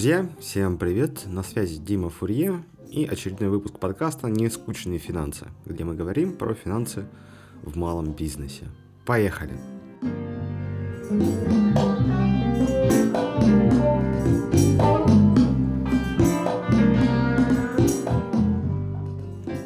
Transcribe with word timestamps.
Друзья, 0.00 0.26
всем 0.40 0.78
привет! 0.78 1.26
На 1.26 1.42
связи 1.42 1.76
Дима 1.76 2.08
Фурье 2.08 2.64
и 2.90 3.04
очередной 3.04 3.50
выпуск 3.50 3.78
подкаста 3.78 4.28
«Нескучные 4.30 4.98
финансы», 4.98 5.48
где 5.66 5.84
мы 5.84 5.94
говорим 5.94 6.38
про 6.38 6.54
финансы 6.54 7.04
в 7.62 7.76
малом 7.76 8.12
бизнесе. 8.14 8.64
Поехали! 9.04 9.52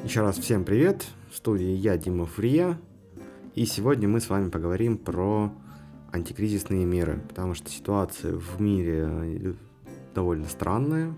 Еще 0.05 0.21
раз 0.21 0.37
всем 0.39 0.65
привет! 0.65 1.07
В 1.31 1.37
студии 1.37 1.77
я, 1.77 1.97
Дима 1.97 2.27
Фурье, 2.27 2.77
и 3.55 3.67
сегодня 3.67 4.09
мы 4.09 4.21
с 4.21 4.29
вами 4.29 4.51
поговорим 4.51 4.99
про 4.99 5.53
антикризисные 6.11 6.85
меры, 6.85 7.23
потому 7.29 7.55
что 7.55 7.71
ситуация 7.71 8.33
в 8.35 8.61
мире 8.61 9.55
довольно 10.15 10.47
странная. 10.49 11.15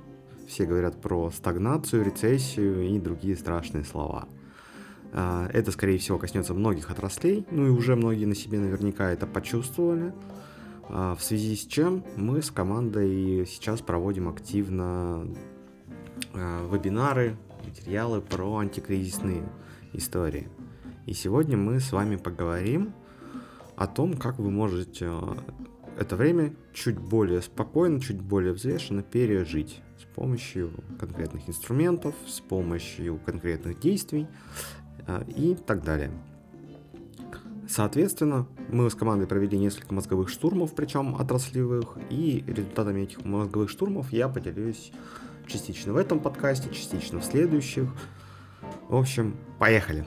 Все 0.48 0.64
говорят 0.64 1.00
про 1.00 1.30
стагнацию, 1.30 2.04
рецессию 2.04 2.88
и 2.88 2.98
другие 2.98 3.36
страшные 3.36 3.84
слова. 3.84 4.28
А, 5.12 5.48
это, 5.52 5.70
скорее 5.72 5.98
всего, 5.98 6.18
коснется 6.18 6.54
многих 6.54 6.90
отраслей, 6.90 7.46
ну 7.50 7.66
и 7.66 7.70
уже 7.70 7.96
многие 7.96 8.24
на 8.24 8.34
себе 8.34 8.58
наверняка 8.58 9.10
это 9.10 9.26
почувствовали. 9.26 10.12
А, 10.88 11.14
в 11.14 11.22
связи 11.22 11.56
с 11.56 11.66
чем 11.66 12.04
мы 12.16 12.42
с 12.42 12.50
командой 12.50 13.46
сейчас 13.46 13.80
проводим 13.80 14.28
активно 14.28 15.26
а, 16.32 16.68
вебинары, 16.72 17.36
материалы 17.64 18.20
про 18.20 18.58
антикризисные 18.58 19.42
истории. 19.92 20.48
И 21.06 21.12
сегодня 21.12 21.56
мы 21.56 21.80
с 21.80 21.92
вами 21.92 22.16
поговорим 22.16 22.92
о 23.76 23.86
том, 23.86 24.14
как 24.14 24.38
вы 24.38 24.50
можете 24.50 25.10
это 25.98 26.16
время 26.16 26.54
чуть 26.74 26.98
более 26.98 27.42
спокойно, 27.42 28.00
чуть 28.00 28.20
более 28.20 28.52
взвешенно 28.52 29.02
пережить 29.02 29.80
с 29.98 30.04
помощью 30.14 30.72
конкретных 30.98 31.48
инструментов, 31.48 32.14
с 32.26 32.40
помощью 32.40 33.18
конкретных 33.24 33.80
действий 33.80 34.26
э, 35.06 35.24
и 35.34 35.54
так 35.54 35.82
далее. 35.82 36.10
Соответственно, 37.68 38.46
мы 38.68 38.88
с 38.88 38.94
командой 38.94 39.26
провели 39.26 39.58
несколько 39.58 39.92
мозговых 39.92 40.28
штурмов, 40.28 40.74
причем 40.74 41.16
отраслевых, 41.16 41.98
и 42.10 42.44
результатами 42.46 43.00
этих 43.00 43.24
мозговых 43.24 43.70
штурмов 43.70 44.12
я 44.12 44.28
поделюсь 44.28 44.92
частично 45.46 45.92
в 45.92 45.96
этом 45.96 46.20
подкасте, 46.20 46.70
частично 46.70 47.20
в 47.20 47.24
следующих. 47.24 47.88
В 48.88 48.96
общем, 48.96 49.36
поехали! 49.58 50.06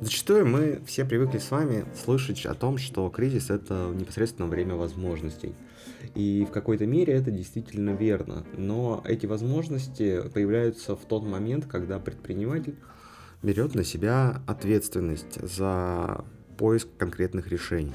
Зачастую 0.00 0.46
мы 0.46 0.80
все 0.86 1.04
привыкли 1.04 1.38
с 1.38 1.50
вами 1.50 1.84
слышать 1.94 2.46
о 2.46 2.54
том, 2.54 2.78
что 2.78 3.08
кризис 3.10 3.50
это 3.50 3.92
непосредственно 3.94 4.48
время 4.48 4.74
возможностей. 4.74 5.54
И 6.14 6.46
в 6.48 6.52
какой-то 6.52 6.86
мере 6.86 7.12
это 7.14 7.30
действительно 7.30 7.90
верно. 7.90 8.44
Но 8.56 9.02
эти 9.04 9.26
возможности 9.26 10.22
появляются 10.32 10.96
в 10.96 11.04
тот 11.04 11.24
момент, 11.24 11.66
когда 11.66 11.98
предприниматель 11.98 12.76
берет 13.42 13.74
на 13.74 13.84
себя 13.84 14.42
ответственность 14.46 15.40
за 15.40 16.24
поиск 16.56 16.88
конкретных 16.98 17.48
решений. 17.48 17.94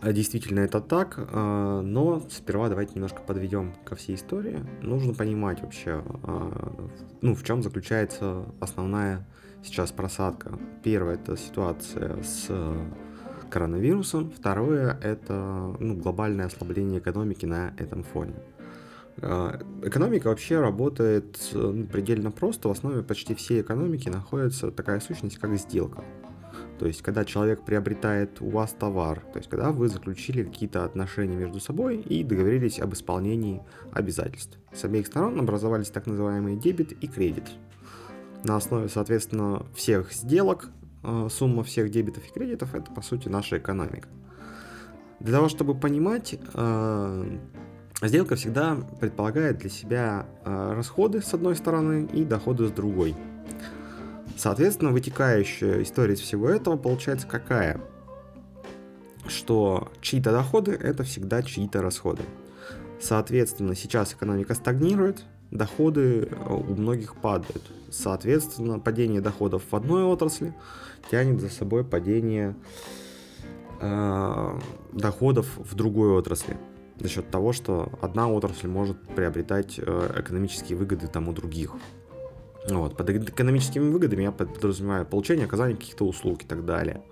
А 0.00 0.12
действительно 0.12 0.60
это 0.60 0.80
так, 0.80 1.14
а, 1.16 1.80
но 1.80 2.26
сперва 2.28 2.68
давайте 2.68 2.94
немножко 2.94 3.22
подведем 3.22 3.72
ко 3.84 3.94
всей 3.94 4.16
истории. 4.16 4.58
Нужно 4.82 5.14
понимать 5.14 5.62
вообще, 5.62 6.02
ну, 7.20 7.36
в 7.36 7.44
чем 7.44 7.62
заключается 7.62 8.46
основная 8.58 9.24
сейчас 9.62 9.92
просадка. 9.92 10.58
Первое 10.82 11.14
это 11.14 11.36
ситуация 11.36 12.22
с 12.22 12.48
коронавирусом, 13.50 14.30
второе 14.30 14.98
это 15.02 15.76
ну, 15.78 15.96
глобальное 15.96 16.46
ослабление 16.46 17.00
экономики 17.00 17.44
на 17.44 17.74
этом 17.76 18.02
фоне. 18.02 18.34
А, 19.20 19.60
экономика 19.82 20.28
вообще 20.28 20.60
работает 20.60 21.38
ну, 21.52 21.86
предельно 21.86 22.30
просто. 22.30 22.68
В 22.68 22.72
основе 22.72 23.02
почти 23.02 23.34
всей 23.34 23.60
экономики 23.60 24.08
находится 24.08 24.70
такая 24.70 25.00
сущность, 25.00 25.38
как 25.38 25.54
сделка. 25.56 26.02
То 26.78 26.86
есть, 26.86 27.02
когда 27.02 27.24
человек 27.24 27.64
приобретает 27.64 28.40
у 28.40 28.48
вас 28.50 28.72
товар, 28.72 29.20
то 29.32 29.38
есть, 29.38 29.48
когда 29.48 29.70
вы 29.70 29.88
заключили 29.88 30.42
какие-то 30.42 30.84
отношения 30.84 31.36
между 31.36 31.60
собой 31.60 31.98
и 31.98 32.24
договорились 32.24 32.80
об 32.80 32.94
исполнении 32.94 33.62
обязательств. 33.92 34.58
С 34.72 34.84
обеих 34.84 35.06
сторон 35.06 35.38
образовались 35.38 35.90
так 35.90 36.06
называемые 36.06 36.56
дебет 36.56 36.92
и 36.92 37.06
кредит 37.06 37.44
на 38.44 38.56
основе, 38.56 38.88
соответственно, 38.88 39.66
всех 39.74 40.12
сделок, 40.12 40.68
э, 41.02 41.28
сумма 41.30 41.62
всех 41.62 41.90
дебетов 41.90 42.24
и 42.28 42.32
кредитов, 42.32 42.74
это, 42.74 42.90
по 42.92 43.02
сути, 43.02 43.28
наша 43.28 43.58
экономика. 43.58 44.08
Для 45.20 45.32
того, 45.34 45.48
чтобы 45.48 45.74
понимать, 45.74 46.34
э, 46.54 47.38
сделка 48.02 48.34
всегда 48.34 48.76
предполагает 49.00 49.58
для 49.58 49.70
себя 49.70 50.26
э, 50.44 50.72
расходы 50.74 51.22
с 51.22 51.32
одной 51.32 51.54
стороны 51.54 52.08
и 52.12 52.24
доходы 52.24 52.66
с 52.66 52.72
другой. 52.72 53.14
Соответственно, 54.36 54.90
вытекающая 54.90 55.82
история 55.82 56.14
из 56.14 56.20
всего 56.20 56.48
этого 56.48 56.76
получается 56.76 57.28
какая? 57.28 57.80
Что 59.28 59.92
чьи-то 60.00 60.32
доходы– 60.32 60.72
это 60.80 61.04
всегда 61.04 61.42
чьи-то 61.42 61.80
расходы. 61.80 62.22
Соответственно, 63.00 63.76
сейчас 63.76 64.14
экономика 64.14 64.54
стагнирует, 64.54 65.24
доходы 65.52 66.28
у 66.48 66.74
многих 66.74 67.14
падают. 67.14 67.62
Соответственно, 67.90 68.80
падение 68.80 69.20
доходов 69.20 69.62
в 69.70 69.76
одной 69.76 70.02
отрасли 70.04 70.54
тянет 71.10 71.40
за 71.40 71.50
собой 71.50 71.84
падение 71.84 72.56
э, 73.80 74.58
доходов 74.92 75.46
в 75.58 75.74
другой 75.74 76.12
отрасли. 76.12 76.56
За 76.98 77.08
счет 77.08 77.30
того, 77.30 77.52
что 77.52 77.92
одна 78.00 78.28
отрасль 78.28 78.68
может 78.68 78.98
приобретать 79.14 79.78
э, 79.78 80.20
экономические 80.20 80.78
выгоды 80.78 81.06
там 81.06 81.28
у 81.28 81.32
других. 81.32 81.74
Вот. 82.68 82.96
Под 82.96 83.10
экономическими 83.10 83.90
выгодами 83.90 84.22
я 84.22 84.32
подразумеваю 84.32 85.04
получение, 85.04 85.46
оказание 85.46 85.76
каких-то 85.76 86.06
услуг 86.06 86.44
и 86.44 86.46
так 86.46 86.64
далее. 86.64 87.02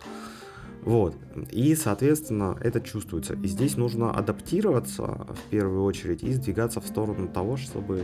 Вот. 0.82 1.14
И, 1.50 1.74
соответственно, 1.74 2.56
это 2.60 2.80
чувствуется. 2.80 3.34
И 3.34 3.46
здесь 3.46 3.76
нужно 3.76 4.12
адаптироваться 4.12 5.26
в 5.28 5.50
первую 5.50 5.84
очередь 5.84 6.22
и 6.22 6.32
сдвигаться 6.32 6.80
в 6.80 6.86
сторону 6.86 7.28
того, 7.28 7.56
чтобы 7.56 7.98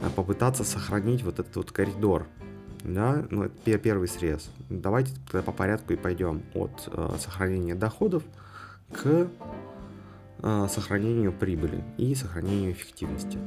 э, 0.00 0.10
попытаться 0.14 0.64
сохранить 0.64 1.22
вот 1.22 1.38
этот 1.38 1.56
вот 1.56 1.72
коридор. 1.72 2.26
Да, 2.84 3.26
ну, 3.30 3.44
это 3.44 3.78
первый 3.78 4.08
срез. 4.08 4.50
Давайте 4.68 5.12
тогда 5.26 5.42
по 5.42 5.52
порядку 5.52 5.92
и 5.92 5.96
пойдем 5.96 6.42
от 6.54 6.88
э, 6.88 7.16
сохранения 7.18 7.74
доходов 7.74 8.22
к 8.92 9.28
э, 10.42 10.66
сохранению 10.70 11.32
прибыли 11.32 11.82
и 11.96 12.14
сохранению 12.14 12.72
эффективности. 12.72 13.38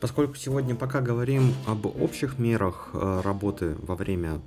Поскольку 0.00 0.36
сегодня 0.36 0.76
пока 0.76 1.00
говорим 1.00 1.52
об 1.66 1.86
общих 1.86 2.38
мерах 2.38 2.90
э, 2.92 3.20
работы 3.24 3.74
во 3.82 3.96
время 3.96 4.40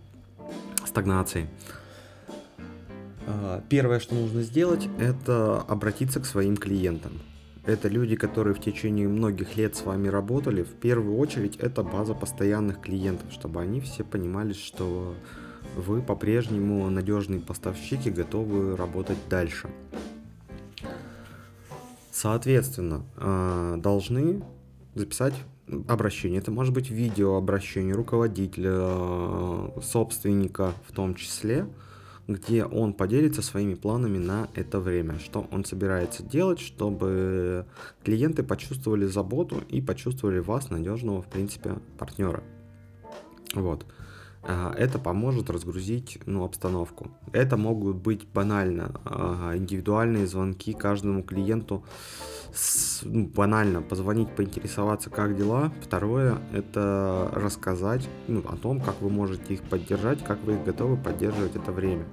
стагнации, 0.85 1.49
э, 3.27 3.61
первое, 3.67 3.99
что 3.99 4.15
нужно 4.15 4.43
сделать, 4.43 4.87
это 4.97 5.61
обратиться 5.67 6.21
к 6.21 6.25
своим 6.25 6.55
клиентам. 6.55 7.19
Это 7.65 7.89
люди, 7.89 8.15
которые 8.15 8.55
в 8.55 8.61
течение 8.61 9.09
многих 9.09 9.57
лет 9.57 9.75
с 9.75 9.83
вами 9.83 10.07
работали. 10.07 10.63
В 10.63 10.73
первую 10.73 11.17
очередь 11.17 11.57
это 11.57 11.83
база 11.83 12.13
постоянных 12.13 12.79
клиентов, 12.79 13.31
чтобы 13.31 13.61
они 13.61 13.81
все 13.81 14.05
понимали, 14.05 14.53
что 14.53 15.15
вы 15.75 16.01
по-прежнему 16.01 16.89
надежный 16.89 17.39
поставщик 17.39 18.07
и 18.07 18.09
готовы 18.09 18.77
работать 18.77 19.17
дальше. 19.29 19.69
Соответственно, 22.11 23.03
э, 23.17 23.75
должны 23.79 24.41
записать 24.95 25.33
обращение. 25.87 26.39
Это 26.39 26.51
может 26.51 26.73
быть 26.73 26.89
видео 26.89 27.35
обращение 27.35 27.95
руководителя, 27.95 28.71
э, 28.73 29.69
собственника 29.81 30.73
в 30.87 30.93
том 30.93 31.15
числе, 31.15 31.67
где 32.27 32.65
он 32.65 32.93
поделится 32.93 33.41
своими 33.41 33.73
планами 33.73 34.17
на 34.17 34.49
это 34.55 34.79
время, 34.79 35.19
что 35.19 35.47
он 35.51 35.65
собирается 35.65 36.23
делать, 36.23 36.59
чтобы 36.59 37.65
клиенты 38.03 38.43
почувствовали 38.43 39.05
заботу 39.05 39.61
и 39.69 39.81
почувствовали 39.81 40.39
вас 40.39 40.69
надежного, 40.69 41.21
в 41.21 41.27
принципе, 41.27 41.75
партнера. 41.97 42.43
Вот. 43.53 43.85
Это 44.43 44.97
поможет 44.97 45.51
разгрузить 45.51 46.19
ну, 46.25 46.43
обстановку. 46.43 47.11
Это 47.31 47.57
могут 47.57 47.97
быть 47.97 48.27
банально 48.27 48.91
индивидуальные 49.55 50.25
звонки 50.25 50.73
каждому 50.73 51.21
клиенту, 51.21 51.83
с, 52.53 53.01
ну, 53.03 53.27
банально 53.27 53.81
позвонить, 53.81 54.35
поинтересоваться, 54.35 55.09
как 55.09 55.37
дела. 55.37 55.71
Второе– 55.81 56.39
это 56.53 57.29
рассказать 57.33 58.09
ну, 58.27 58.39
о 58.39 58.57
том, 58.57 58.81
как 58.81 58.99
вы 59.01 59.09
можете 59.09 59.53
их 59.53 59.61
поддержать, 59.61 60.23
как 60.23 60.41
вы 60.43 60.55
их 60.55 60.63
готовы 60.63 60.97
поддерживать 60.97 61.55
это 61.55 61.71
время. 61.71 62.05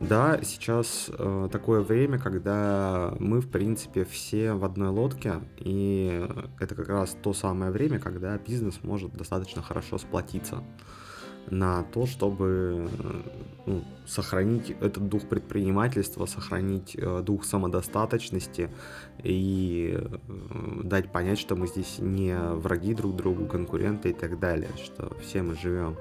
Да, 0.00 0.40
сейчас 0.42 1.10
э, 1.16 1.48
такое 1.50 1.80
время, 1.80 2.18
когда 2.18 3.14
мы, 3.18 3.40
в 3.40 3.48
принципе, 3.48 4.04
все 4.04 4.52
в 4.52 4.64
одной 4.64 4.88
лодке, 4.88 5.34
и 5.58 6.28
это 6.58 6.74
как 6.74 6.88
раз 6.88 7.16
то 7.22 7.32
самое 7.32 7.70
время, 7.70 7.98
когда 8.00 8.36
бизнес 8.36 8.80
может 8.82 9.14
достаточно 9.14 9.62
хорошо 9.62 9.98
сплотиться. 9.98 10.62
На 11.50 11.82
то, 11.84 12.06
чтобы 12.06 12.88
ну, 13.66 13.82
сохранить 14.06 14.70
этот 14.80 15.08
дух 15.08 15.28
предпринимательства, 15.28 16.26
сохранить 16.26 16.96
э, 16.96 17.22
дух 17.22 17.44
самодостаточности 17.44 18.70
и 19.22 19.96
э, 19.96 20.82
дать 20.82 21.10
понять, 21.10 21.38
что 21.38 21.56
мы 21.56 21.66
здесь 21.66 21.98
не 21.98 22.36
враги 22.36 22.94
друг 22.94 23.16
другу, 23.16 23.46
конкуренты 23.46 24.10
и 24.10 24.12
так 24.12 24.38
далее, 24.38 24.70
что 24.82 25.16
все 25.20 25.42
мы 25.42 25.54
живем 25.56 25.96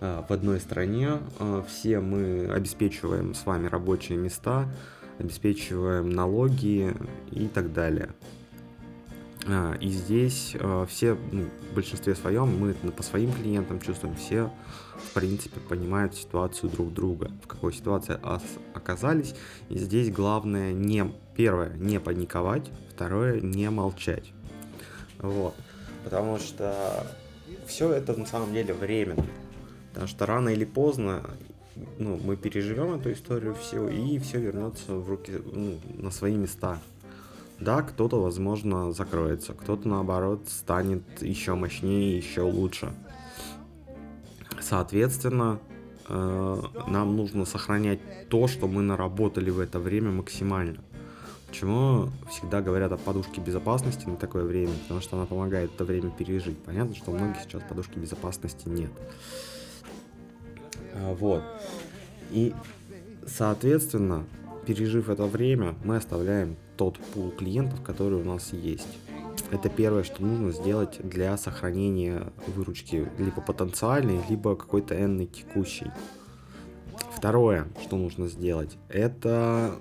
э, 0.00 0.22
в 0.28 0.32
одной 0.32 0.60
стране, 0.60 1.18
э, 1.38 1.62
все 1.68 2.00
мы 2.00 2.50
обеспечиваем 2.52 3.34
с 3.34 3.46
вами 3.46 3.68
рабочие 3.68 4.18
места, 4.18 4.68
обеспечиваем 5.18 6.10
налоги 6.10 6.94
и 7.30 7.48
так 7.48 7.72
далее. 7.72 8.10
А, 9.46 9.74
и 9.74 9.88
здесь 9.88 10.54
э, 10.54 10.86
все, 10.88 11.16
ну, 11.32 11.48
в 11.70 11.74
большинстве 11.74 12.14
своем, 12.14 12.56
мы 12.58 12.74
по 12.74 13.02
своим 13.02 13.32
клиентам 13.32 13.80
чувствуем, 13.80 14.14
все, 14.14 14.50
в 14.96 15.14
принципе, 15.14 15.58
понимают 15.60 16.14
ситуацию 16.14 16.70
друг 16.70 16.92
друга, 16.92 17.30
в 17.42 17.46
какой 17.46 17.72
ситуации 17.72 18.18
оказались. 18.74 19.34
И 19.68 19.78
здесь 19.78 20.10
главное 20.10 20.72
не, 20.72 21.12
первое, 21.36 21.74
не 21.74 21.98
паниковать, 21.98 22.70
второе, 22.94 23.40
не 23.40 23.68
молчать. 23.70 24.32
Вот. 25.18 25.54
Потому 26.04 26.38
что 26.38 27.06
все 27.66 27.92
это 27.92 28.14
на 28.14 28.26
самом 28.26 28.52
деле 28.52 28.74
временно. 28.74 29.26
Потому 29.90 30.08
что 30.08 30.26
рано 30.26 30.48
или 30.50 30.64
поздно 30.64 31.22
ну, 31.98 32.18
мы 32.22 32.36
переживем 32.36 32.94
эту 32.94 33.12
историю 33.12 33.54
все, 33.54 33.88
и 33.88 34.18
все 34.18 34.38
вернется 34.38 34.94
в 34.94 35.08
руки, 35.08 35.32
ну, 35.52 35.78
на 35.98 36.10
свои 36.10 36.34
места. 36.34 36.78
Да, 37.62 37.82
кто-то, 37.82 38.20
возможно, 38.20 38.92
закроется, 38.92 39.54
кто-то, 39.54 39.86
наоборот, 39.86 40.48
станет 40.48 41.22
еще 41.22 41.54
мощнее, 41.54 42.16
еще 42.16 42.40
лучше. 42.40 42.92
Соответственно, 44.60 45.60
э, 46.08 46.62
нам 46.88 47.16
нужно 47.16 47.44
сохранять 47.44 48.00
то, 48.28 48.48
что 48.48 48.66
мы 48.66 48.82
наработали 48.82 49.50
в 49.50 49.60
это 49.60 49.78
время 49.78 50.10
максимально. 50.10 50.80
Почему 51.46 52.08
всегда 52.28 52.62
говорят 52.62 52.90
о 52.90 52.96
подушке 52.96 53.40
безопасности 53.40 54.06
на 54.06 54.16
такое 54.16 54.42
время? 54.42 54.72
Потому 54.82 55.00
что 55.00 55.16
она 55.16 55.26
помогает 55.26 55.72
это 55.72 55.84
время 55.84 56.10
пережить. 56.10 56.58
Понятно, 56.64 56.96
что 56.96 57.12
у 57.12 57.14
многих 57.14 57.42
сейчас 57.42 57.62
подушки 57.68 57.96
безопасности 57.96 58.68
нет. 58.68 58.90
А, 60.94 61.14
вот. 61.14 61.44
И, 62.32 62.54
соответственно, 63.24 64.24
пережив 64.66 65.08
это 65.08 65.26
время, 65.26 65.74
мы 65.84 65.96
оставляем 65.96 66.56
тот 66.76 66.98
пул 66.98 67.30
клиентов, 67.30 67.82
который 67.82 68.20
у 68.20 68.24
нас 68.24 68.52
есть. 68.52 68.98
Это 69.50 69.68
первое, 69.68 70.02
что 70.02 70.22
нужно 70.22 70.52
сделать 70.52 70.98
для 71.02 71.36
сохранения 71.36 72.32
выручки 72.46 73.08
либо 73.18 73.40
потенциальной, 73.40 74.20
либо 74.28 74.56
какой-то 74.56 74.94
энной 74.94 75.26
текущей. 75.26 75.90
Второе, 77.14 77.68
что 77.82 77.96
нужно 77.96 78.28
сделать, 78.28 78.76
это, 78.88 79.74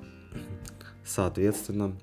соответственно, 1.05 1.95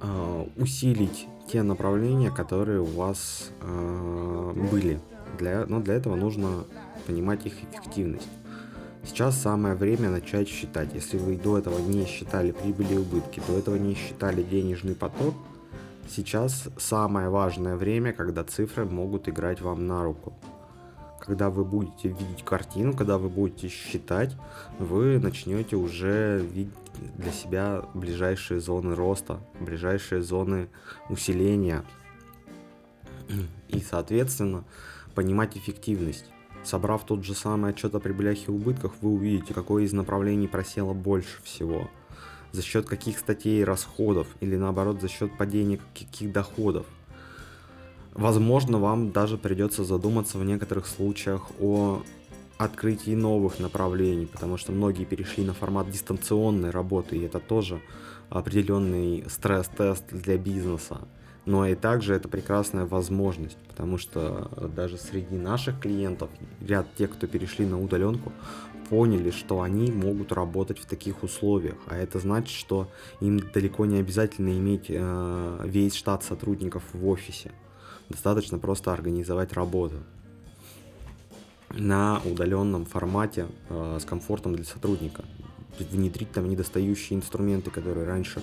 а, 0.00 0.46
усилить 0.56 1.26
те 1.50 1.62
направления, 1.62 2.30
которые 2.30 2.80
у 2.80 2.84
вас 2.84 3.50
а, 3.60 4.52
были. 4.70 5.00
Для, 5.38 5.66
но 5.66 5.80
для 5.80 5.94
этого 5.94 6.14
нужно 6.14 6.64
понимать 7.06 7.44
их 7.46 7.54
эффективность. 7.64 8.28
Сейчас 9.06 9.36
самое 9.40 9.74
время 9.74 10.08
начать 10.08 10.48
считать. 10.48 10.94
Если 10.94 11.18
вы 11.18 11.36
до 11.36 11.58
этого 11.58 11.78
не 11.78 12.06
считали 12.06 12.52
прибыли 12.52 12.94
и 12.94 12.98
убытки, 12.98 13.42
до 13.46 13.58
этого 13.58 13.76
не 13.76 13.94
считали 13.94 14.42
денежный 14.42 14.94
поток, 14.94 15.34
сейчас 16.08 16.68
самое 16.78 17.28
важное 17.28 17.76
время, 17.76 18.12
когда 18.12 18.44
цифры 18.44 18.86
могут 18.86 19.28
играть 19.28 19.60
вам 19.60 19.86
на 19.86 20.02
руку. 20.02 20.32
Когда 21.20 21.50
вы 21.50 21.64
будете 21.64 22.08
видеть 22.08 22.44
картину, 22.44 22.94
когда 22.94 23.18
вы 23.18 23.28
будете 23.28 23.68
считать, 23.68 24.36
вы 24.78 25.18
начнете 25.18 25.76
уже 25.76 26.40
видеть 26.40 26.74
для 27.16 27.32
себя 27.32 27.82
ближайшие 27.94 28.60
зоны 28.60 28.94
роста, 28.94 29.38
ближайшие 29.60 30.22
зоны 30.22 30.68
усиления 31.08 31.84
и, 33.68 33.80
соответственно, 33.80 34.64
понимать 35.14 35.56
эффективность. 35.56 36.26
Собрав 36.64 37.04
тот 37.04 37.24
же 37.24 37.34
самый 37.34 37.72
отчет 37.72 37.94
о 37.94 38.00
прибылях 38.00 38.48
и 38.48 38.50
убытках, 38.50 38.92
вы 39.02 39.10
увидите, 39.10 39.52
какое 39.52 39.84
из 39.84 39.92
направлений 39.92 40.48
просело 40.48 40.94
больше 40.94 41.42
всего. 41.42 41.90
За 42.52 42.62
счет 42.62 42.86
каких 42.86 43.18
статей 43.18 43.62
расходов 43.64 44.26
или 44.40 44.56
наоборот 44.56 45.00
за 45.00 45.08
счет 45.08 45.36
падения 45.36 45.78
каких 45.92 46.32
доходов. 46.32 46.86
Возможно, 48.14 48.78
вам 48.78 49.12
даже 49.12 49.36
придется 49.36 49.84
задуматься 49.84 50.38
в 50.38 50.44
некоторых 50.44 50.86
случаях 50.86 51.50
о 51.60 52.02
открытии 52.56 53.14
новых 53.14 53.58
направлений, 53.58 54.26
потому 54.26 54.56
что 54.56 54.72
многие 54.72 55.04
перешли 55.04 55.44
на 55.44 55.52
формат 55.52 55.90
дистанционной 55.90 56.70
работы, 56.70 57.16
и 57.16 57.24
это 57.24 57.40
тоже 57.40 57.82
определенный 58.30 59.24
стресс-тест 59.28 60.04
для 60.12 60.38
бизнеса 60.38 61.00
но 61.46 61.66
и 61.66 61.74
также 61.74 62.14
это 62.14 62.28
прекрасная 62.28 62.86
возможность, 62.86 63.58
потому 63.68 63.98
что 63.98 64.50
даже 64.74 64.96
среди 64.96 65.36
наших 65.36 65.80
клиентов 65.80 66.30
ряд 66.60 66.86
тех, 66.96 67.10
кто 67.10 67.26
перешли 67.26 67.66
на 67.66 67.80
удаленку, 67.80 68.32
поняли, 68.88 69.30
что 69.30 69.62
они 69.62 69.90
могут 69.90 70.32
работать 70.32 70.78
в 70.78 70.86
таких 70.86 71.22
условиях, 71.22 71.76
а 71.86 71.96
это 71.96 72.18
значит, 72.18 72.50
что 72.50 72.88
им 73.20 73.40
далеко 73.52 73.86
не 73.86 73.98
обязательно 73.98 74.50
иметь 74.50 74.86
э, 74.88 75.60
весь 75.64 75.94
штат 75.94 76.22
сотрудников 76.22 76.82
в 76.92 77.06
офисе, 77.08 77.52
достаточно 78.08 78.58
просто 78.58 78.92
организовать 78.92 79.52
работу 79.52 79.96
на 81.70 82.20
удаленном 82.24 82.84
формате 82.84 83.46
э, 83.68 83.98
с 84.00 84.04
комфортом 84.04 84.54
для 84.54 84.64
сотрудника, 84.64 85.24
внедрить 85.78 86.30
там 86.32 86.48
недостающие 86.48 87.18
инструменты, 87.18 87.70
которые 87.70 88.06
раньше 88.06 88.42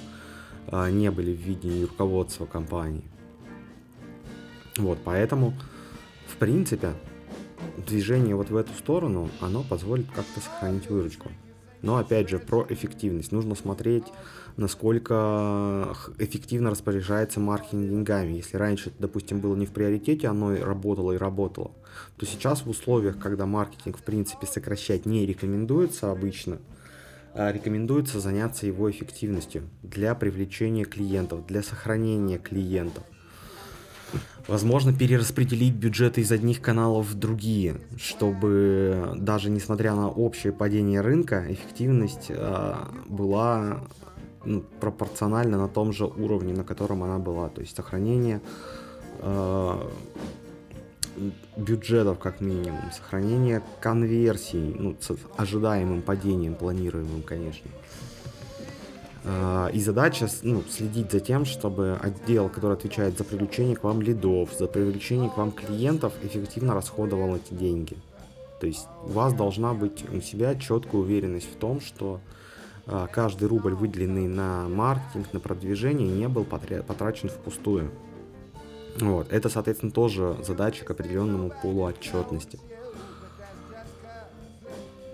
не 0.72 1.12
были 1.12 1.36
в 1.36 1.40
видении 1.40 1.84
руководства 1.84 2.46
компании. 2.46 3.04
Вот, 4.78 5.00
поэтому, 5.04 5.54
в 6.28 6.38
принципе, 6.38 6.94
движение 7.86 8.36
вот 8.36 8.50
в 8.50 8.56
эту 8.56 8.74
сторону, 8.74 9.30
оно 9.40 9.64
позволит 9.64 10.08
как-то 10.12 10.40
сохранить 10.40 10.90
выручку. 10.90 11.30
Но 11.82 11.98
опять 11.98 12.30
же, 12.30 12.38
про 12.38 12.66
эффективность. 12.70 13.32
Нужно 13.32 13.56
смотреть, 13.56 14.06
насколько 14.56 15.96
эффективно 16.20 16.70
распоряжается 16.70 17.40
маркетинг 17.40 17.90
деньгами. 17.90 18.34
Если 18.34 18.56
раньше, 18.56 18.94
допустим, 19.00 19.40
было 19.40 19.56
не 19.56 19.66
в 19.66 19.72
приоритете, 19.72 20.28
оно 20.28 20.56
работало 20.56 21.14
и 21.14 21.18
работало, 21.18 21.72
то 22.18 22.26
сейчас 22.28 22.66
в 22.66 22.70
условиях, 22.70 23.18
когда 23.18 23.48
маркетинг, 23.48 23.98
в 23.98 24.04
принципе, 24.04 24.46
сокращать 24.46 25.06
не 25.06 25.26
рекомендуется 25.26 26.12
обычно– 26.12 26.60
а, 26.70 26.81
рекомендуется 27.36 28.20
заняться 28.20 28.66
его 28.66 28.90
эффективностью 28.90 29.64
для 29.84 30.16
привлечения 30.16 30.86
клиентов, 30.86 31.46
для 31.46 31.64
сохранения 31.64 32.38
клиентов. 32.38 33.04
Возможно, 34.48 34.94
перераспределить 34.94 35.76
бюджеты 35.76 36.22
из 36.22 36.32
одних 36.32 36.62
каналов 36.62 37.08
в 37.08 37.14
другие, 37.14 37.76
чтобы 37.98 39.14
даже 39.16 39.50
несмотря 39.50 39.96
на 39.96 40.10
общее 40.10 40.52
падение 40.52 41.02
рынка, 41.02 41.46
эффективность 41.48 42.26
э, 42.30 42.74
была 43.08 43.82
ну, 44.44 44.62
пропорциональна 44.80 45.58
на 45.58 45.68
том 45.68 45.94
же 45.94 46.06
уровне, 46.06 46.54
на 46.54 46.64
котором 46.64 47.04
она 47.04 47.20
была. 47.20 47.50
То 47.50 47.62
есть 47.62 47.76
сохранение 47.76 48.42
э, 49.20 49.90
бюджетов 51.58 52.20
как 52.20 52.42
минимум, 52.42 52.92
сохранение 52.92 53.62
конверсий, 53.80 54.76
ну, 54.78 54.96
с 55.00 55.12
ожидаемым 55.38 56.02
падением, 56.02 56.56
планируемым, 56.56 57.22
конечно. 57.24 57.70
А, 59.24 59.68
и 59.68 59.80
задача 59.80 60.28
ну, 60.42 60.64
следить 60.70 61.12
за 61.12 61.20
тем, 61.20 61.46
чтобы 61.46 61.98
отдел, 62.02 62.50
который 62.50 62.74
отвечает 62.74 63.18
за 63.18 63.24
привлечение 63.24 63.76
к 63.76 63.84
вам 63.84 64.02
лидов, 64.02 64.50
за 64.58 64.68
привлечение 64.68 65.30
к 65.30 65.38
вам 65.38 65.52
клиентов, 65.52 66.14
эффективно 66.24 66.74
расходовал 66.74 67.36
эти 67.36 67.54
деньги. 67.54 67.98
То 68.60 68.68
есть 68.68 68.88
у 69.04 69.10
вас 69.10 69.34
должна 69.34 69.74
быть 69.74 70.06
у 70.12 70.22
себя 70.22 70.56
четкая 70.56 71.02
уверенность 71.02 71.52
в 71.52 71.56
том, 71.58 71.82
что 71.82 72.20
а, 72.88 73.08
каждый 73.08 73.48
рубль, 73.48 73.74
выделенный 73.74 74.28
на 74.28 74.68
маркетинг, 74.68 75.34
на 75.34 75.40
продвижение, 75.40 76.08
не 76.08 76.28
был 76.28 76.44
потрачен 76.44 77.30
впустую. 77.30 77.92
Вот. 79.00 79.32
Это, 79.32 79.50
соответственно, 79.50 79.92
тоже 79.92 80.38
задача 80.46 80.86
к 80.86 80.92
определенному 80.92 81.52
полу 81.62 81.84
отчетности. 81.84 82.60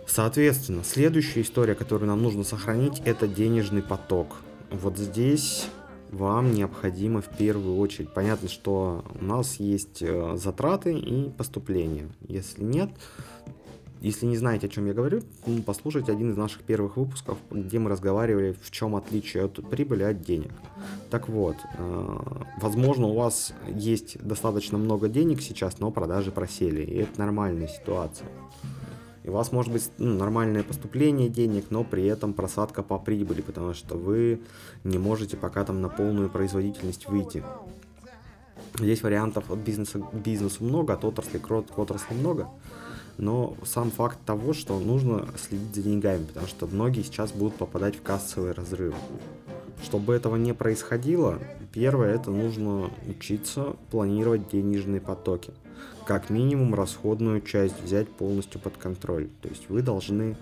Соответственно, 0.07 0.83
следующая 0.83 1.41
история, 1.41 1.75
которую 1.75 2.07
нам 2.07 2.23
нужно 2.23 2.43
сохранить, 2.43 3.01
это 3.05 3.27
денежный 3.27 3.83
поток. 3.83 4.37
Вот 4.71 4.97
здесь 4.97 5.67
вам 6.11 6.53
необходимо 6.53 7.21
в 7.21 7.29
первую 7.37 7.77
очередь, 7.77 8.13
понятно, 8.13 8.47
что 8.47 9.03
у 9.19 9.23
нас 9.23 9.57
есть 9.57 10.01
э, 10.01 10.35
затраты 10.37 10.97
и 10.97 11.29
поступления. 11.29 12.07
Если 12.21 12.63
нет, 12.63 12.89
если 14.01 14.25
не 14.27 14.37
знаете, 14.37 14.67
о 14.67 14.69
чем 14.69 14.85
я 14.85 14.93
говорю, 14.93 15.23
послушайте 15.65 16.11
один 16.11 16.31
из 16.31 16.37
наших 16.37 16.61
первых 16.61 16.97
выпусков, 16.97 17.37
где 17.49 17.79
мы 17.79 17.89
разговаривали, 17.89 18.55
в 18.61 18.69
чем 18.69 18.95
отличие 18.95 19.45
от 19.45 19.53
прибыли 19.69 20.03
от 20.03 20.21
денег. 20.21 20.51
Так 21.09 21.29
вот, 21.29 21.55
э, 21.77 22.17
возможно, 22.61 23.07
у 23.07 23.15
вас 23.15 23.53
есть 23.67 24.23
достаточно 24.23 24.77
много 24.77 25.09
денег 25.09 25.41
сейчас, 25.41 25.79
но 25.79 25.89
продажи 25.89 26.31
просели, 26.31 26.81
и 26.81 26.97
это 26.97 27.19
нормальная 27.19 27.67
ситуация. 27.67 28.27
И 29.23 29.29
у 29.29 29.33
вас 29.33 29.51
может 29.51 29.73
быть 29.73 29.89
ну, 29.97 30.13
нормальное 30.13 30.63
поступление 30.63 31.27
денег, 31.27 31.65
но 31.71 31.83
при 31.83 32.05
этом 32.05 32.33
просадка 32.33 32.83
по 32.83 32.99
прибыли, 32.99 33.41
потому 33.41 33.73
что 33.73 33.97
вы 33.97 34.41
не 34.83 34.99
можете 34.99 35.37
пока 35.37 35.65
там 35.65 35.81
на 35.81 35.89
полную 35.89 36.29
производительность 36.29 37.09
выйти. 37.09 37.43
Здесь 38.79 39.01
вариантов 39.01 39.49
от 39.49 39.57
бизнеса 39.57 39.99
к 39.99 40.13
бизнесу 40.13 40.63
много, 40.63 40.93
от 40.93 41.03
отрасли 41.03 41.39
к 41.39 41.79
отрасли 41.79 42.13
много 42.13 42.47
но 43.17 43.55
сам 43.63 43.91
факт 43.91 44.19
того, 44.25 44.53
что 44.53 44.79
нужно 44.79 45.27
следить 45.37 45.75
за 45.75 45.81
деньгами, 45.81 46.25
потому 46.25 46.47
что 46.47 46.67
многие 46.67 47.01
сейчас 47.01 47.31
будут 47.31 47.55
попадать 47.55 47.95
в 47.95 48.01
кассовый 48.01 48.51
разрыв. 48.51 48.93
Чтобы 49.83 50.13
этого 50.13 50.35
не 50.35 50.53
происходило, 50.53 51.39
первое 51.71 52.15
это 52.15 52.31
нужно 52.31 52.89
учиться 53.07 53.75
планировать 53.91 54.49
денежные 54.49 55.01
потоки. 55.01 55.51
Как 56.05 56.29
минимум 56.29 56.73
расходную 56.73 57.41
часть 57.41 57.81
взять 57.83 58.07
полностью 58.09 58.59
под 58.61 58.77
контроль. 58.77 59.29
То 59.41 59.49
есть 59.49 59.69
вы 59.69 59.81
должны 59.81 60.37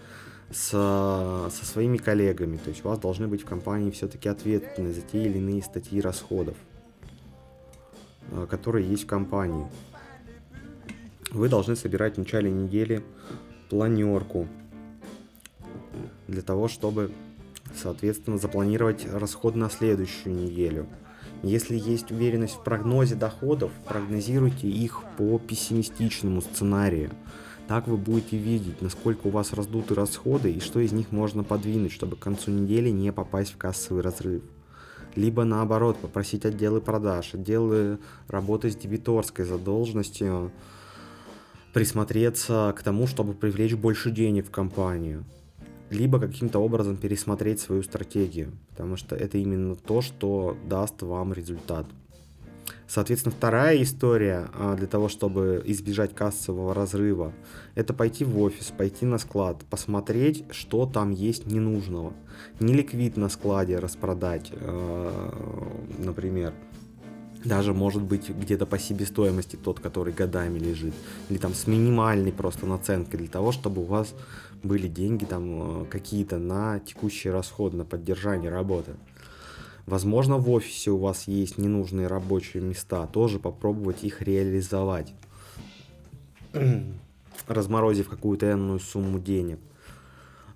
со, 0.52 1.50
со 1.52 1.66
своими 1.66 1.98
коллегами, 1.98 2.58
то 2.58 2.70
есть 2.70 2.86
у 2.86 2.90
вас 2.90 3.00
должны 3.00 3.28
быть 3.28 3.42
в 3.42 3.46
компании 3.46 3.92
все-таки 3.92 4.30
ответственны 4.30 4.94
за 4.94 5.02
те 5.02 5.24
или 5.24 5.40
иные 5.40 5.64
статьи 5.64 6.00
расходов, 6.00 6.56
э, 8.32 8.46
которые 8.50 8.88
есть 8.88 9.04
в 9.04 9.08
компании 9.08 9.66
вы 11.36 11.50
должны 11.50 11.76
собирать 11.76 12.16
в 12.16 12.20
начале 12.20 12.50
недели 12.50 13.04
планерку 13.70 14.48
для 16.28 16.42
того, 16.42 16.68
чтобы, 16.68 17.12
соответственно, 17.76 18.38
запланировать 18.38 19.06
расход 19.12 19.56
на 19.56 19.70
следующую 19.70 20.36
неделю. 20.36 20.88
Если 21.44 21.78
есть 21.78 22.12
уверенность 22.12 22.56
в 22.56 22.64
прогнозе 22.64 23.16
доходов, 23.16 23.72
прогнозируйте 23.86 24.68
их 24.68 25.04
по 25.18 25.38
пессимистичному 25.38 26.42
сценарию. 26.42 27.12
Так 27.68 27.88
вы 27.88 27.98
будете 27.98 28.38
видеть, 28.38 28.82
насколько 28.82 29.28
у 29.28 29.32
вас 29.32 29.52
раздуты 29.52 29.94
расходы 29.94 30.52
и 30.52 30.60
что 30.60 30.80
из 30.80 30.94
них 30.94 31.12
можно 31.12 31.44
подвинуть, 31.44 31.92
чтобы 31.92 32.16
к 32.16 32.20
концу 32.20 32.52
недели 32.52 32.90
не 32.90 33.12
попасть 33.12 33.54
в 33.54 33.58
кассовый 33.58 34.04
разрыв. 34.04 34.44
Либо 35.16 35.44
наоборот, 35.44 35.98
попросить 35.98 36.46
отделы 36.46 36.82
продаж, 36.82 37.34
отделы 37.34 38.00
работы 38.28 38.70
с 38.70 38.76
дебиторской 38.76 39.46
задолженностью, 39.46 40.52
присмотреться 41.76 42.74
к 42.74 42.84
тому, 42.84 43.06
чтобы 43.06 43.34
привлечь 43.34 43.74
больше 43.74 44.10
денег 44.10 44.48
в 44.48 44.50
компанию, 44.50 45.26
либо 45.90 46.22
каким-то 46.22 46.60
образом 46.60 46.96
пересмотреть 46.96 47.60
свою 47.60 47.84
стратегию, 47.84 48.54
потому 48.70 48.96
что 48.96 49.14
это 49.14 49.38
именно 49.38 49.76
то, 49.76 50.02
что 50.02 50.56
даст 50.70 51.02
вам 51.02 51.34
результат. 51.34 51.86
Соответственно, 52.88 53.36
вторая 53.36 53.84
история 53.84 54.48
а, 54.54 54.76
для 54.76 54.88
того, 54.88 55.10
чтобы 55.10 55.62
избежать 55.66 56.16
кассового 56.16 56.74
разрыва, 56.74 57.34
это 57.76 57.94
пойти 57.94 58.24
в 58.24 58.40
офис, 58.40 58.72
пойти 58.72 59.06
на 59.06 59.18
склад, 59.18 59.66
посмотреть, 59.70 60.46
что 60.52 60.86
там 60.86 61.12
есть 61.12 61.46
ненужного. 61.46 62.14
Не 62.62 62.74
ликвид 62.74 63.18
на 63.18 63.28
складе 63.28 63.80
распродать, 63.80 64.50
а, 64.54 65.92
например, 65.98 66.54
даже 67.46 67.74
может 67.74 68.02
быть 68.02 68.30
где-то 68.30 68.66
по 68.66 68.78
себестоимости 68.78 69.56
тот, 69.56 69.80
который 69.80 70.14
годами 70.14 70.60
лежит, 70.60 70.94
или 71.30 71.38
там 71.38 71.54
с 71.54 71.68
минимальной 71.68 72.32
просто 72.32 72.66
наценкой 72.66 73.20
для 73.20 73.30
того, 73.30 73.52
чтобы 73.52 73.84
у 73.84 73.86
вас 73.86 74.14
были 74.64 74.88
деньги 74.88 75.26
там 75.26 75.84
э, 75.84 75.86
какие-то 75.86 76.40
на 76.40 76.80
текущий 76.80 77.30
расход, 77.30 77.74
на 77.74 77.86
поддержание 77.86 78.50
работы. 78.50 78.96
Возможно, 79.86 80.38
в 80.38 80.50
офисе 80.50 80.90
у 80.90 80.98
вас 80.98 81.28
есть 81.28 81.60
ненужные 81.60 82.08
рабочие 82.08 82.64
места, 82.64 83.06
тоже 83.06 83.38
попробовать 83.38 84.04
их 84.04 84.24
реализовать, 84.24 85.14
разморозив 87.48 88.10
какую-то 88.10 88.52
энную 88.52 88.80
сумму 88.80 89.20
денег 89.20 89.60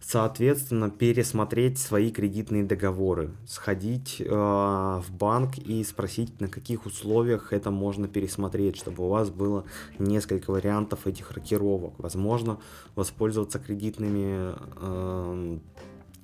соответственно, 0.02 0.90
пересмотреть 0.90 1.78
свои 1.78 2.12
кредитные 2.12 2.64
договоры, 2.64 3.32
сходить 3.48 4.18
э, 4.20 4.26
в 4.30 5.06
банк 5.12 5.58
и 5.58 5.84
спросить, 5.84 6.40
на 6.40 6.48
каких 6.48 6.86
условиях 6.86 7.54
это 7.54 7.70
можно 7.70 8.08
пересмотреть, 8.08 8.78
чтобы 8.78 9.06
у 9.06 9.10
вас 9.10 9.30
было 9.30 9.66
несколько 10.00 10.52
вариантов 10.52 11.06
этих 11.06 11.32
рокировок. 11.32 11.94
Возможно, 11.98 12.60
воспользоваться 12.96 13.60
кредитными 13.60 14.56
э, 14.78 15.60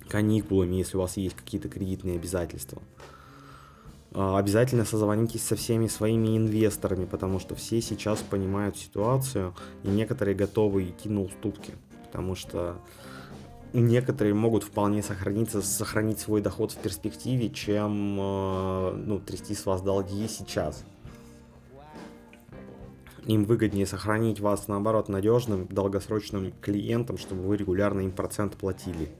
каникулами, 0.08 0.76
если 0.76 0.96
у 0.96 1.00
вас 1.00 1.16
есть 1.16 1.36
какие-то 1.36 1.68
кредитные 1.68 2.16
обязательства. 2.16 2.82
Э, 4.12 4.36
обязательно 4.36 4.86
созвонитесь 4.86 5.42
со 5.42 5.54
всеми 5.54 5.86
своими 5.86 6.36
инвесторами, 6.36 7.04
потому 7.04 7.38
что 7.38 7.54
все 7.54 7.82
сейчас 7.82 8.20
понимают 8.20 8.78
ситуацию, 8.78 9.54
и 9.82 9.88
некоторые 9.88 10.34
готовы 10.34 10.88
идти 10.88 11.10
на 11.10 11.22
уступки, 11.22 11.74
потому 12.06 12.34
что 12.34 12.76
некоторые 13.72 14.34
могут 14.34 14.64
вполне 14.64 15.02
сохраниться, 15.02 15.62
сохранить 15.62 16.18
свой 16.18 16.40
доход 16.40 16.72
в 16.72 16.76
перспективе, 16.76 17.50
чем 17.50 18.18
э, 18.18 18.92
ну, 19.06 19.18
трясти 19.20 19.54
с 19.54 19.66
вас 19.66 19.82
долги 19.82 20.26
сейчас. 20.28 20.84
Им 23.26 23.44
выгоднее 23.44 23.86
сохранить 23.86 24.38
вас, 24.40 24.68
наоборот, 24.68 25.08
надежным, 25.08 25.66
долгосрочным 25.66 26.52
клиентом, 26.60 27.18
чтобы 27.18 27.42
вы 27.42 27.56
регулярно 27.56 28.00
им 28.00 28.12
процент 28.12 28.56
платили. 28.56 29.10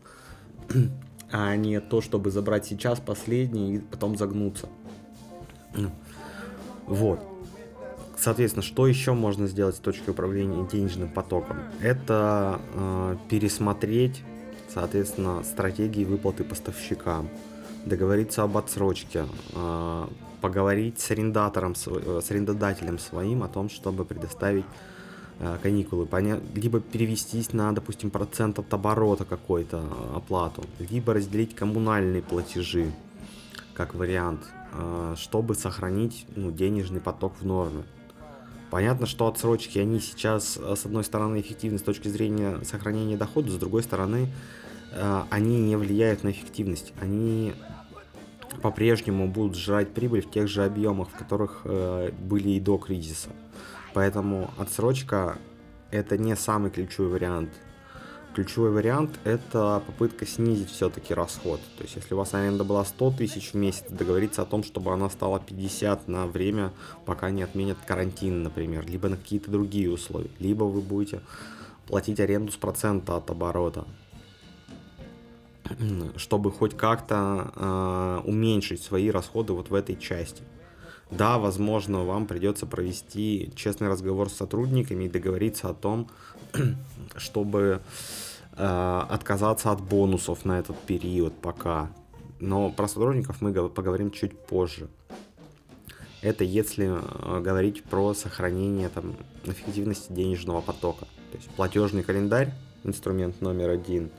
А 1.32 1.56
не 1.56 1.80
то, 1.80 2.00
чтобы 2.00 2.30
забрать 2.30 2.66
сейчас 2.66 3.00
последний 3.00 3.74
и 3.74 3.78
потом 3.80 4.16
загнуться. 4.16 4.68
Вот. 6.86 7.18
Соответственно, 8.16 8.62
что 8.62 8.86
еще 8.86 9.12
можно 9.12 9.48
сделать 9.48 9.74
с 9.74 9.80
точки 9.80 10.10
управления 10.10 10.66
денежным 10.70 11.08
потоком? 11.08 11.58
Это 11.80 12.60
э, 12.74 13.16
пересмотреть 13.28 14.22
соответственно, 14.76 15.42
стратегии 15.42 16.04
выплаты 16.04 16.44
поставщикам, 16.44 17.30
договориться 17.86 18.42
об 18.42 18.58
отсрочке, 18.58 19.24
а, 19.54 20.06
поговорить 20.42 21.00
с 21.00 21.10
арендатором, 21.10 21.72
э, 21.86 22.20
с 22.22 22.30
арендодателем 22.30 22.98
своим 22.98 23.42
о 23.42 23.48
том, 23.48 23.70
чтобы 23.70 24.04
предоставить 24.04 24.66
э, 25.40 25.56
каникулы, 25.62 26.06
либо 26.54 26.80
перевестись 26.80 27.54
на, 27.54 27.72
допустим, 27.72 28.10
процент 28.10 28.58
от 28.58 28.74
оборота 28.74 29.24
какой-то 29.24 29.78
э, 29.78 30.16
оплату, 30.16 30.62
либо 30.90 31.14
разделить 31.14 31.54
коммунальные 31.54 32.20
платежи, 32.20 32.92
как 33.72 33.94
вариант, 33.94 34.40
чтобы 35.16 35.54
сохранить 35.54 36.26
ну, 36.36 36.50
денежный 36.50 37.00
поток 37.00 37.32
в 37.40 37.46
норме. 37.46 37.82
Понятно, 38.70 39.06
что 39.06 39.26
отсрочки, 39.26 39.78
они 39.78 40.00
сейчас, 40.00 40.56
с 40.56 40.84
одной 40.84 41.04
стороны, 41.04 41.40
эффективны 41.40 41.78
с 41.78 41.82
точки 41.82 42.08
зрения 42.08 42.60
сохранения 42.64 43.16
дохода, 43.16 43.50
с 43.50 43.56
другой 43.56 43.82
стороны, 43.82 44.26
э, 44.26 44.65
они 45.30 45.60
не 45.60 45.76
влияют 45.76 46.24
на 46.24 46.30
эффективность. 46.30 46.92
Они 47.00 47.54
по-прежнему 48.62 49.28
будут 49.28 49.56
жрать 49.56 49.92
прибыль 49.92 50.22
в 50.22 50.30
тех 50.30 50.48
же 50.48 50.64
объемах, 50.64 51.10
в 51.10 51.16
которых 51.16 51.62
э, 51.64 52.10
были 52.18 52.50
и 52.50 52.60
до 52.60 52.78
кризиса. 52.78 53.30
Поэтому 53.94 54.50
отсрочка 54.58 55.38
это 55.90 56.16
не 56.18 56.34
самый 56.36 56.70
ключевой 56.70 57.10
вариант 57.10 57.50
Ключевой 58.36 58.70
вариант– 58.70 59.18
это 59.24 59.82
попытка 59.86 60.26
снизить 60.26 60.68
все-таки 60.68 61.14
расход. 61.14 61.58
То 61.78 61.84
есть, 61.84 61.96
если 61.96 62.12
у 62.12 62.18
вас 62.18 62.34
аренда 62.34 62.64
была 62.64 62.84
100 62.84 63.12
тысяч 63.12 63.52
в 63.52 63.54
месяц, 63.54 63.84
договориться 63.88 64.42
о 64.42 64.44
том, 64.44 64.62
чтобы 64.62 64.92
она 64.92 65.08
стала 65.08 65.40
50 65.40 66.06
на 66.06 66.26
время, 66.26 66.70
пока 67.06 67.30
не 67.30 67.42
отменят 67.42 67.78
карантин, 67.86 68.42
например, 68.42 68.84
либо 68.86 69.08
на 69.08 69.16
какие-то 69.16 69.50
другие 69.50 69.90
условия. 69.90 70.28
Либо 70.38 70.64
вы 70.64 70.82
будете 70.82 71.22
платить 71.86 72.20
аренду 72.20 72.52
с 72.52 72.56
процента 72.56 73.16
от 73.16 73.30
оборота, 73.30 73.86
чтобы 76.16 76.50
хоть 76.50 76.76
как-то 76.76 77.52
э, 77.54 78.20
уменьшить 78.24 78.82
свои 78.82 79.10
расходы 79.10 79.52
вот 79.52 79.70
в 79.70 79.74
этой 79.74 79.96
части. 79.96 80.42
Да, 81.10 81.38
возможно, 81.38 82.04
вам 82.04 82.26
придется 82.26 82.66
провести 82.66 83.52
честный 83.54 83.88
разговор 83.88 84.28
с 84.28 84.34
сотрудниками 84.34 85.04
и 85.04 85.08
договориться 85.08 85.68
о 85.68 85.74
том, 85.74 86.08
чтобы 87.16 87.80
э, 88.56 89.02
отказаться 89.08 89.70
от 89.70 89.80
бонусов 89.80 90.44
на 90.44 90.58
этот 90.58 90.76
период 90.78 91.34
пока. 91.40 91.90
Но 92.40 92.70
про 92.70 92.88
сотрудников 92.88 93.40
мы 93.40 93.52
поговорим 93.68 94.10
чуть 94.10 94.38
позже. 94.38 94.88
Это 96.22 96.42
если 96.42 96.90
э, 96.90 97.40
говорить 97.40 97.84
про 97.84 98.12
сохранение 98.14 98.88
там, 98.88 99.14
эффективности 99.44 100.12
денежного 100.12 100.60
потока. 100.60 101.06
То 101.30 101.38
есть 101.38 101.48
платежный 101.50 102.02
календарь, 102.02 102.52
инструмент 102.82 103.40
номер 103.40 103.70
один. 103.70 104.10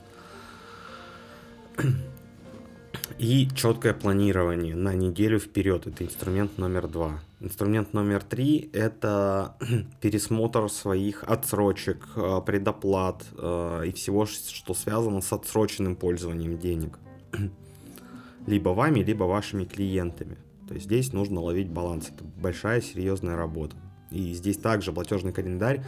И 3.18 3.48
четкое 3.54 3.94
планирование 3.94 4.76
на 4.76 4.94
неделю 4.94 5.40
вперед. 5.40 5.86
Это 5.86 6.04
инструмент 6.04 6.56
номер 6.56 6.86
два. 6.86 7.20
Инструмент 7.40 7.92
номер 7.92 8.22
три– 8.22 8.70
это 8.72 9.56
пересмотр 10.00 10.70
своих 10.70 11.24
отсрочек, 11.24 12.06
э, 12.14 12.40
предоплат 12.46 13.24
э, 13.36 13.84
и 13.88 13.92
всего, 13.92 14.26
что 14.26 14.74
связано 14.74 15.20
с 15.20 15.32
отсроченным 15.32 15.96
пользованием 15.96 16.58
денег. 16.58 16.98
Либо 18.46 18.70
вами, 18.70 19.00
либо 19.00 19.24
вашими 19.24 19.64
клиентами. 19.64 20.36
То 20.68 20.74
есть 20.74 20.86
здесь 20.86 21.12
нужно 21.12 21.40
ловить 21.40 21.68
баланс. 21.68 22.10
Это 22.14 22.24
большая, 22.40 22.80
серьезная 22.80 23.36
работа. 23.36 23.76
И 24.10 24.32
здесь 24.32 24.56
также 24.56 24.92
платежный 24.92 25.32
календарь 25.32 25.84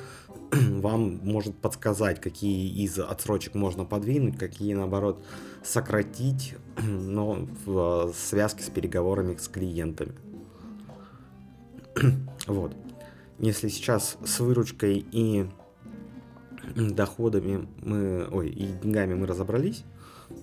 вам 0.81 1.21
может 1.23 1.57
подсказать, 1.57 2.21
какие 2.21 2.69
из 2.85 2.99
отсрочек 2.99 3.55
можно 3.55 3.85
подвинуть, 3.85 4.39
какие, 4.39 4.75
наоборот, 4.75 5.25
сократить, 5.63 6.57
но 6.83 7.47
в 7.65 8.13
связке 8.15 8.63
с 8.65 8.71
переговорами 8.71 9.37
с 9.37 9.49
клиентами. 9.49 10.13
вот. 12.47 12.75
Если 13.39 13.69
сейчас 13.69 14.19
с 14.25 14.41
выручкой 14.41 15.07
и 15.11 15.47
доходами 16.75 17.67
мы, 17.83 18.29
ой, 18.31 18.51
и 18.51 18.67
деньгами 18.67 19.15
мы 19.15 19.27
разобрались, 19.27 19.85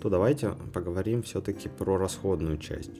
то 0.01 0.09
давайте 0.09 0.51
поговорим 0.73 1.23
все-таки 1.23 1.69
про 1.69 1.97
расходную 1.97 2.57
часть. 2.57 2.91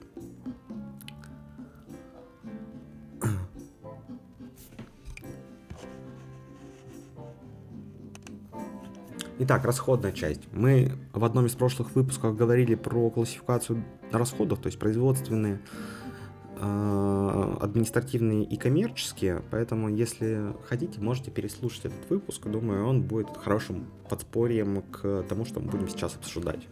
Итак, 9.40 9.64
расходная 9.64 10.10
часть. 10.10 10.40
Мы 10.52 10.90
в 11.12 11.24
одном 11.24 11.46
из 11.46 11.54
прошлых 11.54 11.94
выпусков 11.94 12.36
говорили 12.36 12.74
про 12.74 13.08
классификацию 13.08 13.84
расходов, 14.10 14.58
то 14.58 14.66
есть 14.66 14.80
производственные, 14.80 15.60
э, 16.56 17.56
административные 17.60 18.42
и 18.42 18.56
коммерческие. 18.56 19.44
Поэтому, 19.52 19.90
если 19.90 20.56
хотите, 20.68 21.00
можете 21.00 21.30
переслушать 21.30 21.84
этот 21.84 22.10
выпуск. 22.10 22.48
Думаю, 22.48 22.84
он 22.84 23.02
будет 23.02 23.28
хорошим 23.36 23.86
подспорьем 24.10 24.82
к 24.82 25.22
тому, 25.28 25.44
что 25.44 25.60
мы 25.60 25.70
будем 25.70 25.88
сейчас 25.88 26.16
обсуждать. 26.16 26.66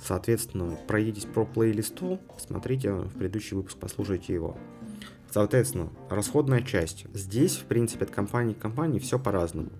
Соответственно, 0.00 0.78
пройдитесь 0.88 1.26
по 1.26 1.44
плейлисту, 1.44 2.18
смотрите 2.38 2.92
в 2.92 3.12
предыдущий 3.12 3.58
выпуск, 3.58 3.76
послушайте 3.78 4.32
его. 4.32 4.56
Соответственно, 5.32 5.88
расходная 6.10 6.60
часть. 6.60 7.06
Здесь, 7.14 7.56
в 7.56 7.64
принципе, 7.64 8.04
от 8.04 8.10
компании 8.10 8.52
к 8.52 8.58
компании 8.58 8.98
все 8.98 9.18
по-разному. 9.18 9.70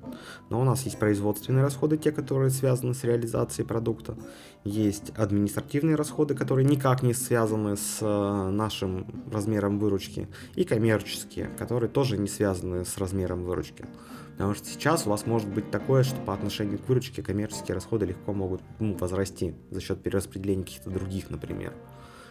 Но 0.48 0.58
у 0.58 0.64
нас 0.64 0.84
есть 0.84 0.98
производственные 0.98 1.62
расходы, 1.62 1.98
те, 1.98 2.10
которые 2.10 2.48
связаны 2.48 2.94
с 2.94 3.04
реализацией 3.04 3.66
продукта. 3.66 4.16
Есть 4.64 5.10
административные 5.14 5.96
расходы, 5.96 6.34
которые 6.34 6.64
никак 6.64 7.02
не 7.02 7.12
связаны 7.12 7.76
с 7.76 7.98
э, 8.00 8.50
нашим 8.50 9.06
размером 9.30 9.78
выручки. 9.78 10.26
И 10.54 10.64
коммерческие, 10.64 11.48
которые 11.58 11.90
тоже 11.90 12.16
не 12.16 12.28
связаны 12.28 12.86
с 12.86 12.96
размером 12.96 13.44
выручки. 13.44 13.84
Потому 14.32 14.54
что 14.54 14.66
сейчас 14.66 15.06
у 15.06 15.10
вас 15.10 15.26
может 15.26 15.50
быть 15.50 15.70
такое, 15.70 16.02
что 16.02 16.18
по 16.22 16.32
отношению 16.32 16.78
к 16.78 16.88
выручке 16.88 17.22
коммерческие 17.22 17.74
расходы 17.74 18.06
легко 18.06 18.32
могут 18.32 18.62
ну, 18.80 18.96
возрасти 18.96 19.54
за 19.70 19.82
счет 19.82 20.02
перераспределения 20.02 20.64
каких-то 20.64 20.88
других, 20.88 21.28
например. 21.28 21.74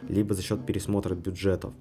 Либо 0.10 0.34
за 0.34 0.42
счет 0.42 0.66
пересмотра 0.66 1.14
бюджетов. 1.14 1.76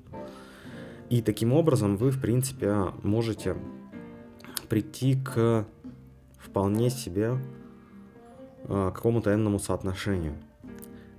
И 1.11 1.23
таким 1.23 1.53
образом 1.53 1.97
вы, 1.97 2.13
в 2.13 2.21
принципе, 2.21 2.73
можете 3.03 3.57
прийти 4.69 5.17
к 5.17 5.67
вполне 6.39 6.89
себе 6.89 7.37
э, 8.65 8.93
какому-то 8.95 9.35
энному 9.35 9.59
соотношению. 9.59 10.37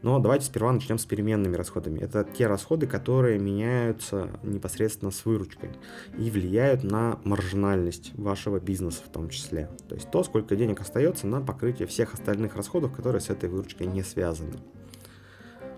Но 0.02 0.18
давайте 0.20 0.46
сперва 0.46 0.72
начнем 0.72 0.98
с 0.98 1.06
переменными 1.06 1.56
расходами. 1.56 2.00
Это 2.00 2.24
те 2.24 2.48
расходы, 2.48 2.88
которые 2.88 3.38
меняются 3.38 4.30
непосредственно 4.42 5.12
с 5.12 5.26
выручкой 5.26 5.70
и 6.18 6.32
влияют 6.32 6.84
на 6.84 7.20
маржинальность 7.24 8.18
вашего 8.18 8.60
бизнеса 8.60 9.04
в 9.06 9.12
том 9.12 9.30
числе. 9.30 9.70
То 9.88 9.96
есть 9.96 10.10
то, 10.10 10.24
сколько 10.24 10.56
денег 10.56 10.80
остается 10.82 11.28
на 11.28 11.42
покрытие 11.42 11.88
всех 11.88 12.14
остальных 12.14 12.56
расходов, 12.56 12.96
которые 12.96 13.22
с 13.22 13.30
этой 13.30 13.50
выручкой 13.50 13.88
не 13.88 14.02
связаны. 14.02 14.58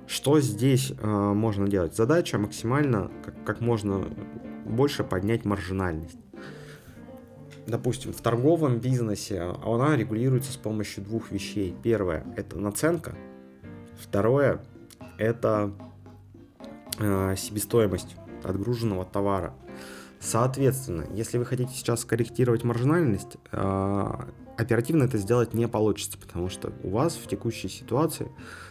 Что 0.08 0.40
здесь 0.40 0.92
э, 0.98 1.08
можно 1.08 1.68
делать? 1.68 1.96
Задача 1.96 2.38
максимально, 2.38 3.12
как, 3.24 3.44
как 3.44 3.62
можно 3.62 4.06
больше 4.66 5.04
поднять 5.04 5.46
маржинальность. 5.46 6.18
Допустим, 7.66 8.12
в 8.12 8.22
торговом 8.22 8.80
бизнесе 8.80 9.56
она 9.64 9.96
регулируется 9.96 10.52
с 10.52 10.58
помощью 10.58 11.04
двух 11.04 11.32
вещей. 11.32 11.76
Первое– 11.82 12.26
это 12.36 12.60
наценка. 12.60 13.16
Второе– 14.02 14.62
это 15.18 15.72
э, 17.00 17.36
себестоимость 17.38 18.16
отгруженного 18.44 19.06
товара. 19.06 19.54
Соответственно, 20.20 21.06
если 21.14 21.38
вы 21.38 21.46
хотите 21.46 21.72
сейчас 21.74 22.02
скорректировать 22.02 22.64
маржинальность, 22.64 23.38
э, 23.52 24.12
оперативно 24.58 25.04
это 25.04 25.18
сделать 25.18 25.54
не 25.54 25.68
получится, 25.68 26.18
потому 26.18 26.50
что 26.50 26.72
у 26.84 26.90
вас 26.90 27.16
в 27.16 27.28
текущей 27.28 27.70
ситуации, 27.70 28.28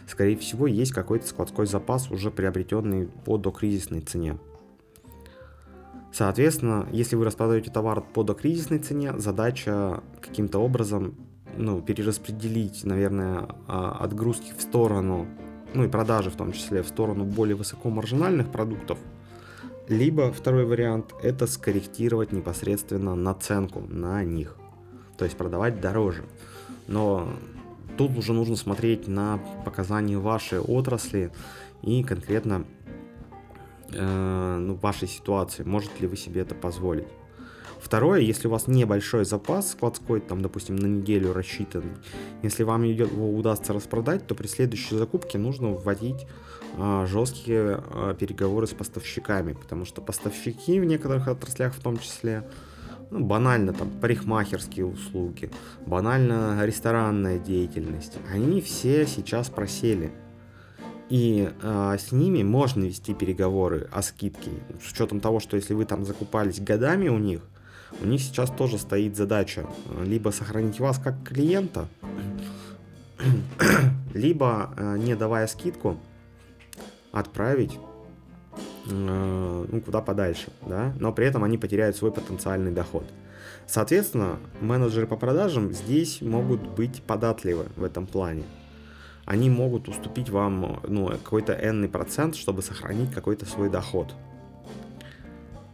скорее 0.07 0.37
всего, 0.37 0.67
есть 0.67 0.91
какой-то 0.91 1.27
складской 1.27 1.65
запас, 1.65 2.09
уже 2.11 2.31
приобретенный 2.31 3.07
по 3.07 3.37
докризисной 3.37 4.01
цене. 4.01 4.37
Соответственно, 6.11 6.87
если 6.91 7.15
вы 7.15 7.25
распродаете 7.25 7.71
товар 7.71 8.01
по 8.01 8.23
докризисной 8.23 8.79
цене, 8.79 9.17
задача 9.17 10.03
каким-то 10.21 10.59
образом 10.59 11.15
ну, 11.57 11.81
перераспределить, 11.81 12.83
наверное, 12.83 13.47
а, 13.67 13.97
отгрузки 13.99 14.53
в 14.55 14.61
сторону, 14.61 15.27
ну 15.73 15.83
и 15.83 15.87
продажи 15.87 16.29
в 16.29 16.35
том 16.35 16.51
числе, 16.51 16.83
в 16.83 16.87
сторону 16.87 17.25
более 17.25 17.55
высокомаржинальных 17.55 18.51
продуктов. 18.51 18.99
Либо 19.87 20.31
второй 20.31 20.65
вариант– 20.65 21.13
это 21.23 21.45
скорректировать 21.47 22.31
непосредственно 22.31 23.15
наценку 23.15 23.81
на 23.81 24.23
них 24.23 24.55
то 25.17 25.25
есть 25.25 25.37
продавать 25.37 25.79
дороже. 25.81 26.23
Но 26.87 27.29
тут 27.97 28.17
уже 28.17 28.33
нужно 28.33 28.55
смотреть 28.55 29.07
на 29.07 29.39
показания 29.65 30.17
вашей 30.17 30.59
отрасли 30.59 31.31
и 31.81 32.03
конкретно 32.03 32.65
э, 33.91 34.57
ну, 34.59 34.75
вашей 34.75 35.07
ситуации, 35.07 35.63
можете 35.63 35.93
ли 35.99 36.07
вы 36.07 36.17
себе 36.17 36.41
это 36.41 36.55
позволить. 36.55 37.07
Второе, 37.83 38.21
если 38.21 38.47
у 38.47 38.51
вас 38.51 38.67
небольшой 38.67 39.25
запас 39.25 39.71
складской, 39.71 40.21
там, 40.21 40.41
допустим, 40.41 40.77
на 40.77 40.85
неделю 40.85 41.33
рассчитан, 41.33 41.83
если 42.41 42.63
вам 42.63 42.83
его 42.83 43.35
удастся 43.35 43.73
распродать, 43.73 44.25
то 44.25 44.35
при 44.35 44.47
следующей 44.47 44.95
закупке 44.95 45.37
нужно 45.37 45.73
вводить 45.73 46.25
э, 46.77 47.05
жесткие 47.09 47.83
э, 47.93 48.15
переговоры 48.17 48.67
с 48.67 48.71
поставщиками, 48.71 49.51
потому 49.51 49.83
что 49.83 50.01
поставщики 50.01 50.79
в 50.79 50.85
некоторых 50.85 51.27
отраслях 51.27 51.73
в 51.73 51.81
том 51.81 51.97
числе 51.97 52.47
ну, 53.13 53.23
банально 53.23 53.73
там 53.73 53.91
парикмахерские 54.01 54.87
услуги, 54.87 55.51
банально 55.85 56.65
ресторанная 56.65 57.37
деятельность, 57.37 58.17
они 58.31 58.59
все 58.59 59.05
сейчас 59.05 59.49
просели. 59.49 60.11
И 61.09 61.47
э, 61.61 61.97
с 61.99 62.11
ними 62.11 62.41
можно 62.41 62.85
вести 62.85 63.13
переговоры 63.13 63.87
о 63.91 64.01
скидке. 64.01 64.49
С 64.83 64.91
учетом 64.91 65.19
того, 65.19 65.39
что 65.39 65.57
если 65.57 65.75
вы 65.75 65.85
там 65.85 66.05
закупались 66.05 66.59
годами 66.59 67.07
у 67.07 67.19
них, 67.19 67.41
у 68.01 68.05
них 68.07 68.19
сейчас 68.19 68.49
тоже 68.49 68.79
стоит 68.79 69.15
задача 69.15 69.67
либо 70.03 70.29
сохранить 70.31 70.79
вас 70.79 70.97
как 70.97 71.23
клиента, 71.23 71.87
либо, 74.15 74.73
э, 74.75 74.97
не 74.97 75.15
давая 75.15 75.45
скидку, 75.45 75.99
отправить 77.11 77.77
Э, 77.77 77.92
ну, 78.85 79.81
куда 79.81 80.01
подальше, 80.01 80.51
да, 80.61 80.93
но 80.99 81.13
при 81.13 81.25
этом 81.25 81.43
они 81.43 81.57
потеряют 81.57 81.95
свой 81.95 82.11
потенциальный 82.11 82.71
доход. 82.71 83.05
Соответственно, 83.65 84.39
менеджеры 84.59 85.07
по 85.07 85.15
продажам 85.15 85.71
здесь 85.71 86.21
могут 86.21 86.61
быть 86.61 87.01
податливы 87.03 87.67
в 87.77 87.83
этом 87.83 88.05
плане. 88.05 88.43
Они 89.25 89.49
могут 89.49 89.87
уступить 89.87 90.29
вам 90.29 90.81
ну, 90.85 91.07
какой-то 91.07 91.53
энный 91.53 91.87
процент, 91.87 92.35
чтобы 92.35 92.61
сохранить 92.61 93.13
какой-то 93.13 93.45
свой 93.45 93.69
доход. 93.69 94.13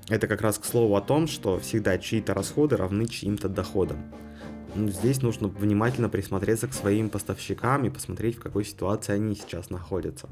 Это 0.07 0.27
как 0.27 0.41
раз 0.41 0.59
к 0.59 0.65
слову 0.65 0.95
о 0.95 1.01
том, 1.01 1.27
что 1.27 1.59
всегда 1.59 1.97
чьи-то 1.97 2.33
расходы 2.35 2.77
равны 2.77 3.07
чьим-то 3.07 3.49
доходам. 3.49 3.97
Ну, 4.75 4.89
здесь 4.89 5.23
нужно 5.23 5.47
внимательно 5.47 6.09
присмотреться 6.09 6.67
к 6.67 6.73
своим 6.73 7.09
поставщикам 7.09 7.85
и 7.85 7.89
посмотреть, 7.89 8.37
в 8.37 8.41
какой 8.41 8.65
ситуации 8.65 9.13
они 9.13 9.35
сейчас 9.35 9.71
находятся 9.71 10.29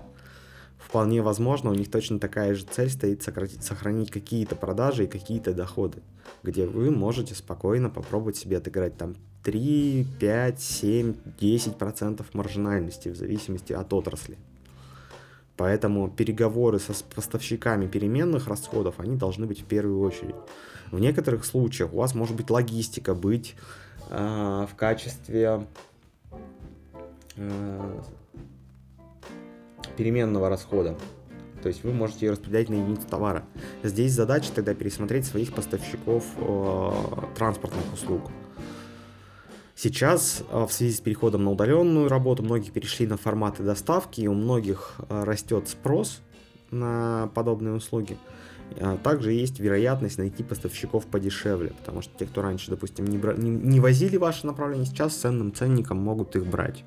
вполне 0.78 1.22
возможно, 1.22 1.72
у 1.72 1.74
них 1.74 1.90
точно 1.92 2.20
такая 2.20 2.54
же 2.56 2.66
цель 2.66 2.90
стоит 2.90 3.24
сократить, 3.24 3.63
сохранить 3.63 4.12
какие-то 4.12 4.56
продажи 4.56 5.06
и 5.06 5.08
какие-то 5.08 5.54
доходы, 5.54 6.02
где 6.44 6.66
вы 6.66 6.92
можете 6.92 7.36
спокойно 7.36 7.90
попробовать 7.90 8.38
себе 8.38 8.58
отыграть 8.58 8.98
там 8.98 9.16
3, 9.44 10.06
5, 10.20 10.62
7, 10.62 11.16
10 11.40 11.78
процентов 11.78 12.34
маржинальности 12.34 13.10
в 13.10 13.16
зависимости 13.16 13.74
от 13.74 13.94
отрасли. 13.94 14.38
Поэтому 15.56 16.10
переговоры 16.10 16.80
со 16.80 16.94
поставщиками 17.16 17.88
переменных 17.88 18.48
расходов, 18.48 19.00
они 19.00 19.16
должны 19.16 19.48
быть 19.48 19.62
в 19.62 19.66
первую 19.66 20.02
очередь. 20.02 20.36
В 20.92 21.00
некоторых 21.00 21.46
случаях 21.46 21.94
у 21.94 21.98
вас 21.98 22.13
может 22.13 22.36
быть 22.36 22.50
логистика 22.50 23.16
быть 23.16 23.56
э, 24.10 24.68
в 24.72 24.76
качестве 24.76 25.66
э, 27.36 28.02
переменного 29.97 30.49
расхода. 30.49 30.97
То 31.62 31.69
есть 31.69 31.83
вы 31.83 31.91
можете 31.91 32.27
ее 32.27 32.31
распределять 32.33 32.69
на 32.69 32.75
единицу 32.75 33.07
товара. 33.07 33.43
Здесь 33.83 34.13
задача 34.13 34.51
тогда 34.53 34.73
пересмотреть 34.73 35.25
своих 35.25 35.53
поставщиков 35.53 36.23
э, 36.38 36.91
транспортных 37.36 37.93
услуг. 37.93 38.31
Сейчас 39.75 40.43
э, 40.49 40.65
в 40.65 40.71
связи 40.71 40.93
с 40.93 41.01
переходом 41.01 41.43
на 41.43 41.51
удаленную 41.51 42.07
работу 42.07 42.43
многие 42.43 42.69
перешли 42.69 43.07
на 43.07 43.17
форматы 43.17 43.63
доставки, 43.63 44.21
и 44.21 44.27
у 44.27 44.33
многих 44.33 44.95
э, 45.10 45.23
растет 45.23 45.67
спрос 45.67 46.21
на 46.71 47.29
подобные 47.33 47.73
услуги. 47.73 48.17
А 48.79 48.97
также 48.97 49.31
есть 49.31 49.60
вероятность 49.60 50.17
найти 50.17 50.43
поставщиков 50.43 51.05
подешевле, 51.05 51.71
потому 51.79 52.01
что 52.01 52.12
те, 52.17 52.25
кто 52.25 52.41
раньше, 52.41 52.69
допустим, 52.69 53.05
не, 53.05 53.17
бра... 53.17 53.33
не, 53.33 53.79
возили 53.79 54.17
ваше 54.17 54.45
направление, 54.45 54.86
сейчас 54.86 55.15
ценным 55.15 55.53
ценником 55.53 55.97
могут 55.97 56.36
их 56.36 56.45
брать. 56.45 56.83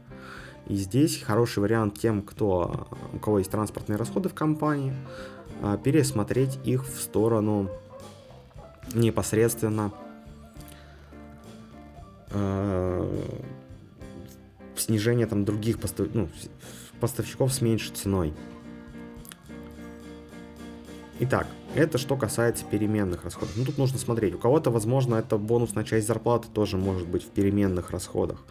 И 0.71 0.77
здесь 0.77 1.21
хороший 1.21 1.59
вариант 1.59 1.99
тем, 1.99 2.23
кто, 2.23 2.87
у 3.13 3.19
кого 3.19 3.41
есть 3.41 3.51
транспортные 3.51 3.97
расходы 3.97 4.29
в 4.29 4.35
компании, 4.35 4.95
а, 5.63 5.77
пересмотреть 5.77 6.61
их 6.63 6.87
в 6.87 7.01
сторону 7.01 7.69
непосредственно 8.95 9.93
э, 12.31 13.25
снижения 14.77 15.27
там 15.27 15.45
других 15.45 15.81
постав... 15.81 16.07
ну, 16.15 16.29
поставщиков 17.01 17.53
с 17.53 17.61
меньшей 17.61 17.93
ценой. 17.93 18.33
Итак, 21.19 21.49
это 21.75 21.99
что 21.99 22.17
касается 22.17 22.65
переменных 22.65 23.25
расходов. 23.25 23.57
Ну, 23.57 23.65
тут 23.65 23.77
нужно 23.77 23.99
смотреть. 23.99 24.37
У 24.37 24.39
кого-то, 24.39 24.71
возможно, 24.71 25.17
это 25.17 25.37
бонусная 25.37 25.83
часть 25.83 26.07
зарплаты 26.07 26.47
тоже 26.55 26.77
может 26.77 27.09
быть 27.09 27.25
в 27.25 27.31
переменных 27.31 27.91
расходах. 27.91 28.45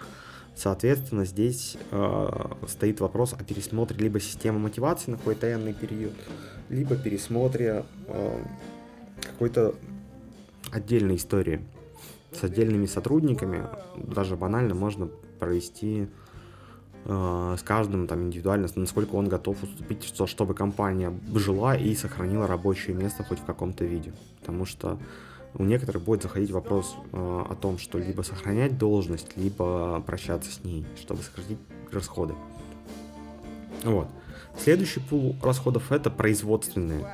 Соответственно, 0.56 1.26
здесь 1.26 1.78
э, 1.92 2.30
стоит 2.68 3.00
вопрос 3.00 3.34
о 3.34 3.44
пересмотре 3.44 3.98
либо 3.98 4.20
системы 4.20 4.60
мотивации 4.60 5.12
на 5.12 5.18
какой-то 5.18 5.52
энный 5.52 5.74
период, 5.74 6.14
либо 6.70 6.96
пересмотре 6.96 7.86
э, 8.08 8.44
какой-то 9.22 9.76
отдельной 10.72 11.16
истории 11.16 11.62
с 12.34 12.44
отдельными 12.44 12.86
сотрудниками. 12.86 13.68
Даже 13.98 14.36
банально 14.36 14.76
можно 14.76 15.10
провести 15.40 16.10
Э, 17.06 17.56
с 17.58 17.64
каждым 17.64 18.08
там 18.08 18.24
индивидуально, 18.24 18.68
насколько 18.76 19.16
он 19.16 19.28
готов 19.30 19.64
уступить, 19.64 20.04
что, 20.04 20.28
чтобы 20.28 20.54
компания 20.54 21.14
жила 21.34 21.76
и 21.76 21.96
сохранила 21.96 22.46
рабочее 22.46 22.96
место 22.96 23.24
хоть 23.24 23.40
в 23.40 23.46
каком-то 23.46 23.86
виде. 23.86 24.14
Потому 24.40 24.66
что 24.66 25.00
у 25.56 25.64
некоторых 25.64 26.04
будет 26.04 26.24
заходить 26.24 26.52
вопрос 26.52 26.96
э, 27.12 27.18
о 27.18 27.56
том, 27.56 27.78
что 27.78 27.98
либо 27.98 28.22
сохранять 28.22 28.78
должность, 28.78 29.36
либо 29.36 30.02
прощаться 30.06 30.52
с 30.52 30.64
ней, 30.64 30.86
чтобы 31.02 31.22
сократить 31.24 31.58
расходы. 31.92 32.36
Вот. 33.84 34.08
Следующий 34.58 35.00
пул 35.00 35.36
расходов 35.42 35.92
это 35.92 36.10
производственные. 36.10 37.08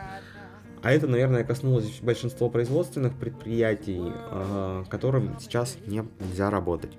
А 0.81 0.91
это, 0.91 1.07
наверное, 1.07 1.43
коснулось 1.43 1.99
большинства 2.01 2.49
производственных 2.49 3.15
предприятий, 3.15 4.01
э, 4.03 4.83
которым 4.89 5.37
сейчас 5.39 5.77
нельзя 5.87 6.49
работать. 6.49 6.91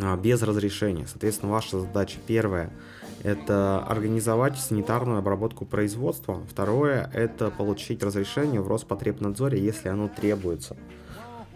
А, 0.00 0.16
без 0.16 0.42
разрешения. 0.42 1.06
Соответственно, 1.06 1.52
ваша 1.52 1.80
задача 1.80 2.18
первая– 2.26 2.72
это 3.22 3.84
организовать 3.86 4.58
санитарную 4.58 5.18
обработку 5.18 5.64
производства. 5.64 6.40
Второе– 6.50 7.10
это 7.14 7.50
получить 7.50 8.02
разрешение 8.02 8.60
в 8.60 8.68
Роспотребнадзоре, 8.68 9.62
если 9.62 9.88
оно 9.88 10.08
требуется. 10.08 10.76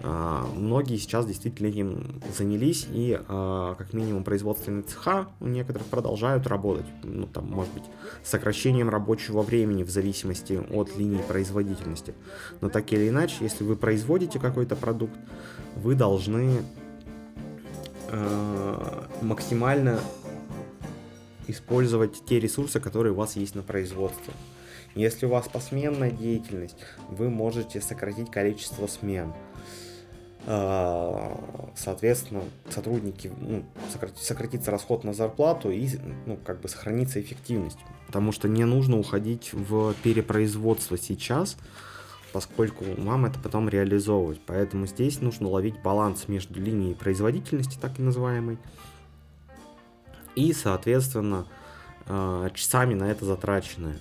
А, 0.03 0.47
многие 0.55 0.99
сейчас 0.99 1.27
действительно 1.27 1.69
этим 1.69 2.21
занялись, 2.37 2.87
и 2.91 3.19
а, 3.29 3.75
как 3.75 3.93
минимум 3.95 4.23
производственные 4.25 4.83
цеха 4.83 5.29
у 5.41 5.47
некоторых 5.47 5.87
продолжают 5.89 6.47
работать. 6.47 6.87
Ну, 7.03 7.27
там, 7.27 7.51
может 7.51 7.73
быть, 7.73 7.85
сокращением 8.23 8.89
рабочего 8.89 9.43
времени 9.43 9.83
в 9.83 9.91
зависимости 9.91 10.61
от 10.71 10.97
линии 10.97 11.23
производительности. 11.23 12.15
Но 12.61 12.69
так 12.69 12.93
или 12.93 13.09
иначе, 13.09 13.37
если 13.41 13.65
вы 13.65 13.75
производите 13.75 14.39
какой-то 14.39 14.77
продукт, 14.77 15.17
вы 15.75 15.95
должны 15.95 16.63
э, 18.09 19.03
максимально 19.23 19.99
использовать 21.49 22.25
те 22.25 22.41
ресурсы, 22.41 22.81
которые 22.81 23.13
у 23.13 23.17
вас 23.17 23.37
есть 23.37 23.55
на 23.55 23.63
производстве. 23.63 24.33
Если 24.95 25.27
у 25.27 25.29
вас 25.29 25.47
посменная 25.49 26.11
деятельность, 26.11 26.79
вы 27.11 27.29
можете 27.29 27.81
сократить 27.81 28.31
количество 28.31 28.87
смен. 28.87 29.33
Э, 30.47 31.37
соответственно, 31.75 32.43
сотрудники, 32.71 33.33
ну, 33.41 33.65
сократится 34.19 34.71
расход 34.71 35.03
на 35.03 35.13
зарплату 35.13 35.71
и 35.71 35.89
ну, 36.25 36.39
как 36.45 36.61
бы 36.61 36.69
сохранится 36.69 37.21
эффективность. 37.21 37.79
Потому 38.07 38.33
что 38.33 38.49
не 38.49 38.65
нужно 38.65 38.99
уходить 38.99 39.53
в 39.53 39.93
перепроизводство 40.03 40.97
сейчас, 40.97 41.57
поскольку 42.33 42.85
вам 42.97 43.27
это 43.27 43.41
потом 43.41 43.69
реализовывать. 43.69 44.41
Поэтому 44.47 44.87
здесь 44.87 45.21
нужно 45.21 45.49
ловить 45.49 45.83
баланс 45.83 46.29
между 46.29 46.61
линией 46.61 46.95
производительности, 46.95 47.77
так 47.81 47.99
называемой, 47.99 48.59
и, 50.37 50.53
соответственно, 50.53 51.47
э, 52.07 52.51
часами 52.55 52.95
на 52.95 53.11
это 53.11 53.25
затраченное. 53.25 53.99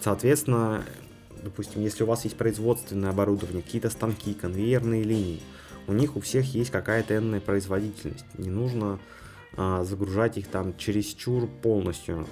Соответственно, 0.00 0.84
допустим, 1.42 1.82
если 1.82 2.02
у 2.02 2.06
вас 2.06 2.24
есть 2.24 2.36
производственное 2.36 3.10
оборудование, 3.10 3.62
какие-то 3.62 3.90
станки, 3.90 4.34
конвейерные 4.34 5.04
линии, 5.04 5.40
у 5.86 5.92
них 5.92 6.16
у 6.16 6.20
всех 6.20 6.46
есть 6.54 6.70
какая-то 6.70 7.16
энная 7.16 7.40
производительность. 7.40 8.24
Не 8.38 8.50
нужно 8.50 8.98
а, 9.56 9.84
загружать 9.84 10.38
их 10.38 10.48
там 10.48 10.76
чересчур 10.76 11.46
полностью 11.46 12.26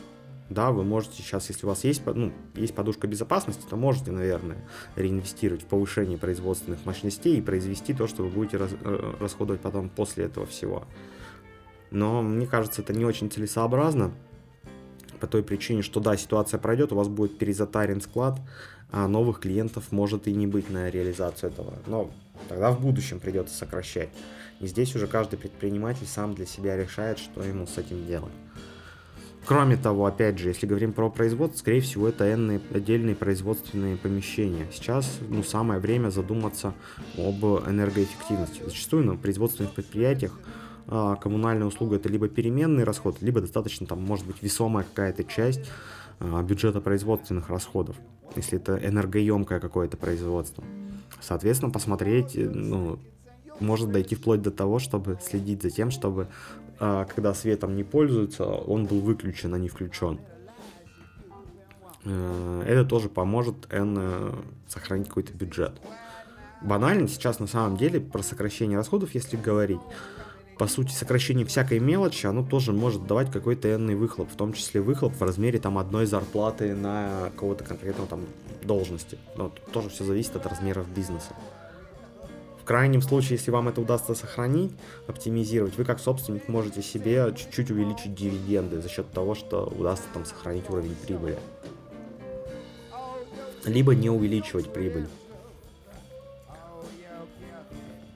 да, 0.53 0.71
вы 0.71 0.85
можете 0.85 1.23
сейчас, 1.23 1.49
если 1.49 1.67
у 1.67 1.69
вас 1.69 1.85
есть, 1.85 2.03
ну, 2.05 2.33
есть 2.55 2.75
подушка 2.75 3.07
безопасности, 3.07 3.65
то 3.69 3.77
можете, 3.77 4.11
наверное, 4.11 4.59
реинвестировать 4.97 5.63
в 5.63 5.67
повышение 5.67 6.19
производственных 6.19 6.85
мощностей 6.85 7.39
и 7.39 7.41
произвести 7.41 7.95
то, 7.95 8.07
что 8.07 8.23
вы 8.23 8.29
будете 8.29 8.59
раз, 8.59 8.71
э, 8.81 9.15
расходовать 9.19 9.61
потом 9.61 9.89
после 9.89 10.25
этого 10.25 10.47
всего. 10.47 10.85
Но 11.93 12.23
мне 12.23 12.47
кажется, 12.47 12.83
это 12.83 12.93
не 12.93 13.05
очень 13.05 13.31
целесообразно, 13.31 14.13
по 15.21 15.29
той 15.29 15.45
причине, 15.45 15.83
что 15.83 16.01
да, 16.01 16.17
ситуация 16.17 16.59
пройдет, 16.59 16.91
у 16.91 16.97
вас 16.97 17.07
будет 17.07 17.39
перезатарен 17.39 18.01
склад, 18.01 18.41
а 18.91 19.07
новых 19.07 19.39
клиентов 19.39 19.93
может 19.93 20.27
и 20.27 20.35
не 20.35 20.49
быть 20.49 20.69
на 20.69 20.91
реализацию 20.91 21.53
этого. 21.53 21.75
Но 21.87 22.11
тогда 22.49 22.73
в 22.73 22.81
будущем 22.81 23.21
придется 23.21 23.55
сокращать. 23.55 24.09
И 24.59 24.67
здесь 24.67 24.97
уже 24.97 25.07
каждый 25.07 25.39
предприниматель 25.39 26.07
сам 26.07 26.35
для 26.35 26.45
себя 26.45 26.77
решает, 26.77 27.21
что 27.21 27.41
ему 27.43 27.69
с 27.69 27.79
этим 27.79 28.05
делать. 28.05 28.33
Кроме 29.45 29.77
того, 29.77 30.07
опять 30.07 30.39
же, 30.39 30.49
если 30.49 30.67
говорим 30.67 30.93
про 30.93 31.11
производство, 31.11 31.59
скорее 31.59 31.81
всего, 31.81 32.09
это 32.09 32.25
n 32.25 32.61
отдельные 32.73 33.15
производственные 33.15 33.97
помещения. 33.97 34.67
Сейчас 34.73 35.19
ну, 35.29 35.43
самое 35.43 35.81
время 35.81 36.11
задуматься 36.11 36.75
об 37.17 37.45
энергоэффективности. 37.45 38.63
Зачастую 38.65 39.05
на 39.05 39.17
производственных 39.17 39.73
предприятиях 39.73 40.39
коммунальная 40.87 41.67
услуга 41.67 41.97
это 41.97 42.09
либо 42.09 42.29
переменный 42.29 42.85
расход, 42.85 43.23
либо 43.23 43.41
достаточно 43.41 43.87
там 43.87 44.03
может 44.03 44.27
быть 44.27 44.43
весомая 44.43 44.85
какая-то 44.85 45.25
часть 45.25 45.71
а, 46.21 46.43
бюджета 46.43 46.81
производственных 46.81 47.49
расходов, 47.49 47.97
если 48.37 48.59
это 48.59 48.77
энергоемкое 48.77 49.61
какое-то 49.61 49.97
производство. 49.97 50.63
Соответственно, 51.21 51.71
посмотреть, 51.71 52.37
э, 52.37 52.49
ну, 52.49 52.99
может 53.61 53.91
дойти 53.91 54.15
вплоть 54.15 54.43
до 54.43 54.51
того, 54.51 54.79
чтобы 54.79 55.19
следить 55.23 55.63
за 55.63 55.71
тем, 55.71 55.91
чтобы 55.91 56.29
а, 56.79 57.05
когда 57.05 57.35
светом 57.35 57.77
не 57.77 57.85
пользуются, 57.85 58.45
он 58.45 58.87
был 58.87 59.01
выключен, 59.01 59.55
а 59.55 59.59
не 59.59 59.69
включен. 59.69 60.21
Э, 62.05 62.63
это 62.67 62.85
тоже 62.85 63.09
поможет 63.09 63.67
N 63.71 63.97
э, 63.99 64.33
сохранить 64.69 65.09
какой-то 65.09 65.33
бюджет. 65.33 65.73
Банально 66.61 67.09
сейчас 67.09 67.41
на 67.41 67.47
самом 67.47 67.77
деле 67.77 68.01
про 68.01 68.23
сокращение 68.23 68.79
расходов, 68.79 69.15
если 69.15 69.37
говорить, 69.37 69.81
по 70.59 70.67
сути, 70.67 70.93
сокращение 70.93 71.47
всякой 71.47 71.81
мелочи, 71.81 72.27
оно 72.27 72.45
тоже 72.45 72.73
может 72.73 73.07
давать 73.07 73.31
какой-то 73.33 73.73
энный 73.75 73.95
выхлоп, 73.95 74.31
в 74.31 74.37
том 74.37 74.53
числе 74.53 74.81
выхлоп 74.81 75.15
в 75.15 75.23
размере 75.23 75.59
там 75.59 75.79
одной 75.79 76.07
зарплаты 76.07 76.75
на 76.75 77.31
кого-то 77.37 77.65
конкретного 77.65 78.09
там 78.09 78.21
должности. 78.63 79.19
Но 79.37 79.53
тоже 79.73 79.89
все 79.89 80.05
зависит 80.05 80.37
от 80.37 80.47
размеров 80.47 80.89
бизнеса. 80.89 81.35
В 82.61 82.65
крайнем 82.65 83.03
случае, 83.03 83.39
если 83.39 83.51
вам 83.51 83.67
это 83.69 83.81
удастся 83.81 84.15
сохранить, 84.15 84.71
оптимизировать, 85.09 85.77
вы 85.77 85.85
как 85.85 85.99
собственник 85.99 86.47
можете 86.47 86.81
себе 86.81 87.35
чуть-чуть 87.37 87.73
увеличить 87.73 88.15
дивиденды 88.15 88.81
за 88.81 88.89
счет 88.89 89.11
того, 89.11 89.35
что 89.35 89.65
удастся 89.77 90.07
там 90.15 90.25
сохранить 90.25 90.71
уровень 90.71 90.95
прибыли. 90.95 91.39
Либо 93.65 93.97
не 93.97 94.11
увеличивать 94.11 94.73
прибыль. 94.73 95.09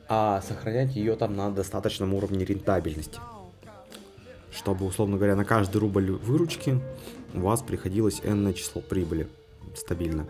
А 0.08 0.40
сохранять 0.42 0.94
ее 0.94 1.16
там 1.16 1.36
на 1.36 1.50
достаточном 1.50 2.14
уровне 2.14 2.44
рентабельности. 2.44 3.18
Чтобы, 4.52 4.86
условно 4.86 5.16
говоря, 5.16 5.36
на 5.36 5.44
каждый 5.44 5.78
рубль 5.78 6.12
выручки 6.12 6.80
у 7.34 7.40
вас 7.40 7.62
приходилось 7.62 8.20
n 8.22 8.54
число 8.54 8.80
прибыли 8.80 9.28
стабильно. 9.74 10.26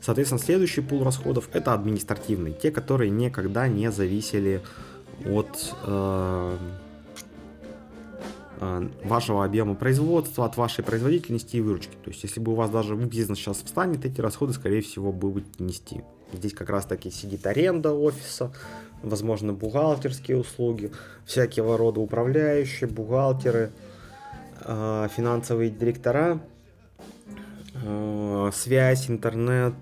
Соответственно, 0.00 0.40
следующий 0.40 0.82
пул 0.82 1.02
расходов 1.02 1.48
это 1.52 1.72
административные, 1.72 2.54
те, 2.54 2.70
которые 2.70 3.10
никогда 3.10 3.66
не 3.66 3.90
зависели 3.90 4.62
от, 5.24 5.74
э, 5.84 6.58
э, 8.60 8.88
вашего 9.02 9.44
объема 9.44 9.74
производства, 9.74 10.44
от 10.44 10.56
вашей 10.56 10.84
производительности 10.84 11.56
и 11.56 11.60
выручки. 11.60 11.96
То 12.04 12.10
есть, 12.10 12.22
если 12.22 12.38
бы 12.38 12.52
у 12.52 12.54
вас 12.54 12.70
даже 12.70 12.94
бизнес 12.94 13.38
сейчас 13.38 13.56
встанет, 13.56 14.04
эти 14.04 14.20
расходы, 14.20 14.52
скорее 14.52 14.80
всего, 14.80 15.10
будут 15.10 15.58
нести. 15.58 16.04
Здесь 16.32 16.54
как 16.54 16.70
раз 16.70 16.84
таки 16.86 17.10
сидит 17.10 17.46
аренда 17.46 17.92
офиса, 17.92 18.52
возможно, 19.02 19.52
бухгалтерские 19.52 20.38
услуги, 20.38 20.90
всякого 21.24 21.76
рода 21.76 22.00
управляющие, 22.00 22.88
бухгалтеры, 22.88 23.70
э, 24.62 25.08
финансовые 25.14 25.70
директора, 25.70 26.40
э, 27.74 28.50
связь, 28.52 29.08
интернет, 29.08 29.74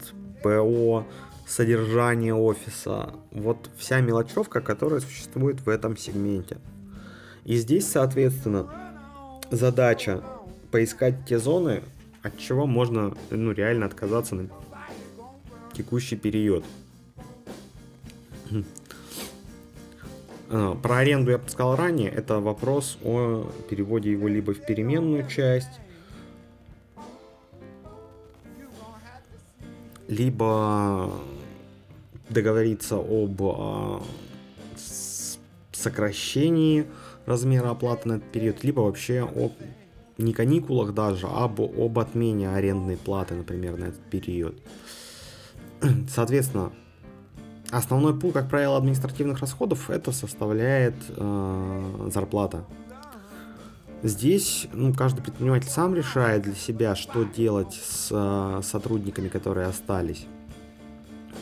ПО, 0.43 1.07
содержание 1.47 2.35
офиса. 2.35 3.15
Вот 3.31 3.71
вся 3.77 4.01
мелочевка, 4.01 4.61
которая 4.61 5.01
существует 5.01 5.61
в 5.63 5.69
этом 5.69 5.97
сегменте. 5.97 6.59
И 7.45 7.57
здесь, 7.57 7.87
соответственно, 7.87 8.67
задача 9.51 10.23
поискать 10.71 11.27
те 11.27 11.39
зоны, 11.39 11.83
от 12.23 12.39
чего 12.39 12.67
можно 12.67 13.15
ну, 13.31 13.53
реально 13.53 13.87
отказаться 13.87 14.35
текущий 15.75 16.17
период. 16.17 16.65
А, 20.51 20.75
про 20.77 20.99
аренду 20.99 21.31
я 21.31 21.41
сказал 21.47 21.75
ранее, 21.75 22.11
это 22.11 22.39
вопрос 22.39 22.99
о 23.03 23.51
переводе 23.69 24.13
его 24.13 24.29
либо 24.29 24.53
в 24.53 24.65
переменную 24.65 25.27
часть, 25.27 25.81
либо 30.07 31.11
договориться 32.29 32.97
об 32.97 33.43
а, 33.43 34.03
сокращении 35.73 36.87
размера 37.27 37.71
оплаты 37.71 38.09
на 38.09 38.13
этот 38.15 38.31
период, 38.31 38.63
либо 38.65 38.81
вообще 38.81 39.23
о 39.25 39.51
не 40.19 40.33
каникулах 40.33 40.95
даже, 40.95 41.27
а 41.27 41.45
об, 41.45 41.61
об 41.61 41.99
отмене 41.99 42.51
арендной 42.51 42.97
платы, 42.97 43.35
например, 43.35 43.77
на 43.77 43.87
этот 43.87 44.03
период. 44.03 44.55
Соответственно, 46.09 46.73
основной 47.71 48.19
пул, 48.19 48.33
как 48.33 48.49
правило, 48.49 48.77
административных 48.77 49.41
расходов 49.41 49.91
это 49.91 50.13
составляет 50.13 50.95
э, 51.09 52.11
зарплата. 52.13 52.65
Здесь 54.03 54.69
ну, 54.73 54.93
каждый 54.93 55.23
предприниматель 55.23 55.71
сам 55.71 55.95
решает 55.95 56.43
для 56.43 56.55
себя, 56.55 56.95
что 56.95 57.25
делать 57.25 57.73
с 57.73 58.09
э, 58.11 58.61
сотрудниками, 58.63 59.29
которые 59.29 59.67
остались 59.67 60.27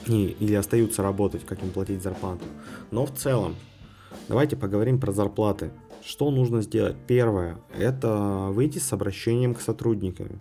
и, 0.07 0.37
или 0.39 0.55
остаются 0.55 1.03
работать, 1.03 1.45
как 1.45 1.63
им 1.63 1.71
платить 1.71 2.03
зарплату. 2.03 2.45
Но 2.91 3.07
в 3.07 3.13
целом, 3.13 3.57
давайте 4.29 4.57
поговорим 4.57 5.01
про 5.01 5.13
зарплаты. 5.13 5.71
Что 6.05 6.31
нужно 6.31 6.63
сделать? 6.63 6.97
Первое, 7.07 7.59
это 7.77 8.49
выйти 8.51 8.79
с 8.79 8.93
обращением 8.93 9.55
к 9.55 9.61
сотрудникам 9.61 10.41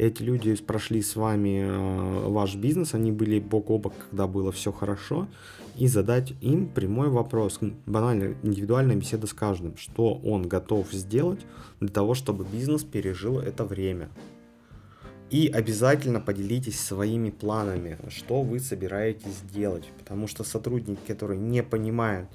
эти 0.00 0.22
люди 0.22 0.54
прошли 0.56 1.02
с 1.02 1.14
вами 1.14 1.62
э, 1.62 2.28
ваш 2.28 2.54
бизнес, 2.56 2.94
они 2.94 3.12
были 3.12 3.38
бок 3.38 3.70
о 3.70 3.78
бок, 3.78 3.92
когда 4.08 4.26
было 4.26 4.50
все 4.50 4.72
хорошо, 4.72 5.28
и 5.76 5.86
задать 5.86 6.32
им 6.40 6.68
прямой 6.68 7.08
вопрос, 7.08 7.58
банально, 7.86 8.34
индивидуальная 8.42 8.96
беседа 8.96 9.26
с 9.26 9.34
каждым, 9.34 9.76
что 9.76 10.14
он 10.14 10.48
готов 10.48 10.90
сделать 10.92 11.40
для 11.80 11.90
того, 11.90 12.14
чтобы 12.14 12.46
бизнес 12.50 12.82
пережил 12.82 13.40
это 13.40 13.64
время. 13.64 14.08
И 15.28 15.46
обязательно 15.46 16.18
поделитесь 16.18 16.80
своими 16.80 17.30
планами, 17.30 17.98
что 18.08 18.42
вы 18.42 18.58
собираетесь 18.58 19.42
делать. 19.54 19.84
Потому 19.98 20.26
что 20.26 20.42
сотрудники, 20.42 21.00
которые 21.06 21.38
не 21.38 21.62
понимают, 21.62 22.28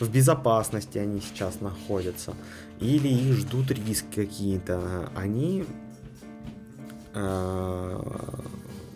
в 0.00 0.10
безопасности 0.10 0.96
они 0.96 1.20
сейчас 1.20 1.60
находятся, 1.60 2.34
или 2.80 3.08
их 3.08 3.34
ждут 3.34 3.70
риски 3.70 4.14
какие-то, 4.14 5.10
они 5.14 5.66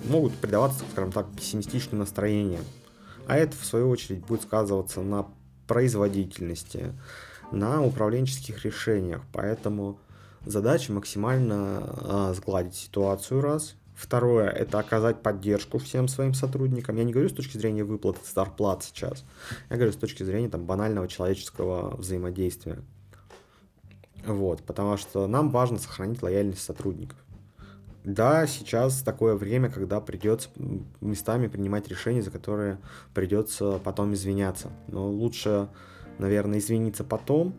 могут 0.04 0.34
предаваться, 0.34 0.84
скажем 0.92 1.12
так, 1.12 1.26
пессимистичным 1.36 2.00
настроениям. 2.00 2.64
А 3.26 3.36
это, 3.36 3.56
в 3.56 3.64
свою 3.64 3.88
очередь, 3.88 4.24
будет 4.26 4.42
сказываться 4.42 5.00
на 5.00 5.26
производительности, 5.66 6.92
на 7.50 7.82
управленческих 7.82 8.64
решениях. 8.64 9.22
Поэтому 9.32 9.98
задача 10.44 10.92
максимально 10.92 12.30
э, 12.30 12.34
сгладить 12.36 12.74
ситуацию 12.74 13.40
раз. 13.40 13.74
Второе– 13.94 14.48
это 14.50 14.78
оказать 14.78 15.22
поддержку 15.22 15.78
всем 15.78 16.08
своим 16.08 16.34
сотрудникам. 16.34 16.96
Я 16.96 17.04
не 17.04 17.12
говорю 17.12 17.28
с 17.28 17.34
точки 17.34 17.56
зрения 17.56 17.84
выплаты 17.84 18.20
зарплат 18.34 18.82
сейчас. 18.82 19.24
Я 19.70 19.76
говорю 19.76 19.92
с 19.92 19.96
точки 19.96 20.24
зрения 20.24 20.48
там, 20.48 20.64
банального 20.64 21.06
человеческого 21.06 21.96
взаимодействия. 21.96 22.78
Вот, 24.26 24.62
потому 24.62 24.96
что 24.96 25.26
нам 25.26 25.50
важно 25.50 25.78
сохранить 25.78 26.22
лояльность 26.22 26.62
сотрудников. 26.62 27.18
Да, 28.04 28.46
сейчас 28.48 29.02
такое 29.02 29.36
время, 29.36 29.70
когда 29.70 30.00
придется 30.00 30.48
местами 31.00 31.46
принимать 31.46 31.88
решения, 31.88 32.22
за 32.22 32.32
которые 32.32 32.78
придется 33.14 33.78
потом 33.78 34.14
извиняться. 34.14 34.70
Но 34.88 35.08
лучше, 35.08 35.68
наверное, 36.18 36.58
извиниться 36.58 37.04
потом, 37.04 37.54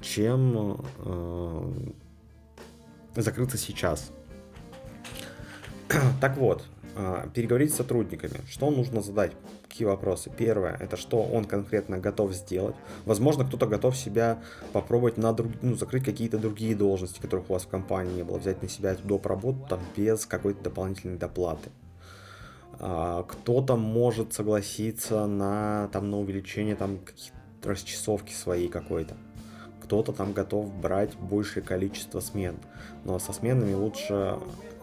чем 0.00 0.80
э, 0.98 1.72
закрыться 3.16 3.58
сейчас. 3.58 4.12
так 6.20 6.36
вот, 6.36 6.64
э, 6.94 7.26
переговорить 7.34 7.72
с 7.72 7.76
сотрудниками. 7.76 8.40
Что 8.48 8.70
нужно 8.70 9.02
задать? 9.02 9.32
Какие 9.78 9.86
вопросы. 9.86 10.28
Первое, 10.36 10.76
это 10.80 10.96
что 10.96 11.22
он 11.22 11.44
конкретно 11.44 11.98
готов 11.98 12.32
сделать. 12.32 12.74
Возможно, 13.04 13.44
кто-то 13.44 13.68
готов 13.68 13.96
себя 13.96 14.42
попробовать 14.72 15.18
на 15.18 15.32
друг, 15.32 15.52
ну, 15.62 15.76
закрыть 15.76 16.04
какие-то 16.04 16.36
другие 16.36 16.74
должности, 16.74 17.20
которых 17.20 17.48
у 17.48 17.52
вас 17.52 17.62
в 17.62 17.68
компании 17.68 18.16
не 18.16 18.22
было, 18.24 18.38
взять 18.38 18.60
на 18.60 18.68
себя 18.68 18.90
эту 18.90 19.06
доп. 19.06 19.26
работу 19.26 19.64
там, 19.68 19.78
без 19.96 20.26
какой-то 20.26 20.64
дополнительной 20.64 21.16
доплаты. 21.16 21.70
А, 22.80 23.22
кто-то 23.22 23.76
может 23.76 24.32
согласиться 24.32 25.26
на, 25.26 25.88
там, 25.92 26.10
на 26.10 26.18
увеличение 26.18 26.74
там, 26.74 26.98
расчесовки 27.62 28.32
своей 28.32 28.66
какой-то. 28.66 29.14
Кто-то 29.82 30.12
там 30.12 30.32
готов 30.32 30.72
брать 30.74 31.14
большее 31.16 31.62
количество 31.62 32.20
смен. 32.20 32.56
Но 33.04 33.18
со 33.18 33.32
сменами 33.32 33.74
лучше 33.74 34.38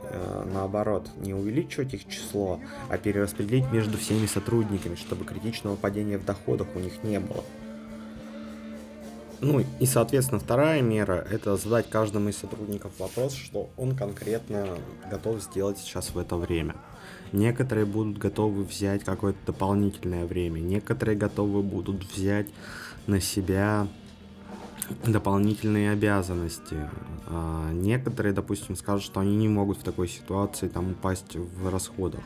Э, 0.09 0.43
наоборот, 0.51 1.09
не 1.17 1.33
увеличивать 1.33 1.93
их 1.93 2.07
число, 2.07 2.59
а 2.89 2.97
перераспределить 2.97 3.71
между 3.71 3.97
всеми 3.97 4.25
сотрудниками, 4.27 4.95
чтобы 4.95 5.25
критичного 5.25 5.75
падения 5.75 6.17
в 6.17 6.25
доходах 6.25 6.67
у 6.75 6.79
них 6.79 7.03
не 7.03 7.19
было. 7.19 7.43
Ну 9.41 9.63
и, 9.79 9.85
соответственно, 9.85 10.39
вторая 10.39 10.81
мера– 10.81 11.25
это 11.31 11.57
задать 11.57 11.89
каждому 11.89 12.29
из 12.29 12.37
сотрудников 12.37 12.93
вопрос, 12.99 13.33
что 13.33 13.69
он 13.77 13.95
конкретно 13.95 14.77
готов 15.09 15.41
сделать 15.41 15.77
сейчас 15.77 16.11
в 16.11 16.17
это 16.17 16.35
время. 16.35 16.75
Некоторые 17.31 17.85
будут 17.85 18.17
готовы 18.17 18.63
взять 18.63 19.03
какое-то 19.03 19.39
дополнительное 19.47 20.25
время, 20.25 20.59
некоторые 20.59 21.17
готовы 21.17 21.61
будут 21.63 22.03
взять 22.05 22.47
на 23.07 23.19
себя 23.19 23.87
дополнительные 25.05 25.91
обязанности. 25.91 26.89
А 27.27 27.71
некоторые, 27.71 28.33
допустим, 28.33 28.75
скажут, 28.75 29.05
что 29.05 29.19
они 29.19 29.35
не 29.35 29.47
могут 29.47 29.79
в 29.79 29.83
такой 29.83 30.07
ситуации 30.07 30.67
там 30.67 30.91
упасть 30.91 31.35
в 31.35 31.69
расходах. 31.69 32.21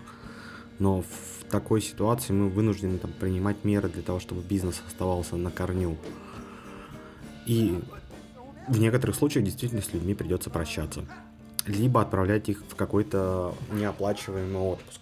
Но 0.80 1.02
в 1.02 1.44
такой 1.50 1.82
ситуации 1.82 2.34
мы 2.34 2.50
вынуждены 2.50 2.98
там, 2.98 3.12
принимать 3.12 3.64
меры 3.64 3.90
для 3.90 4.02
того, 4.02 4.20
чтобы 4.20 4.42
бизнес 4.42 4.82
оставался 4.88 5.36
на 5.36 5.52
корню. 5.52 5.98
И 7.46 7.80
в 8.68 8.80
некоторых 8.80 9.16
случаях 9.16 9.46
действительно 9.46 9.82
с 9.82 9.92
людьми 9.94 10.14
придется 10.14 10.50
прощаться. 10.50 11.06
Либо 11.66 12.02
отправлять 12.02 12.50
их 12.50 12.64
в 12.68 12.76
какой-то 12.76 13.56
неоплачиваемый 13.72 14.62
отпуск. 14.62 15.02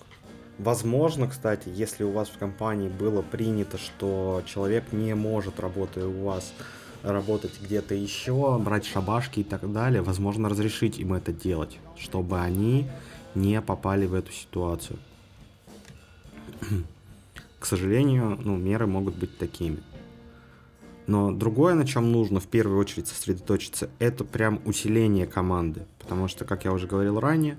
Возможно, 0.58 1.28
кстати, 1.28 1.70
если 1.70 2.04
у 2.04 2.12
вас 2.12 2.30
в 2.30 2.38
компании 2.40 2.90
было 2.90 3.22
принято, 3.22 3.78
что 3.78 4.42
человек 4.46 4.92
не 4.92 5.14
может, 5.14 5.60
работая 5.60 6.08
у 6.08 6.26
вас, 6.26 6.52
работать 7.04 7.60
где-то 7.62 7.96
еще, 7.96 8.58
брать 8.60 8.86
шабашки 8.86 9.42
и 9.42 9.44
так 9.44 9.72
далее, 9.72 10.02
возможно, 10.02 10.50
разрешить 10.50 11.00
им 11.00 11.14
это 11.14 11.32
делать, 11.32 11.78
чтобы 11.98 12.40
они 12.40 12.88
не 13.36 13.62
попали 13.62 14.06
в 14.06 14.14
эту 14.14 14.32
ситуацию. 14.32 15.00
К 17.60 17.66
сожалению, 17.66 18.38
ну, 18.44 18.56
меры 18.56 18.88
могут 18.88 19.16
быть 19.16 19.38
такими. 19.38 19.80
Но 21.08 21.32
другое, 21.32 21.74
на 21.74 21.88
чем 21.88 22.12
нужно 22.12 22.40
в 22.40 22.48
первую 22.48 22.80
очередь 22.80 23.08
сосредоточиться, 23.08 23.90
это 24.00 24.26
прям 24.26 24.60
усиление 24.66 25.26
команды. 25.26 25.86
Потому 26.00 26.28
что, 26.28 26.44
как 26.46 26.66
я 26.66 26.74
уже 26.74 26.86
говорил 26.86 27.20
ранее, 27.20 27.58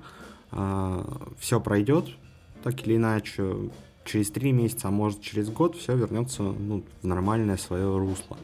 а, 0.50 1.30
все 1.38 1.58
пройдет, 1.58 2.06
так 2.62 2.86
или 2.86 2.96
иначе, 2.96 3.70
через 4.04 4.30
три 4.30 4.52
месяца, 4.52 4.88
а 4.88 4.90
может 4.90 5.22
через 5.22 5.48
год, 5.48 5.76
все 5.76 5.96
вернется 5.96 6.42
ну, 6.42 6.84
в 7.02 7.06
нормальное 7.06 7.56
свое 7.56 7.98
русло. 7.98 8.36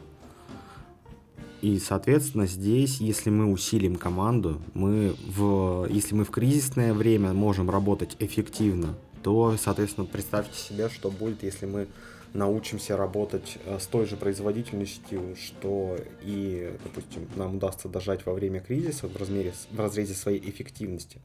И, 1.65 1.79
соответственно, 1.79 2.45
здесь, 2.45 3.01
если 3.01 3.31
мы 3.31 3.51
усилим 3.51 3.95
команду, 3.95 4.61
мы 4.75 5.15
в, 5.25 5.87
если 5.89 6.13
мы 6.13 6.23
в 6.23 6.29
кризисное 6.29 6.93
время 6.93 7.33
можем 7.33 7.71
работать 7.71 8.15
эффективно, 8.19 8.93
то, 9.23 9.57
соответственно, 9.59 10.05
представьте 10.05 10.55
себе, 10.55 10.89
что 10.89 11.09
будет, 11.09 11.41
если 11.41 11.65
мы 11.65 11.87
научимся 12.35 12.95
работать 12.95 13.57
э, 13.65 13.79
с 13.79 13.87
той 13.87 14.05
же 14.05 14.15
производительностью, 14.15 15.35
что 15.43 15.97
и, 16.21 16.71
допустим, 16.83 17.27
нам 17.35 17.55
удастся 17.55 17.89
дожать 17.89 18.27
во 18.27 18.33
время 18.33 18.59
кризиса 18.59 19.07
в, 19.07 19.17
размере, 19.17 19.51
в 19.71 19.79
разрезе 19.79 20.13
своей 20.13 20.47
эффективности 20.47 21.19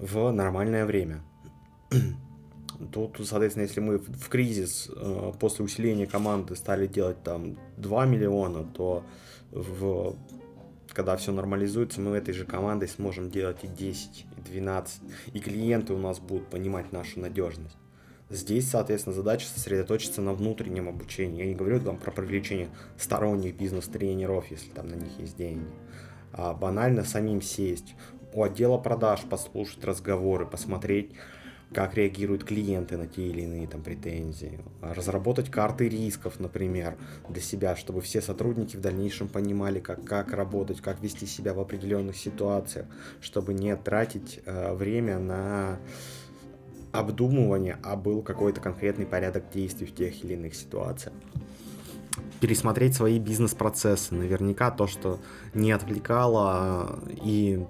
в 0.00 0.32
нормальное 0.32 0.84
время. 0.84 1.20
Тут, 2.92 3.20
соответственно, 3.24 3.64
если 3.64 3.80
мы 3.80 3.98
в 3.98 4.28
кризис 4.28 4.90
э, 4.94 5.32
после 5.38 5.64
усиления 5.64 6.06
команды 6.06 6.56
стали 6.56 6.86
делать 6.86 7.22
там 7.22 7.58
2 7.78 8.06
миллиона, 8.06 8.64
то 8.64 9.04
в, 9.50 10.14
когда 10.88 11.16
все 11.16 11.32
нормализуется, 11.32 12.00
мы 12.00 12.16
этой 12.16 12.34
же 12.34 12.44
командой 12.44 12.88
сможем 12.88 13.30
делать 13.30 13.58
и 13.62 13.66
10, 13.66 14.26
и 14.36 14.40
12, 14.40 15.00
и 15.32 15.40
клиенты 15.40 15.94
у 15.94 15.98
нас 15.98 16.18
будут 16.18 16.48
понимать 16.48 16.92
нашу 16.92 17.20
надежность. 17.20 17.76
Здесь, 18.28 18.68
соответственно, 18.68 19.14
задача 19.14 19.46
сосредоточиться 19.46 20.20
на 20.20 20.34
внутреннем 20.34 20.88
обучении. 20.88 21.42
Я 21.42 21.46
не 21.46 21.54
говорю 21.54 21.80
там 21.80 21.96
про 21.96 22.10
привлечение 22.10 22.68
сторонних 22.98 23.54
бизнес-тренеров, 23.56 24.50
если 24.50 24.68
там 24.70 24.88
на 24.88 24.96
них 24.96 25.18
есть 25.18 25.36
деньги. 25.36 25.70
А 26.32 26.52
банально 26.52 27.04
самим 27.04 27.40
сесть, 27.40 27.94
у 28.32 28.42
отдела 28.42 28.78
продаж 28.78 29.20
послушать 29.30 29.84
разговоры, 29.84 30.44
посмотреть, 30.44 31.12
как 31.74 31.94
реагируют 31.94 32.44
клиенты 32.44 32.96
на 32.96 33.06
те 33.06 33.26
или 33.26 33.42
иные 33.42 33.66
там 33.66 33.82
претензии, 33.82 34.60
разработать 34.80 35.50
карты 35.50 35.88
рисков, 35.88 36.38
например, 36.38 36.96
для 37.28 37.42
себя, 37.42 37.74
чтобы 37.76 38.00
все 38.00 38.22
сотрудники 38.22 38.76
в 38.76 38.80
дальнейшем 38.80 39.28
понимали, 39.28 39.80
как, 39.80 40.04
как 40.04 40.32
работать, 40.32 40.80
как 40.80 41.00
вести 41.02 41.26
себя 41.26 41.54
в 41.54 41.60
определенных 41.60 42.16
ситуациях, 42.16 42.86
чтобы 43.20 43.52
не 43.52 43.74
тратить 43.76 44.40
э, 44.46 44.74
время 44.74 45.18
на 45.18 45.78
обдумывание, 46.92 47.78
а 47.82 47.96
был 47.96 48.22
какой-то 48.22 48.60
конкретный 48.60 49.06
порядок 49.06 49.44
действий 49.52 49.86
в 49.86 49.94
тех 49.94 50.24
или 50.24 50.34
иных 50.34 50.54
ситуациях. 50.54 51.14
Пересмотреть 52.40 52.94
свои 52.94 53.18
бизнес-процессы. 53.18 54.14
Наверняка 54.14 54.70
то, 54.70 54.86
что 54.86 55.18
не 55.52 55.72
отвлекало 55.72 57.00
и 57.22 57.66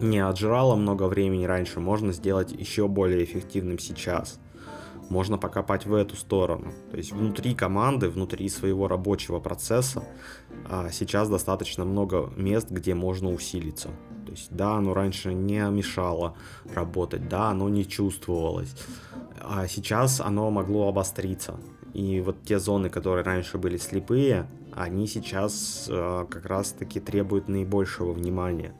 не 0.00 0.18
отжирало 0.18 0.76
много 0.76 1.04
времени 1.04 1.44
раньше, 1.44 1.80
можно 1.80 2.12
сделать 2.12 2.52
еще 2.52 2.88
более 2.88 3.24
эффективным 3.24 3.78
сейчас. 3.78 4.38
Можно 5.08 5.38
покопать 5.38 5.86
в 5.86 5.94
эту 5.94 6.16
сторону. 6.16 6.72
То 6.90 6.98
есть 6.98 7.12
внутри 7.12 7.54
команды, 7.54 8.10
внутри 8.10 8.48
своего 8.50 8.88
рабочего 8.88 9.40
процесса 9.40 10.04
а, 10.68 10.90
сейчас 10.90 11.30
достаточно 11.30 11.84
много 11.86 12.30
мест, 12.36 12.70
где 12.70 12.94
можно 12.94 13.32
усилиться. 13.32 13.88
То 14.26 14.32
есть 14.32 14.48
да, 14.50 14.74
оно 14.74 14.92
раньше 14.92 15.32
не 15.32 15.60
мешало 15.70 16.36
работать, 16.74 17.26
да, 17.28 17.48
оно 17.48 17.70
не 17.70 17.86
чувствовалось. 17.88 18.74
А 19.40 19.66
сейчас 19.66 20.20
оно 20.20 20.50
могло 20.50 20.88
обостриться. 20.88 21.58
И 21.94 22.20
вот 22.20 22.42
те 22.44 22.58
зоны, 22.58 22.90
которые 22.90 23.24
раньше 23.24 23.56
были 23.56 23.78
слепые, 23.78 24.46
они 24.74 25.06
сейчас 25.06 25.86
э, 25.88 26.26
как 26.28 26.44
раз-таки 26.44 27.00
требуют 27.00 27.48
наибольшего 27.48 28.12
внимания 28.12 28.74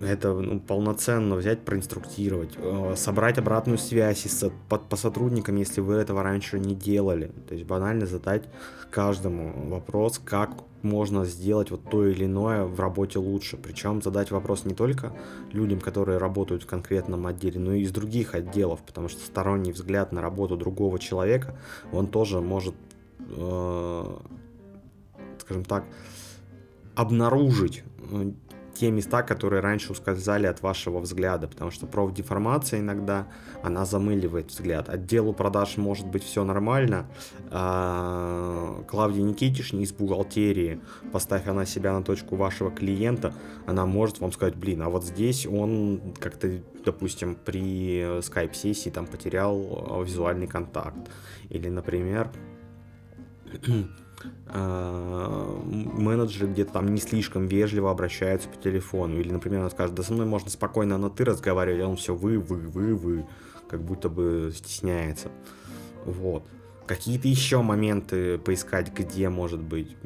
это 0.00 0.32
ну, 0.32 0.60
полноценно 0.60 1.36
взять, 1.36 1.60
проинструктировать, 1.60 2.54
э, 2.56 2.94
собрать 2.96 3.38
обратную 3.38 3.78
связь 3.78 4.24
с, 4.24 4.50
по, 4.68 4.78
по 4.78 4.96
сотрудникам, 4.96 5.56
если 5.56 5.80
вы 5.80 5.94
этого 5.94 6.22
раньше 6.22 6.58
не 6.58 6.74
делали. 6.74 7.30
То 7.48 7.54
есть 7.54 7.66
банально 7.66 8.06
задать 8.06 8.44
каждому 8.90 9.68
вопрос, 9.68 10.18
как 10.24 10.50
можно 10.82 11.26
сделать 11.26 11.70
вот 11.70 11.82
то 11.90 12.06
или 12.06 12.24
иное 12.24 12.64
в 12.64 12.80
работе 12.80 13.18
лучше. 13.18 13.58
Причем 13.58 14.00
задать 14.00 14.30
вопрос 14.30 14.64
не 14.64 14.74
только 14.74 15.12
людям, 15.52 15.80
которые 15.80 16.18
работают 16.18 16.62
в 16.62 16.66
конкретном 16.66 17.26
отделе, 17.26 17.60
но 17.60 17.74
и 17.74 17.82
из 17.82 17.92
других 17.92 18.34
отделов, 18.34 18.80
потому 18.86 19.08
что 19.08 19.20
сторонний 19.20 19.72
взгляд 19.72 20.12
на 20.12 20.22
работу 20.22 20.56
другого 20.56 20.98
человека, 20.98 21.56
он 21.92 22.06
тоже 22.06 22.40
может, 22.40 22.74
э, 23.28 24.16
скажем 25.40 25.64
так, 25.64 25.84
обнаружить 26.94 27.84
э, 28.10 28.32
те 28.80 28.90
места, 28.90 29.22
которые 29.22 29.60
раньше 29.60 29.92
ускользали 29.92 30.46
от 30.46 30.62
вашего 30.62 31.00
взгляда, 31.00 31.48
потому 31.48 31.70
что 31.70 31.86
профдеформация 31.86 32.80
иногда, 32.80 33.26
она 33.62 33.84
замыливает 33.84 34.48
взгляд. 34.50 34.88
Отделу 34.88 35.34
продаж 35.34 35.76
может 35.76 36.06
быть 36.06 36.24
все 36.24 36.44
нормально, 36.44 37.06
а 37.50 38.82
Клавдия 38.88 39.22
Никитишне 39.22 39.82
из 39.82 39.92
бухгалтерии, 39.92 40.80
поставь 41.12 41.46
она 41.46 41.66
себя 41.66 41.92
на 41.92 42.02
точку 42.02 42.36
вашего 42.36 42.70
клиента, 42.70 43.34
она 43.66 43.84
может 43.84 44.20
вам 44.20 44.32
сказать, 44.32 44.56
блин, 44.56 44.80
а 44.80 44.88
вот 44.88 45.04
здесь 45.04 45.46
он 45.46 46.14
как-то, 46.18 46.50
допустим, 46.82 47.34
при 47.34 48.22
скайп-сессии 48.22 48.88
там 48.88 49.06
потерял 49.06 50.02
визуальный 50.02 50.46
контакт. 50.46 51.10
Или, 51.50 51.68
например, 51.68 52.30
менеджеры 54.52 56.48
где-то 56.48 56.72
там 56.72 56.94
не 56.94 57.00
слишком 57.00 57.46
вежливо 57.46 57.90
обращаются 57.90 58.48
по 58.48 58.56
телефону. 58.56 59.18
Или, 59.18 59.30
например, 59.32 59.62
он 59.62 59.70
скажет, 59.70 59.94
да 59.94 60.02
со 60.02 60.12
мной 60.12 60.26
можно 60.26 60.50
спокойно 60.50 60.98
на 60.98 61.10
ты 61.10 61.24
разговаривать, 61.24 61.82
а 61.82 61.88
он 61.88 61.96
все 61.96 62.14
вы, 62.14 62.38
вы, 62.38 62.58
вы, 62.68 62.94
вы, 62.94 63.26
как 63.68 63.82
будто 63.82 64.08
бы 64.08 64.52
стесняется. 64.54 65.28
Вот. 66.04 66.44
Какие-то 66.86 67.28
еще 67.28 67.62
моменты 67.62 68.38
поискать, 68.38 68.92
где 68.92 69.28
может 69.28 69.60
быть. 69.60 69.96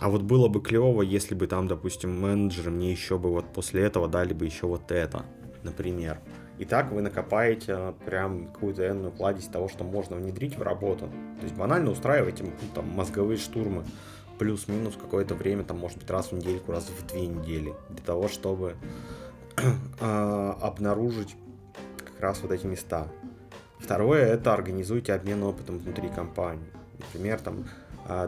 А 0.00 0.10
вот 0.10 0.22
было 0.22 0.48
бы 0.48 0.60
клево, 0.60 1.02
если 1.02 1.34
бы 1.34 1.46
там, 1.46 1.66
допустим, 1.66 2.20
менеджеры 2.20 2.70
мне 2.70 2.92
еще 2.92 3.16
бы 3.16 3.30
вот 3.30 3.46
после 3.52 3.82
этого 3.82 4.08
дали 4.08 4.34
бы 4.34 4.44
еще 4.44 4.66
вот 4.66 4.90
это, 4.90 5.24
например. 5.62 6.18
И 6.58 6.64
так 6.64 6.92
вы 6.92 7.02
накопаете 7.02 7.74
э, 7.76 7.92
прям 8.04 8.46
какую-то 8.46 8.88
энную 8.88 9.10
кладезь 9.10 9.46
того, 9.46 9.68
что 9.68 9.82
можно 9.84 10.16
внедрить 10.16 10.56
в 10.56 10.62
работу. 10.62 11.10
То 11.38 11.44
есть 11.44 11.54
банально 11.56 11.90
устраиваете 11.90 12.44
ну, 12.44 12.50
там, 12.74 12.88
мозговые 12.90 13.38
штурмы 13.38 13.84
плюс-минус 14.38 14.94
какое-то 15.00 15.34
время, 15.34 15.64
там, 15.64 15.78
может 15.78 15.98
быть, 15.98 16.10
раз 16.10 16.30
в 16.30 16.32
недельку, 16.32 16.72
раз 16.72 16.84
в 16.88 17.06
две 17.06 17.26
недели, 17.26 17.74
для 17.90 18.04
того, 18.04 18.28
чтобы 18.28 18.76
э, 20.00 20.54
обнаружить 20.60 21.36
как 21.98 22.20
раз 22.20 22.40
вот 22.42 22.52
эти 22.52 22.66
места. 22.66 23.08
Второе, 23.78 24.24
это 24.26 24.54
организуйте 24.54 25.12
обмен 25.12 25.42
опытом 25.42 25.78
внутри 25.78 26.08
компании. 26.08 26.64
Например, 26.98 27.40
там, 27.40 27.64
а, 27.64 27.83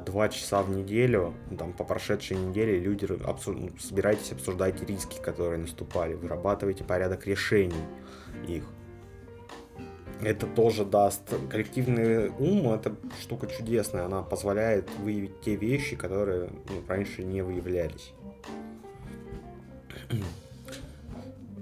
два 0.07 0.29
часа 0.29 0.62
в 0.62 0.71
неделю, 0.71 1.35
там, 1.59 1.73
по 1.73 1.85
прошедшей 1.85 2.37
неделе 2.37 2.79
люди 2.79 3.07
обсуж... 3.25 3.57
Ну, 3.59 3.71
собираетесь, 3.79 4.33
обсуждайте 4.33 4.87
риски, 4.87 5.21
которые 5.21 5.59
наступали, 5.59 6.15
вырабатывайте 6.15 6.83
порядок 6.85 7.27
решений 7.27 7.85
их. 8.49 8.65
Это 10.23 10.47
тоже 10.47 10.87
даст 10.87 11.23
коллективный 11.51 12.31
ум, 12.31 12.73
это 12.73 12.97
штука 13.21 13.47
чудесная, 13.49 14.07
она 14.07 14.23
позволяет 14.23 14.89
выявить 14.99 15.43
те 15.43 15.57
вещи, 15.57 15.95
которые 15.95 16.49
ну, 16.71 16.83
раньше 16.89 17.23
не 17.23 17.43
выявлялись. 17.43 18.12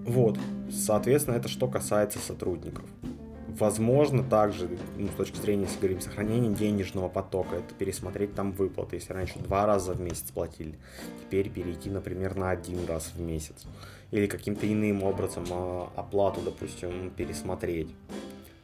Вот, 0.07 0.38
соответственно, 0.70 1.37
это 1.37 1.48
что 1.48 1.66
касается 1.66 2.18
сотрудников. 2.18 2.85
Возможно, 3.58 4.24
также, 4.24 4.68
ну, 4.96 5.06
с 5.06 5.14
точки 5.14 5.36
зрения, 5.36 5.64
если 5.64 5.78
говорим, 5.78 6.00
сохранения 6.00 6.50
денежного 6.50 7.08
потока, 7.08 7.56
это 7.56 7.72
пересмотреть 7.74 8.34
там 8.34 8.50
выплаты. 8.50 8.96
Если 8.96 9.12
раньше 9.12 9.38
два 9.38 9.64
раза 9.64 9.92
в 9.92 10.00
месяц 10.00 10.30
платили, 10.32 10.76
теперь 11.20 11.50
перейти, 11.50 11.88
например, 11.88 12.34
на 12.34 12.50
один 12.50 12.84
раз 12.86 13.12
в 13.14 13.20
месяц. 13.20 13.66
Или 14.10 14.26
каким-то 14.26 14.70
иным 14.70 15.04
образом 15.04 15.44
а, 15.50 15.88
оплату, 15.94 16.40
допустим, 16.40 17.10
пересмотреть. 17.10 17.94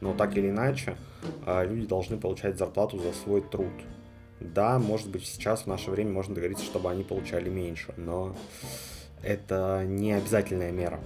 Но 0.01 0.13
так 0.13 0.35
или 0.35 0.49
иначе, 0.49 0.97
а, 1.45 1.63
люди 1.63 1.87
должны 1.87 2.17
получать 2.17 2.57
зарплату 2.57 2.99
за 2.99 3.13
свой 3.13 3.41
труд. 3.41 3.71
Да, 4.41 4.77
может 4.77 5.09
быть, 5.09 5.25
сейчас 5.25 5.61
в 5.61 5.67
наше 5.67 5.89
время 5.89 6.11
можно 6.11 6.35
договориться, 6.35 6.65
чтобы 6.65 6.91
они 6.91 7.03
получали 7.03 7.47
меньше, 7.49 7.93
но 7.95 8.35
это 9.23 9.85
не 9.85 10.11
обязательная 10.11 10.71
мера. 10.71 10.99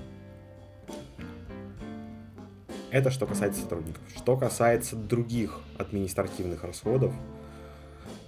Это 2.96 3.12
что 3.12 3.26
касается 3.26 3.60
сотрудников. 3.60 4.02
Что 4.16 4.38
касается 4.38 4.96
других 4.96 5.60
административных 5.78 6.64
расходов, 6.64 7.14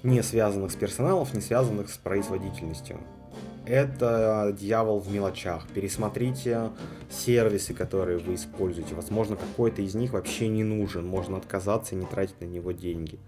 не 0.04 0.22
связанных 0.22 0.72
с 0.74 0.76
персоналом, 0.76 1.26
не 1.34 1.40
связанных 1.40 1.90
с 1.90 1.96
производительностью. 1.96 3.00
Это 3.66 4.54
дьявол 4.60 5.00
в 5.00 5.10
мелочах. 5.10 5.66
Пересмотрите 5.74 6.72
сервисы, 7.10 7.74
которые 7.74 8.18
вы 8.18 8.36
используете. 8.36 8.94
Возможно, 8.94 9.38
какой-то 9.38 9.82
из 9.82 9.96
них 9.96 10.12
вообще 10.12 10.50
не 10.50 10.66
нужен. 10.66 11.08
Можно 11.08 11.38
отказаться 11.38 11.96
и 11.96 11.98
не 11.98 12.06
тратить 12.06 12.42
на 12.42 12.46
него 12.46 12.74
деньги. 12.74 13.20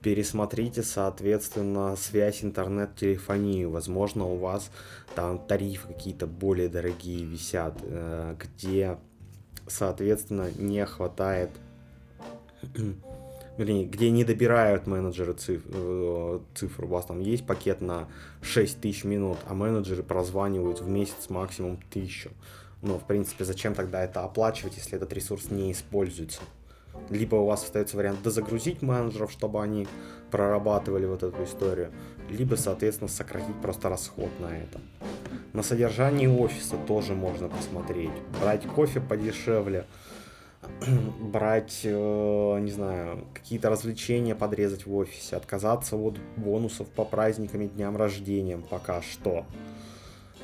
Пересмотрите, 0.00 0.82
соответственно, 0.82 1.96
связь 1.96 2.42
интернет-телефонию. 2.42 3.68
Возможно, 3.68 4.24
у 4.24 4.38
вас 4.38 4.70
там 5.14 5.38
тарифы 5.38 5.88
какие-то 5.88 6.26
более 6.26 6.70
дорогие 6.70 7.26
висят, 7.26 7.78
э, 7.82 8.36
где 8.38 8.96
соответственно, 9.66 10.50
не 10.56 10.84
хватает, 10.86 11.50
вернее, 13.56 13.86
где 13.86 14.10
не 14.10 14.24
добирают 14.24 14.86
менеджеры 14.86 15.32
цифр, 15.34 15.68
э, 15.72 16.40
цифр. 16.54 16.84
У 16.84 16.88
вас 16.88 17.06
там 17.06 17.20
есть 17.20 17.46
пакет 17.46 17.80
на 17.80 18.08
6 18.42 18.80
тысяч 18.80 19.04
минут, 19.04 19.38
а 19.46 19.54
менеджеры 19.54 20.02
прозванивают 20.02 20.80
в 20.80 20.88
месяц 20.88 21.28
максимум 21.28 21.78
1000. 21.90 22.30
Ну, 22.82 22.98
в 22.98 23.06
принципе, 23.06 23.44
зачем 23.44 23.74
тогда 23.74 24.04
это 24.04 24.22
оплачивать, 24.22 24.76
если 24.76 24.96
этот 24.96 25.12
ресурс 25.12 25.50
не 25.50 25.72
используется? 25.72 26.40
Либо 27.10 27.36
у 27.36 27.46
вас 27.46 27.64
остается 27.64 27.96
вариант 27.96 28.22
дозагрузить 28.22 28.82
менеджеров, 28.82 29.30
чтобы 29.30 29.62
они 29.62 29.86
прорабатывали 30.30 31.06
вот 31.06 31.22
эту 31.22 31.44
историю, 31.44 31.92
либо, 32.30 32.56
соответственно, 32.56 33.08
сократить 33.08 33.60
просто 33.62 33.88
расход 33.88 34.30
на 34.40 34.46
это. 34.46 34.80
На 35.52 35.62
содержании 35.62 36.26
офиса 36.26 36.76
тоже 36.86 37.14
можно 37.14 37.48
посмотреть. 37.48 38.10
Брать 38.40 38.66
кофе 38.66 39.00
подешевле, 39.00 39.86
брать, 41.20 41.80
э, 41.84 42.58
не 42.60 42.70
знаю, 42.70 43.24
какие-то 43.34 43.70
развлечения 43.70 44.34
подрезать 44.34 44.86
в 44.86 44.94
офисе, 44.94 45.36
отказаться 45.36 45.96
от 45.96 46.18
бонусов 46.36 46.88
по 46.88 47.04
праздникам 47.04 47.62
и 47.62 47.68
дням 47.68 47.96
рождения 47.96 48.58
пока 48.58 49.02
что. 49.02 49.46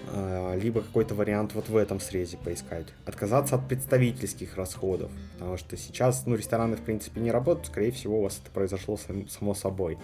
Э, 0.09 0.59
либо 0.61 0.81
какой-то 0.81 1.15
вариант 1.15 1.55
вот 1.55 1.69
в 1.69 1.77
этом 1.77 2.01
срезе 2.01 2.37
поискать. 2.37 2.87
Отказаться 3.07 3.55
от 3.55 3.69
представительских 3.69 4.57
расходов, 4.57 5.11
потому 5.35 5.57
что 5.57 5.77
сейчас, 5.77 6.25
ну, 6.27 6.35
рестораны, 6.35 6.77
в 6.77 6.81
принципе, 6.81 7.21
не 7.21 7.31
работают, 7.31 7.69
скорее 7.69 7.93
всего, 7.93 8.19
у 8.19 8.23
вас 8.23 8.41
это 8.43 8.51
произошло 8.51 8.99
само 9.29 9.55
собой. 9.55 9.99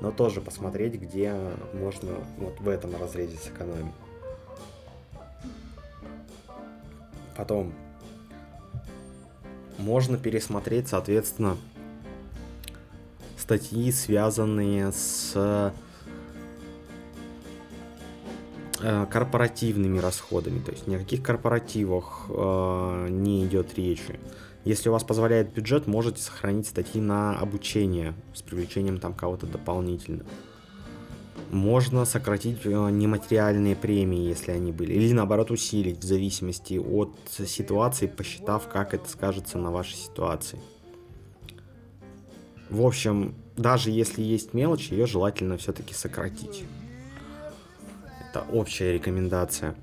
Но 0.00 0.10
тоже 0.10 0.40
посмотреть, 0.40 0.94
где 0.94 1.34
можно 1.72 2.12
вот 2.38 2.60
в 2.60 2.68
этом 2.68 2.94
разрезе 3.00 3.36
сэкономить. 3.36 3.94
Потом 7.36 7.72
можно 9.78 10.16
пересмотреть, 10.18 10.88
соответственно, 10.88 11.56
статьи, 13.36 13.90
связанные 13.90 14.92
с 14.92 15.72
Э, 18.86 19.06
корпоративными 19.10 19.98
расходами, 19.98 20.58
то 20.58 20.70
есть 20.70 20.86
ни 20.86 20.94
о 20.94 20.98
каких 20.98 21.22
корпоративах 21.22 22.26
э, 22.28 23.08
не 23.08 23.46
идет 23.46 23.74
речи. 23.78 24.20
Если 24.64 24.88
у 24.88 24.92
вас 24.92 25.04
позволяет 25.04 25.52
бюджет, 25.52 25.86
можете 25.86 26.22
сохранить 26.22 26.66
статьи 26.66 27.00
на 27.00 27.38
обучение 27.38 28.14
с 28.32 28.40
привлечением 28.40 28.98
там 28.98 29.12
кого-то 29.12 29.46
дополнительно. 29.46 30.24
Можно 31.50 32.06
сократить 32.06 32.64
э, 32.64 32.68
нематериальные 32.70 33.76
премии, 33.76 34.26
если 34.26 34.52
они 34.52 34.72
были, 34.72 34.94
или 34.94 35.12
наоборот 35.12 35.50
усилить 35.50 35.98
в 35.98 36.04
зависимости 36.04 36.74
от 36.78 37.14
ситуации, 37.28 38.06
посчитав, 38.06 38.68
как 38.68 38.94
это 38.94 39.08
скажется 39.08 39.58
на 39.58 39.70
вашей 39.70 39.96
ситуации. 39.96 40.58
В 42.70 42.84
общем, 42.84 43.34
даже 43.56 43.90
если 43.90 44.22
есть 44.22 44.54
мелочь, 44.54 44.88
ее 44.88 45.06
желательно 45.06 45.58
все-таки 45.58 45.94
сократить. 45.94 46.64
Это 48.30 48.44
общая 48.50 48.94
рекомендация. 48.94 49.76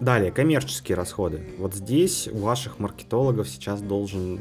Далее, 0.00 0.32
коммерческие 0.32 0.96
расходы. 0.96 1.46
Вот 1.58 1.74
здесь 1.74 2.28
у 2.28 2.38
ваших 2.38 2.78
маркетологов 2.78 3.48
сейчас 3.48 3.80
должен 3.80 4.40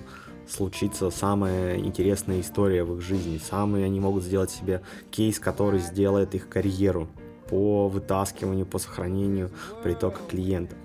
случиться 0.50 1.10
самая 1.10 1.78
интересная 1.78 2.42
история 2.42 2.84
в 2.84 2.98
их 2.98 3.02
жизни. 3.02 3.38
Самые 3.38 3.86
они 3.86 4.00
могут 4.00 4.24
сделать 4.24 4.52
себе 4.52 4.82
кейс, 5.12 5.40
который 5.40 5.80
сделает 5.80 6.36
их 6.36 6.50
карьеру 6.50 7.08
по 7.50 7.88
вытаскиванию, 7.88 8.66
по 8.66 8.80
сохранению 8.80 9.52
притока 9.84 10.20
клиентов 10.30 10.78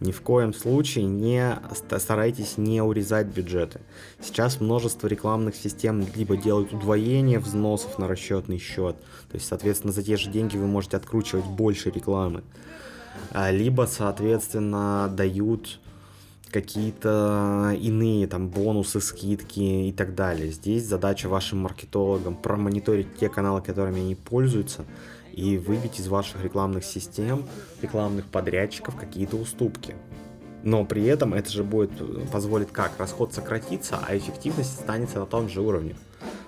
ни 0.00 0.12
в 0.12 0.20
коем 0.20 0.52
случае 0.52 1.06
не 1.06 1.58
старайтесь 1.98 2.58
не 2.58 2.82
урезать 2.82 3.28
бюджеты. 3.28 3.80
Сейчас 4.20 4.60
множество 4.60 5.06
рекламных 5.06 5.56
систем 5.56 6.06
либо 6.14 6.36
делают 6.36 6.72
удвоение 6.72 7.38
взносов 7.38 7.98
на 7.98 8.08
расчетный 8.08 8.58
счет, 8.58 8.96
то 9.30 9.34
есть, 9.34 9.46
соответственно, 9.46 9.92
за 9.92 10.02
те 10.02 10.16
же 10.16 10.30
деньги 10.30 10.56
вы 10.56 10.66
можете 10.66 10.96
откручивать 10.96 11.46
больше 11.46 11.90
рекламы, 11.90 12.42
либо, 13.50 13.86
соответственно, 13.90 15.12
дают 15.14 15.80
какие-то 16.50 17.76
иные 17.78 18.26
там 18.26 18.48
бонусы, 18.48 19.00
скидки 19.00 19.88
и 19.88 19.92
так 19.92 20.14
далее. 20.14 20.50
Здесь 20.50 20.84
задача 20.84 21.28
вашим 21.28 21.58
маркетологам 21.58 22.34
промониторить 22.34 23.16
те 23.16 23.28
каналы, 23.28 23.60
которыми 23.60 24.00
они 24.00 24.14
пользуются, 24.14 24.84
и 25.32 25.58
выбить 25.58 26.00
из 26.00 26.08
ваших 26.08 26.42
рекламных 26.42 26.84
систем, 26.84 27.44
рекламных 27.82 28.24
подрядчиков 28.26 28.96
какие-то 28.96 29.36
уступки. 29.36 29.94
Но 30.62 30.84
при 30.84 31.04
этом 31.04 31.34
это 31.34 31.50
же 31.50 31.62
будет 31.62 31.90
позволит 32.32 32.70
как? 32.70 32.92
Расход 32.98 33.34
сократится, 33.34 33.98
а 34.06 34.16
эффективность 34.16 34.80
останется 34.80 35.18
на 35.18 35.26
том 35.26 35.48
же 35.48 35.60
уровне. 35.60 35.94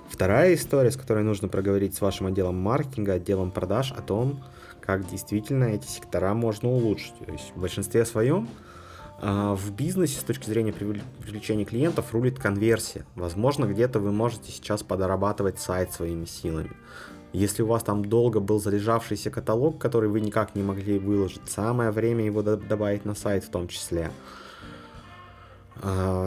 Вторая 0.09 0.55
история, 0.55 0.91
с 0.91 0.97
которой 0.97 1.23
нужно 1.23 1.49
проговорить 1.49 1.95
с 1.95 2.01
вашим 2.01 2.27
отделом 2.27 2.57
маркетинга, 2.57 3.13
отделом 3.13 3.51
продаж 3.51 3.93
о 3.93 4.01
том, 4.01 4.43
как 4.89 5.07
действительно 5.07 5.65
эти 5.65 5.87
сектора 5.87 6.33
можно 6.33 6.71
улучшить. 6.71 7.13
То 7.19 7.31
есть 7.31 7.53
в 7.55 7.61
большинстве 7.61 8.07
своем 8.07 8.49
а, 9.21 9.55
в 9.55 9.71
бизнесе 9.71 10.19
с 10.19 10.23
точки 10.23 10.47
зрения 10.47 10.73
привлечения 10.73 11.67
клиентов 11.67 12.15
рулит 12.15 12.39
конверсия. 12.39 13.05
Возможно, 13.15 13.67
где-то 13.67 14.01
вы 14.01 14.13
можете 14.13 14.51
сейчас 14.51 14.83
подорабатывать 14.83 15.59
сайт 15.59 15.93
своими 15.93 16.25
силами. 16.25 16.71
Если 17.35 17.63
у 17.63 17.67
вас 17.67 17.83
там 17.83 18.03
долго 18.03 18.41
был 18.41 18.59
залежавшийся 18.61 19.31
каталог, 19.31 19.79
который 19.79 20.09
вы 20.09 20.23
никак 20.23 20.55
не 20.55 20.63
могли 20.63 20.99
выложить, 20.99 21.51
самое 21.51 21.91
время 21.91 22.25
его 22.25 22.41
добавить 22.41 23.05
на 23.05 23.15
сайт 23.15 23.45
в 23.45 23.51
том 23.51 23.69
числе. 23.69 24.11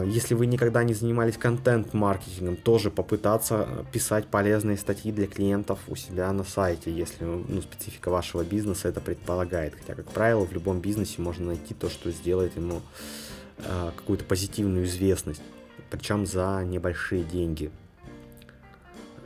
Если 0.06 0.34
вы 0.34 0.46
никогда 0.46 0.82
не 0.82 0.94
занимались 0.94 1.36
контент-маркетингом, 1.36 2.56
тоже 2.56 2.90
попытаться 2.90 3.84
писать 3.92 4.26
полезные 4.28 4.78
статьи 4.78 5.12
для 5.12 5.26
клиентов 5.26 5.78
у 5.88 5.96
себя 5.96 6.32
на 6.32 6.42
сайте, 6.42 6.90
если 6.90 7.24
ну, 7.24 7.60
специфика 7.60 8.10
вашего 8.10 8.44
бизнеса 8.44 8.88
это 8.88 9.00
предполагает. 9.00 9.74
Хотя, 9.74 9.94
как 9.94 10.06
правило, 10.06 10.46
в 10.46 10.52
любом 10.52 10.80
бизнесе 10.80 11.20
можно 11.20 11.48
найти 11.48 11.74
то, 11.74 11.90
что 11.90 12.10
сделает 12.10 12.56
ему 12.56 12.80
э, 13.58 13.90
какую-то 13.94 14.24
позитивную 14.24 14.86
известность, 14.86 15.42
причем 15.90 16.24
за 16.24 16.64
небольшие 16.64 17.22
деньги. 17.22 17.70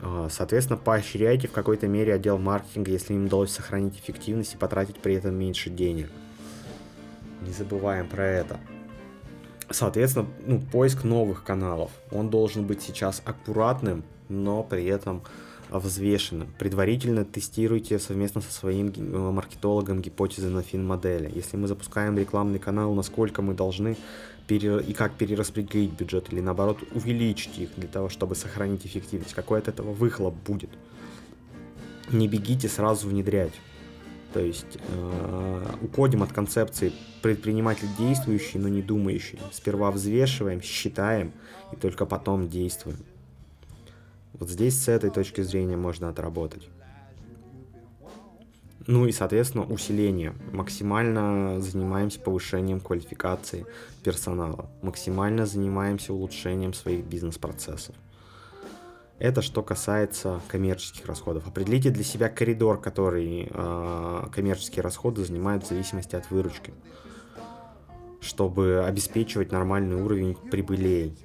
А, 0.01 0.27
соответственно, 0.29 0.77
поощряйте 0.77 1.47
в 1.47 1.53
какой-то 1.53 1.87
мере 1.87 2.13
отдел 2.13 2.37
маркетинга, 2.37 2.91
если 2.91 3.13
им 3.13 3.25
удалось 3.25 3.51
сохранить 3.51 3.97
эффективность 3.97 4.55
и 4.55 4.57
потратить 4.57 4.99
при 4.99 5.15
этом 5.15 5.35
меньше 5.35 5.69
денег. 5.69 6.09
Не 7.41 7.53
забываем 7.53 8.07
про 8.07 8.25
это. 8.25 8.59
Соответственно, 9.69 10.27
ну, 10.45 10.59
поиск 10.59 11.03
новых 11.03 11.43
каналов. 11.43 11.91
Он 12.11 12.29
должен 12.29 12.65
быть 12.65 12.81
сейчас 12.81 13.21
аккуратным, 13.25 14.03
но 14.29 14.63
при 14.63 14.85
этом 14.85 15.21
взвешенным. 15.69 16.47
Предварительно 16.57 17.25
тестируйте 17.25 17.99
совместно 17.99 18.41
со 18.41 18.51
своим 18.51 18.93
маркетологом 19.33 20.01
гипотезы 20.01 20.49
на 20.49 20.61
фин-модели. 20.61 21.31
Если 21.33 21.57
мы 21.57 21.67
запускаем 21.67 22.17
рекламный 22.17 22.59
канал, 22.59 22.93
насколько 22.93 23.41
мы 23.41 23.53
должны 23.53 23.97
пере... 24.47 24.79
и 24.79 24.93
как 24.93 25.13
перераспределить 25.13 25.91
бюджет 25.91 26.31
или 26.31 26.39
наоборот 26.39 26.77
увеличить 26.93 27.59
их 27.59 27.69
для 27.75 27.87
того, 27.87 28.09
чтобы 28.09 28.35
сохранить 28.35 28.85
эффективность. 28.85 29.33
Какой 29.33 29.59
от 29.59 29.67
этого 29.67 29.91
выхлоп 29.91 30.35
будет? 30.45 30.69
Не 32.09 32.29
бегите 32.29 32.69
сразу 32.69 33.09
внедрять. 33.09 33.53
То 34.33 34.39
есть 34.39 34.77
э, 34.89 35.65
уходим 35.81 36.23
от 36.23 36.31
концепции 36.31 36.91
предприниматель 37.21 37.87
действующий, 37.97 38.59
но 38.59 38.67
не 38.67 38.81
думающий. 38.81 39.39
Сперва 39.51 39.91
взвешиваем, 39.91 40.61
считаем 40.61 41.31
и 41.71 41.75
только 41.75 42.05
потом 42.05 42.49
действуем. 42.49 42.97
Вот 44.33 44.49
здесь 44.49 44.79
с 44.79 44.87
этой 44.87 45.09
точки 45.09 45.41
зрения 45.41 45.77
можно 45.77 46.09
отработать. 46.09 46.67
Ну 48.85 49.05
и, 49.05 49.11
соответственно, 49.11 49.65
усиление. 49.65 50.33
Максимально 50.53 51.59
занимаемся 51.59 52.21
повышением 52.21 52.79
квалификации 52.79 53.65
персонала. 54.03 54.69
Максимально 54.81 55.45
занимаемся 55.45 56.13
улучшением 56.13 56.73
своих 56.73 57.03
бизнес-процессов. 57.03 57.95
Это 59.19 59.41
что 59.41 59.63
касается 59.63 60.41
коммерческих 60.47 61.05
расходов. 61.07 61.47
Определите 61.47 61.89
для 61.89 62.03
себя 62.03 62.29
коридор, 62.29 62.79
который 62.79 63.49
э, 63.49 64.27
коммерческие 64.31 64.83
расходы 64.83 65.25
занимают 65.25 65.63
в 65.63 65.67
зависимости 65.67 66.15
от 66.15 66.29
выручки, 66.29 66.71
чтобы 68.21 68.83
обеспечивать 68.85 69.51
нормальный 69.51 69.95
уровень 69.95 70.35
прибылей. 70.35 71.17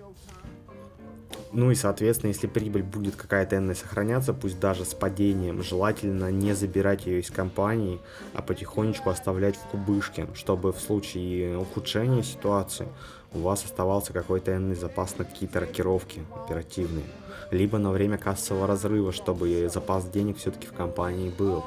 Ну 1.53 1.71
и, 1.71 1.75
соответственно, 1.75 2.29
если 2.29 2.47
прибыль 2.47 2.83
будет 2.83 3.15
какая-то 3.15 3.57
энная 3.57 3.75
сохраняться, 3.75 4.33
пусть 4.33 4.59
даже 4.59 4.87
с 4.87 4.95
падением, 4.95 5.63
желательно 5.63 6.31
не 6.31 6.55
забирать 6.55 7.05
ее 7.05 7.21
из 7.21 7.31
компании, 7.31 8.01
а 8.33 8.41
потихонечку 8.41 9.11
оставлять 9.11 9.57
в 9.57 9.67
кубышке, 9.67 10.27
чтобы 10.35 10.73
в 10.73 10.81
случае 10.81 11.59
ухудшения 11.59 12.23
ситуации 12.23 12.89
у 13.35 13.41
вас 13.41 13.65
оставался 13.65 14.15
какой-то 14.15 14.57
энный 14.57 14.77
запас 14.77 15.19
на 15.19 15.27
какие-то 15.27 15.61
рокировки 15.61 16.23
оперативные. 16.35 17.05
Либо 17.51 17.77
на 17.77 17.91
время 17.91 18.17
кассового 18.17 18.67
разрыва, 18.67 19.13
чтобы 19.13 19.69
запас 19.71 20.09
денег 20.09 20.39
все-таки 20.39 20.67
в 20.67 20.73
компании 20.73 21.29
был, 21.29 21.65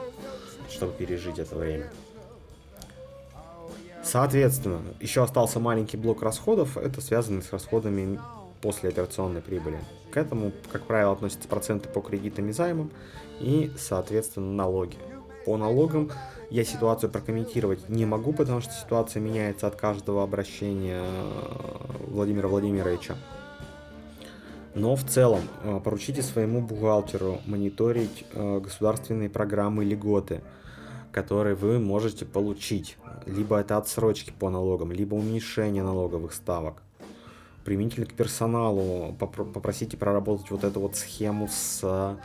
чтобы 0.67 0.93
пережить 0.93 1.37
это 1.37 1.55
время. 1.55 1.91
Соответственно, 4.03 4.81
еще 4.99 5.23
остался 5.23 5.59
маленький 5.59 5.97
блок 5.97 6.21
расходов, 6.21 6.77
это 6.77 7.01
связано 7.01 7.41
с 7.41 7.51
расходами 7.51 8.19
после 8.65 8.89
операционной 8.89 9.41
прибыли. 9.41 9.79
К 10.09 10.17
этому, 10.17 10.51
как 10.71 10.85
правило, 10.85 11.11
относятся 11.11 11.47
проценты 11.47 11.87
по 11.87 12.01
кредитам 12.01 12.49
и 12.49 12.51
займам 12.51 12.89
и, 13.39 13.71
соответственно, 13.77 14.51
налоги. 14.53 14.97
По 15.45 15.55
налогам 15.55 16.09
я 16.49 16.63
ситуацию 16.63 17.11
прокомментировать 17.11 17.89
не 17.89 18.07
могу, 18.07 18.33
потому 18.33 18.61
что 18.61 18.73
ситуация 18.73 19.21
меняется 19.21 19.67
от 19.67 19.75
каждого 19.75 20.23
обращения 20.23 21.03
э, 21.03 22.07
Владимира 22.07 22.47
Владимировича. 22.47 23.15
Но 24.73 24.95
в 24.95 25.03
целом 25.03 25.41
э, 25.61 25.79
поручите 25.83 26.23
своему 26.23 26.59
бухгалтеру 26.59 27.41
мониторить 27.45 28.25
э, 28.33 28.61
государственные 28.63 29.29
программы 29.29 29.85
льготы, 29.85 30.41
которые 31.11 31.53
вы 31.53 31.77
можете 31.77 32.25
получить. 32.25 32.97
Либо 33.27 33.59
это 33.59 33.77
отсрочки 33.77 34.33
по 34.39 34.49
налогам, 34.49 34.91
либо 34.91 35.13
уменьшение 35.13 35.83
налоговых 35.83 36.33
ставок. 36.33 36.81
Применительно 37.65 38.05
к 38.05 38.13
персоналу 38.13 39.13
попросите 39.13 39.97
проработать 39.97 40.51
вот 40.51 40.63
эту 40.63 40.79
вот 40.79 40.95
схему 40.95 41.49
с 41.49 42.17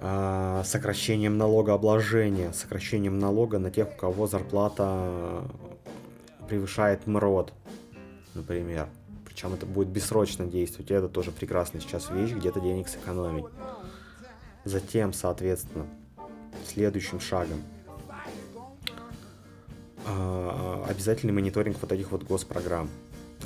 сокращением 0.00 1.36
налогообложения, 1.36 2.52
сокращением 2.52 3.18
налога 3.18 3.58
на 3.58 3.70
тех, 3.70 3.88
у 3.92 3.96
кого 3.96 4.26
зарплата 4.26 5.44
превышает 6.48 7.06
МРОД, 7.06 7.52
например. 8.34 8.88
Причем 9.26 9.52
это 9.54 9.66
будет 9.66 9.88
бессрочно 9.88 10.46
действовать. 10.46 10.90
И 10.90 10.94
это 10.94 11.08
тоже 11.08 11.30
прекрасная 11.30 11.80
сейчас 11.80 12.10
вещь, 12.10 12.30
где-то 12.30 12.60
денег 12.60 12.88
сэкономить. 12.88 13.44
Затем, 14.64 15.12
соответственно, 15.12 15.86
следующим 16.66 17.20
шагом 17.20 17.62
а, 20.06 20.84
обязательный 20.88 21.32
мониторинг 21.32 21.76
вот 21.80 21.92
этих 21.92 22.10
вот 22.10 22.22
госпрограмм, 22.22 22.88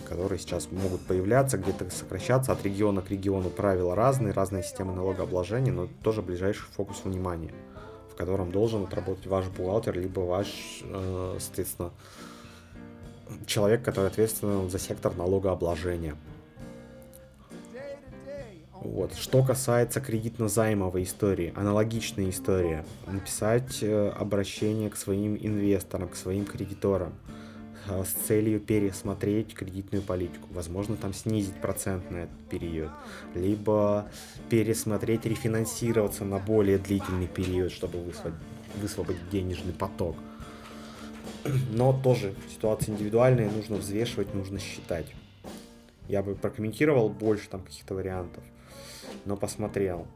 которые 0.01 0.38
сейчас 0.38 0.70
могут 0.70 1.01
появляться, 1.03 1.59
где-то 1.59 1.90
сокращаться 1.90 2.53
от 2.53 2.64
региона 2.64 3.03
к 3.03 3.11
региону. 3.11 3.51
Правила 3.51 3.95
разные, 3.95 4.32
разные 4.32 4.62
системы 4.62 4.95
налогообложения, 4.95 5.72
но 5.72 5.88
тоже 6.03 6.22
ближайший 6.22 6.64
фокус 6.72 7.03
внимания, 7.05 7.53
в 8.11 8.16
котором 8.16 8.51
должен 8.53 8.84
отработать 8.84 9.26
ваш 9.26 9.47
бухгалтер, 9.49 9.99
либо 9.99 10.20
ваш, 10.20 10.82
э, 10.82 11.36
соответственно, 11.38 11.90
человек, 13.47 13.82
который 13.82 14.09
ответственен 14.09 14.70
за 14.70 14.78
сектор 14.78 15.14
налогообложения. 15.16 16.16
Вот. 18.82 19.14
Что 19.14 19.45
касается 19.45 20.01
кредитно-займовой 20.01 21.05
истории, 21.05 21.53
аналогичная 21.55 22.30
история. 22.30 22.84
Написать 23.07 23.80
э, 23.80 24.09
обращение 24.09 24.90
к 24.90 24.97
своим 24.97 25.36
инвесторам, 25.36 26.09
к 26.09 26.16
своим 26.16 26.45
кредиторам 26.45 27.12
с 27.87 28.11
целью 28.26 28.61
пересмотреть 28.61 29.55
кредитную 29.55 30.03
политику. 30.03 30.47
Возможно, 30.51 30.97
там 30.97 31.12
снизить 31.12 31.61
процент 31.61 32.11
на 32.11 32.18
этот 32.18 32.49
период. 32.49 32.91
Либо 33.35 34.09
пересмотреть, 34.49 35.26
рефинансироваться 35.26 36.24
на 36.24 36.39
более 36.39 36.78
длительный 36.78 37.26
период, 37.26 37.72
чтобы 37.72 37.99
высвободить 38.76 39.30
денежный 39.30 39.72
поток. 39.72 40.16
Но 41.72 41.93
тоже 41.93 42.35
ситуация 42.49 42.95
индивидуальная, 42.95 43.51
нужно 43.51 43.76
взвешивать, 43.76 44.33
нужно 44.33 44.61
считать. 44.61 45.07
Я 46.09 46.22
бы 46.22 46.35
прокомментировал 46.35 47.09
больше 47.09 47.49
там 47.49 47.62
каких-то 47.62 47.95
вариантов, 47.95 48.45
но 49.24 49.37
посмотрел. 49.37 50.07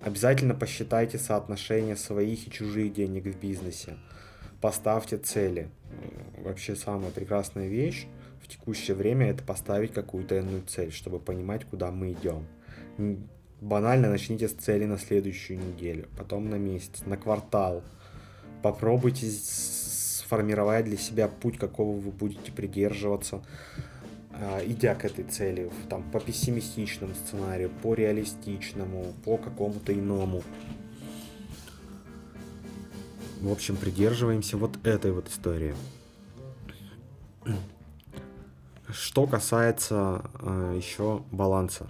Обязательно 0.00 0.54
посчитайте 0.54 1.18
соотношение 1.18 1.96
своих 1.96 2.46
и 2.46 2.50
чужих 2.50 2.92
денег 2.92 3.24
в 3.24 3.38
бизнесе. 3.38 3.98
Поставьте 4.60 5.16
цели. 5.18 5.68
Вообще 6.38 6.74
самая 6.74 7.10
прекрасная 7.10 7.68
вещь 7.68 8.06
в 8.42 8.48
текущее 8.48 8.96
время 8.96 9.30
это 9.30 9.42
поставить 9.42 9.92
какую-то 9.92 10.36
иную 10.36 10.62
цель, 10.62 10.92
чтобы 10.92 11.18
понимать, 11.18 11.64
куда 11.64 11.90
мы 11.90 12.12
идем. 12.12 12.46
Банально 13.60 14.08
начните 14.08 14.48
с 14.48 14.52
цели 14.52 14.84
на 14.84 14.98
следующую 14.98 15.58
неделю, 15.58 16.08
потом 16.16 16.48
на 16.48 16.54
месяц, 16.56 17.02
на 17.06 17.16
квартал. 17.16 17.82
Попробуйте 18.62 19.26
сформировать 19.30 20.84
для 20.84 20.96
себя 20.96 21.28
путь, 21.28 21.58
какого 21.58 21.98
вы 21.98 22.10
будете 22.10 22.52
придерживаться, 22.52 23.42
а, 24.32 24.60
идя 24.64 24.94
к 24.94 25.04
этой 25.04 25.24
цели, 25.24 25.70
там, 25.88 26.08
по 26.10 26.20
пессимистичному 26.20 27.14
сценарию, 27.14 27.70
по 27.82 27.94
реалистичному, 27.94 29.12
по 29.24 29.36
какому-то 29.36 29.92
иному. 29.92 30.42
В 33.40 33.52
общем, 33.52 33.76
придерживаемся 33.76 34.56
вот 34.56 34.84
этой 34.84 35.12
вот 35.12 35.28
истории. 35.28 35.74
Что 38.90 39.26
касается 39.26 40.22
э, 40.40 40.74
еще 40.76 41.22
баланса 41.30 41.86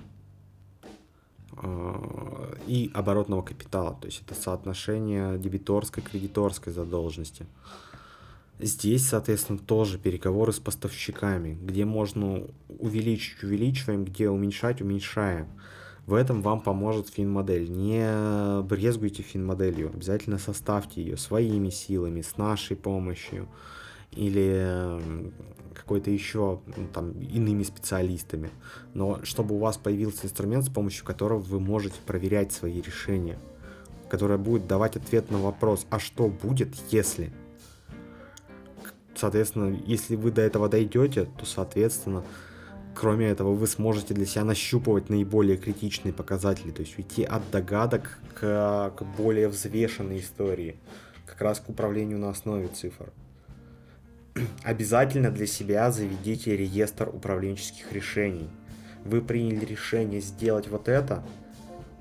э, 1.57 2.55
и 2.67 2.91
оборотного 2.93 3.41
капитала, 3.43 3.97
то 3.99 4.07
есть 4.07 4.23
это 4.27 4.35
соотношение 4.35 5.39
дебиторской 5.39 6.03
кредиторской 6.03 6.73
задолженности. 6.73 7.47
Здесь, 8.59 9.07
соответственно, 9.07 9.59
тоже 9.59 9.99
переговоры 9.99 10.53
с 10.53 10.59
поставщиками, 10.59 11.57
где 11.63 11.85
можно 11.85 12.43
увеличить, 12.69 13.43
увеличиваем, 13.43 14.05
где 14.05 14.29
уменьшать, 14.29 14.83
уменьшаем. 14.83 15.47
В 16.09 16.15
этом 16.15 16.41
вам 16.41 16.63
поможет 16.63 17.11
фин-модель. 17.11 17.71
Не 17.71 18.63
брезгуйте 18.63 19.23
фин-моделью, 19.23 19.91
обязательно 19.93 20.39
составьте 20.39 21.03
ее 21.03 21.19
своими 21.19 21.69
силами, 21.69 22.23
с 22.23 22.39
нашей 22.39 22.77
помощью 22.79 23.47
или 24.13 25.03
какой-то 25.75 26.11
еще 26.11 26.61
ну, 26.79 26.89
там 26.95 27.13
иными 27.13 27.63
специалистами. 27.63 28.49
Но 28.95 29.23
чтобы 29.23 29.57
у 29.57 29.59
вас 29.59 29.77
появился 29.77 30.25
инструмент, 30.25 30.65
с 30.65 30.71
помощью 30.71 31.05
которого 31.05 31.41
вы 31.41 31.61
можете 31.61 31.97
проверять 32.07 32.53
свои 32.53 32.81
решения, 32.81 33.39
которое 34.09 34.39
будет 34.39 34.67
давать 34.67 34.97
ответ 34.97 35.31
на 35.31 35.37
вопрос, 35.37 35.87
а 35.91 35.99
что 35.99 36.29
будет, 36.29 36.75
если 36.91 37.31
соответственно, 39.15 39.79
если 39.85 40.17
вы 40.17 40.31
до 40.31 40.41
этого 40.41 40.71
дойдете, 40.71 41.27
то, 41.39 41.45
соответственно, 41.45 42.25
кроме 42.99 43.29
этого, 43.29 43.55
вы 43.55 43.69
сможете 43.69 44.13
для 44.13 44.27
себя 44.27 44.43
нащупывать 44.43 45.09
наиболее 45.09 45.57
критичные 45.57 46.13
показатели, 46.13 46.73
то 46.73 46.81
есть 46.81 46.99
уйти 46.99 47.23
от 47.23 47.49
догадок 47.53 48.19
к, 48.35 48.93
к 48.97 49.03
более 49.17 49.47
взвешенной 49.47 50.19
истории, 50.19 50.75
как 51.25 51.41
раз 51.41 51.61
к 51.61 51.69
управлению 51.69 52.19
на 52.19 52.31
основе 52.31 52.67
цифр. 52.67 53.13
Обязательно 54.65 55.31
для 55.31 55.47
себя 55.47 55.93
заведите 55.93 56.57
реестр 56.57 57.09
управленческих 57.09 57.93
решений. 57.93 58.49
Вы 59.05 59.23
приняли 59.23 59.65
решение 59.65 60.21
сделать 60.21 60.67
вот 60.67 60.89
это, 60.89 61.23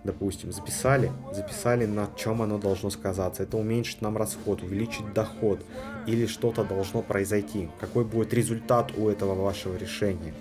допустим, 0.04 0.52
записали, 0.52 1.12
записали, 1.32 1.86
на 1.86 2.10
чем 2.18 2.42
оно 2.42 2.58
должно 2.58 2.90
сказаться. 2.90 3.44
Это 3.44 3.58
уменьшит 3.58 4.02
нам 4.02 4.18
расход, 4.18 4.64
увеличит 4.64 5.14
доход 5.14 5.64
или 6.08 6.26
что-то 6.26 6.64
должно 6.64 7.04
произойти. 7.04 7.70
Какой 7.80 8.04
будет 8.04 8.34
результат 8.34 8.98
у 8.98 9.10
этого 9.10 9.36
вашего 9.36 9.78
решения. 9.78 10.34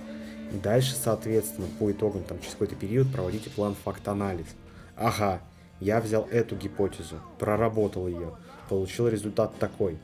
Дальше, 0.50 0.94
соответственно, 0.94 1.66
по 1.78 1.90
итогам, 1.90 2.22
там, 2.22 2.38
через 2.40 2.52
какой-то 2.52 2.76
период 2.76 3.10
проводите 3.12 3.50
план 3.50 3.74
факт-анализ. 3.84 4.46
Ага, 4.96 5.40
я 5.80 6.00
взял 6.00 6.26
эту 6.30 6.56
гипотезу, 6.56 7.16
проработал 7.38 8.06
ее, 8.06 8.32
получил 8.68 9.08
результат 9.08 9.58
такой. 9.58 9.98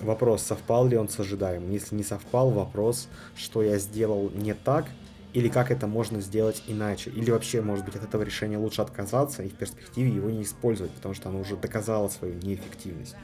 Вопрос, 0.00 0.42
совпал 0.42 0.86
ли 0.86 0.96
он 0.96 1.08
с 1.08 1.20
ожидаемым. 1.20 1.70
Если 1.70 1.94
не 1.94 2.02
совпал, 2.02 2.50
вопрос, 2.50 3.08
что 3.36 3.62
я 3.62 3.78
сделал 3.78 4.30
не 4.30 4.54
так 4.54 4.86
или 5.32 5.48
как 5.48 5.70
это 5.70 5.86
можно 5.86 6.20
сделать 6.20 6.62
иначе, 6.66 7.10
или 7.10 7.30
вообще, 7.30 7.62
может 7.62 7.84
быть, 7.84 7.94
от 7.94 8.04
этого 8.04 8.22
решения 8.22 8.58
лучше 8.58 8.82
отказаться 8.82 9.42
и 9.42 9.48
в 9.48 9.54
перспективе 9.54 10.10
его 10.10 10.28
не 10.30 10.42
использовать, 10.42 10.92
потому 10.92 11.14
что 11.14 11.28
оно 11.28 11.40
уже 11.40 11.56
доказало 11.56 12.08
свою 12.08 12.34
неэффективность. 12.34 13.14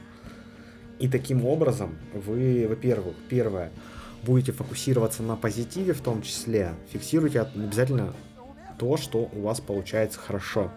И 0.99 1.07
таким 1.07 1.45
образом 1.45 1.97
вы, 2.13 2.65
во-первых, 2.67 3.15
первое, 3.29 3.71
будете 4.27 4.51
фокусироваться 4.51 5.23
на 5.23 5.37
позитиве 5.37 5.93
в 5.93 6.01
том 6.01 6.21
числе, 6.21 6.73
фиксируйте 6.91 7.41
обязательно 7.41 8.13
то, 8.77 8.97
что 8.97 9.29
у 9.33 9.41
вас 9.41 9.61
получается 9.61 10.19
хорошо. 10.19 10.69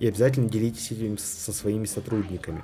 И 0.00 0.08
обязательно 0.08 0.50
делитесь 0.50 0.90
этим 0.90 1.16
со 1.16 1.52
своими 1.52 1.86
сотрудниками. 1.86 2.62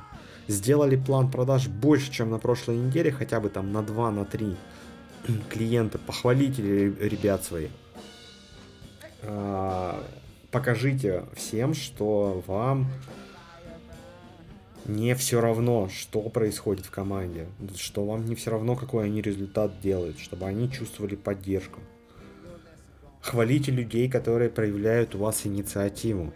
Сделали 0.48 0.96
план 0.96 1.30
продаж 1.30 1.68
больше, 1.68 2.10
чем 2.10 2.30
на 2.30 2.38
прошлой 2.38 2.76
неделе, 2.76 3.12
хотя 3.12 3.40
бы 3.40 3.48
там 3.48 3.72
на 3.72 3.82
2, 3.82 4.10
на 4.10 4.24
3 4.24 4.56
клиента, 5.48 5.98
похвалите 5.98 6.62
ребят 6.62 7.44
своих. 7.44 7.70
А, 9.22 10.04
покажите 10.50 11.24
всем, 11.34 11.74
что 11.74 12.42
вам 12.46 12.90
не 14.86 15.14
все 15.14 15.40
равно, 15.40 15.88
что 15.88 16.20
происходит 16.22 16.86
в 16.86 16.90
команде, 16.90 17.46
что 17.76 18.04
вам 18.04 18.24
не 18.26 18.34
все 18.34 18.50
равно, 18.50 18.76
какой 18.76 19.04
они 19.04 19.22
результат 19.22 19.80
делают, 19.80 20.18
чтобы 20.18 20.46
они 20.46 20.70
чувствовали 20.70 21.14
поддержку. 21.14 21.80
Хвалите 23.20 23.70
людей, 23.70 24.10
которые 24.10 24.50
проявляют 24.50 25.14
у 25.14 25.18
вас 25.18 25.46
инициативу, 25.46 26.32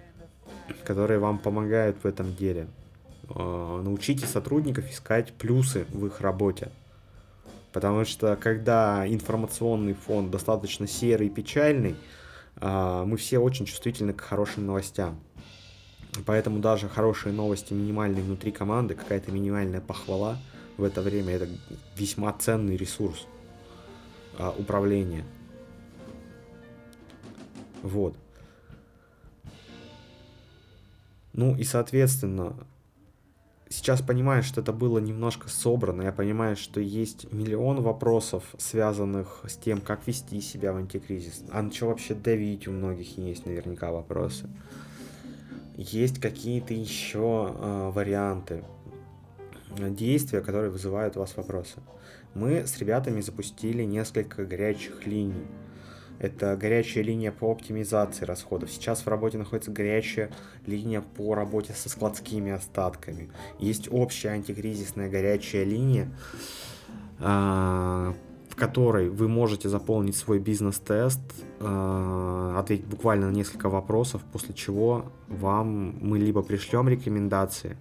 которые 0.84 1.18
вам 1.18 1.38
помогают 1.38 1.97
в 2.03 2.07
этом 2.07 2.34
деле. 2.34 2.68
А, 3.28 3.82
научите 3.82 4.26
сотрудников 4.26 4.88
искать 4.90 5.32
плюсы 5.32 5.84
в 5.90 6.07
их 6.07 6.20
работе. 6.20 6.70
Потому 7.72 8.05
что 8.05 8.36
когда 8.36 9.07
информационный 9.07 9.94
фон 9.94 10.30
достаточно 10.30 10.86
серый 10.86 11.26
и 11.26 11.30
печальный, 11.30 11.97
а, 12.57 13.05
мы 13.05 13.16
все 13.16 13.38
очень 13.38 13.66
чувствительны 13.66 14.12
к 14.12 14.20
хорошим 14.20 14.66
новостям. 14.66 15.18
Поэтому 16.24 16.60
даже 16.60 16.88
хорошие 16.88 17.32
новости 17.32 17.72
минимальные 17.72 18.22
внутри 18.22 18.52
команды, 18.52 18.94
какая-то 18.94 19.32
минимальная 19.32 19.80
похвала 19.80 20.38
в 20.76 20.84
это 20.84 21.00
время 21.02 21.34
это 21.34 21.48
весьма 21.96 22.32
ценный 22.32 22.76
ресурс 22.76 23.26
а, 24.38 24.54
управления. 24.56 25.24
Вот. 27.82 28.14
Ну 31.32 31.54
и, 31.56 31.64
соответственно, 31.64 32.56
сейчас 33.68 34.00
понимаю, 34.00 34.42
что 34.42 34.60
это 34.60 34.72
было 34.72 34.98
немножко 34.98 35.48
собрано. 35.48 36.02
Я 36.02 36.12
понимаю, 36.12 36.56
что 36.56 36.80
есть 36.80 37.32
миллион 37.32 37.82
вопросов, 37.82 38.54
связанных 38.58 39.42
с 39.46 39.56
тем, 39.56 39.80
как 39.80 40.06
вести 40.06 40.40
себя 40.40 40.72
в 40.72 40.76
антикризис. 40.76 41.44
А 41.50 41.62
на 41.62 41.70
что 41.72 41.88
вообще 41.88 42.14
давить 42.14 42.66
у 42.68 42.72
многих 42.72 43.18
есть 43.18 43.46
наверняка 43.46 43.92
вопросы. 43.92 44.48
Есть 45.77 46.20
какие-то 46.20 46.74
еще 46.74 47.55
э, 47.55 47.91
варианты 47.95 48.64
действия, 49.79 50.41
которые 50.41 50.70
вызывают 50.70 51.16
у 51.16 51.20
вас 51.20 51.37
вопросы. 51.37 51.81
Мы 52.35 52.66
с 52.66 52.79
ребятами 52.79 53.20
запустили 53.20 53.85
несколько 53.85 54.45
горячих 54.45 55.07
линий 55.07 55.47
это 56.18 56.57
горячая 56.57 57.05
линия 57.05 57.31
по 57.33 57.51
оптимизации 57.51 58.24
расходов. 58.24 58.70
Сейчас 58.70 59.01
в 59.01 59.09
работе 59.09 59.39
находится 59.39 59.70
горячая 59.70 60.31
линия 60.66 61.03
по 61.03 61.35
работе 61.35 61.72
со 61.74 61.89
складскими 61.89 62.53
остатками. 62.53 63.31
Есть 63.59 63.89
общая 63.91 64.31
антикризисная 64.31 65.11
горячая 65.11 65.64
линия, 65.64 66.11
а, 67.18 68.14
которой 68.57 69.11
вы 69.11 69.28
можете 69.28 69.68
заполнить 69.68 70.16
свой 70.16 70.38
бизнес-тест, 70.38 71.20
а, 71.61 72.59
ответить 72.59 72.86
буквально 72.86 73.30
на 73.30 73.34
несколько 73.34 73.68
вопросов, 73.68 74.22
после 74.32 74.54
чего 74.54 75.12
вам 75.28 75.96
мы 76.00 76.18
либо 76.18 76.42
пришлем 76.42 76.88
рекомендации, 76.88 77.76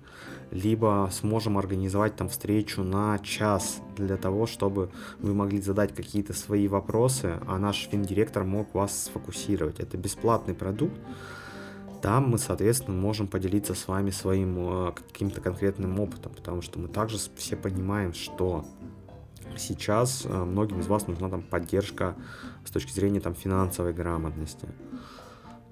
либо 0.52 1.10
сможем 1.14 1.58
организовать 1.58 2.18
там 2.18 2.28
встречу 2.28 2.84
на 2.84 3.18
час 3.20 3.82
для 3.96 4.18
того, 4.18 4.48
чтобы 4.48 4.90
вы 5.20 5.34
могли 5.34 5.62
задать 5.62 5.96
какие-то 5.96 6.34
свои 6.34 6.68
вопросы, 6.68 7.40
а 7.48 7.58
наш 7.58 7.88
финдиректор 7.90 8.44
мог 8.44 8.74
вас 8.74 9.06
сфокусировать. 9.06 9.80
Это 9.80 9.98
бесплатный 9.98 10.54
продукт. 10.54 11.00
Там 12.02 12.30
мы, 12.30 12.38
соответственно, 12.38 12.96
можем 12.96 13.28
поделиться 13.28 13.74
с 13.74 13.88
вами 13.88 14.12
своим 14.12 14.56
э, 14.60 14.92
каким-то 14.92 15.42
конкретным 15.42 16.00
опытом, 16.00 16.34
потому 16.36 16.62
что 16.62 16.78
мы 16.78 16.88
также 16.88 17.18
все 17.36 17.56
понимаем, 17.56 18.14
что 18.14 18.64
сейчас 19.58 20.26
э, 20.26 20.44
многим 20.44 20.80
из 20.80 20.88
вас 20.88 21.08
нужна 21.08 21.30
там 21.30 21.42
поддержка 21.42 22.16
с 22.66 22.72
точки 22.72 22.92
зрения 22.92 23.20
там 23.20 23.36
финансовой 23.36 23.94
грамотности. 23.94 24.68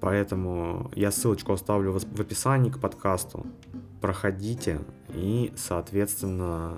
Поэтому 0.00 0.90
я 0.94 1.10
ссылочку 1.10 1.52
оставлю 1.52 1.92
в 1.92 2.20
описании 2.20 2.70
к 2.70 2.78
подкасту. 2.78 3.46
Проходите 4.00 4.80
и, 5.14 5.52
соответственно, 5.56 6.74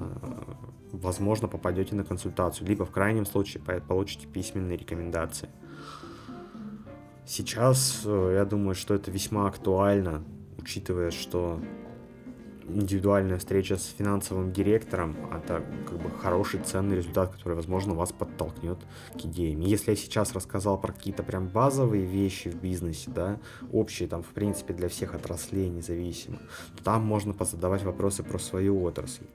возможно, 0.92 1.48
попадете 1.48 1.94
на 1.94 2.04
консультацию. 2.04 2.68
Либо 2.68 2.84
в 2.84 2.90
крайнем 2.90 3.26
случае 3.26 3.62
получите 3.62 4.26
письменные 4.26 4.76
рекомендации. 4.76 5.48
Сейчас 7.26 8.02
э, 8.04 8.34
я 8.34 8.44
думаю, 8.44 8.76
что 8.76 8.94
это 8.94 9.10
весьма 9.10 9.48
актуально, 9.48 10.22
учитывая, 10.58 11.10
что 11.10 11.60
индивидуальная 12.68 13.38
встреча 13.38 13.76
с 13.76 13.86
финансовым 13.86 14.52
директором– 14.52 15.16
это 15.32 15.64
как 15.86 15.98
бы 16.00 16.10
хороший, 16.10 16.60
ценный 16.60 16.96
результат, 16.96 17.32
который, 17.32 17.54
возможно, 17.54 17.94
вас 17.94 18.12
подтолкнет 18.12 18.78
к 19.14 19.24
идеям. 19.24 19.60
Если 19.60 19.90
я 19.90 19.96
сейчас 19.96 20.32
рассказал 20.34 20.80
про 20.80 20.92
какие-то 20.92 21.22
прям 21.22 21.46
базовые 21.46 22.04
вещи 22.04 22.48
в 22.48 22.56
бизнесе, 22.56 23.10
да, 23.10 23.38
общие 23.72 24.08
там, 24.08 24.22
в 24.22 24.28
принципе, 24.28 24.74
для 24.74 24.88
всех 24.88 25.14
отраслей 25.14 25.68
независимо, 25.68 26.38
то 26.76 26.84
там 26.84 27.04
можно 27.04 27.32
позадавать 27.32 27.82
вопросы 27.82 28.22
про 28.22 28.38
свою 28.38 28.82
отрасль. 28.82 29.26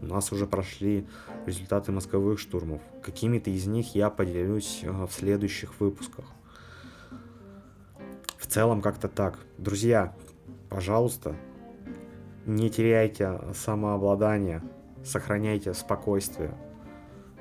У 0.00 0.06
нас 0.06 0.32
уже 0.32 0.46
прошли 0.46 1.06
результаты 1.46 1.92
мозговых 1.92 2.38
штурмов. 2.38 2.80
Какими-то 3.02 3.50
из 3.50 3.66
них 3.66 3.94
я 3.94 4.10
поделюсь 4.10 4.80
э, 4.82 4.90
в 4.90 5.10
следующих 5.12 5.80
выпусках. 5.80 6.24
В 8.36 8.46
целом 8.46 8.80
как-то 8.80 9.08
так. 9.08 9.38
Друзья, 9.58 10.14
пожалуйста, 10.68 11.36
не 12.48 12.70
теряйте 12.70 13.40
самообладание, 13.54 14.62
сохраняйте 15.04 15.74
спокойствие. 15.74 16.54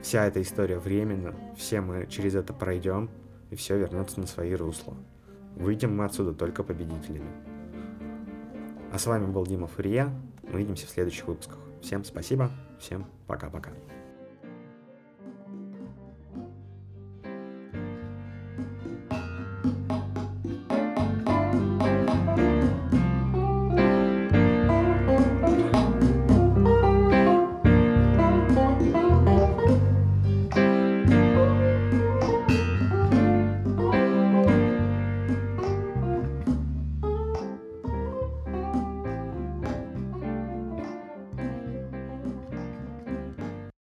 Вся 0.01 0.25
эта 0.25 0.41
история 0.41 0.77
временна, 0.77 1.33
все 1.55 1.81
мы 1.81 2.05
через 2.07 2.35
это 2.35 2.53
пройдем, 2.53 3.09
и 3.49 3.55
все 3.55 3.77
вернется 3.77 4.19
на 4.19 4.27
свои 4.27 4.53
русла. 4.53 4.93
Выйдем 5.55 5.95
мы 5.95 6.05
отсюда 6.05 6.33
только 6.33 6.61
победителями. 6.61 7.29
А 8.91 8.99
с 8.99 9.05
вами 9.07 9.25
был 9.25 9.45
Дима. 9.45 9.69
Мы 9.77 10.11
увидимся 10.53 10.85
в 10.85 10.89
следующих 10.89 11.27
выпусках. 11.27 11.57
Всем 11.81 12.03
спасибо, 12.03 12.51
всем 12.79 13.05
пока-пока. 13.27 13.71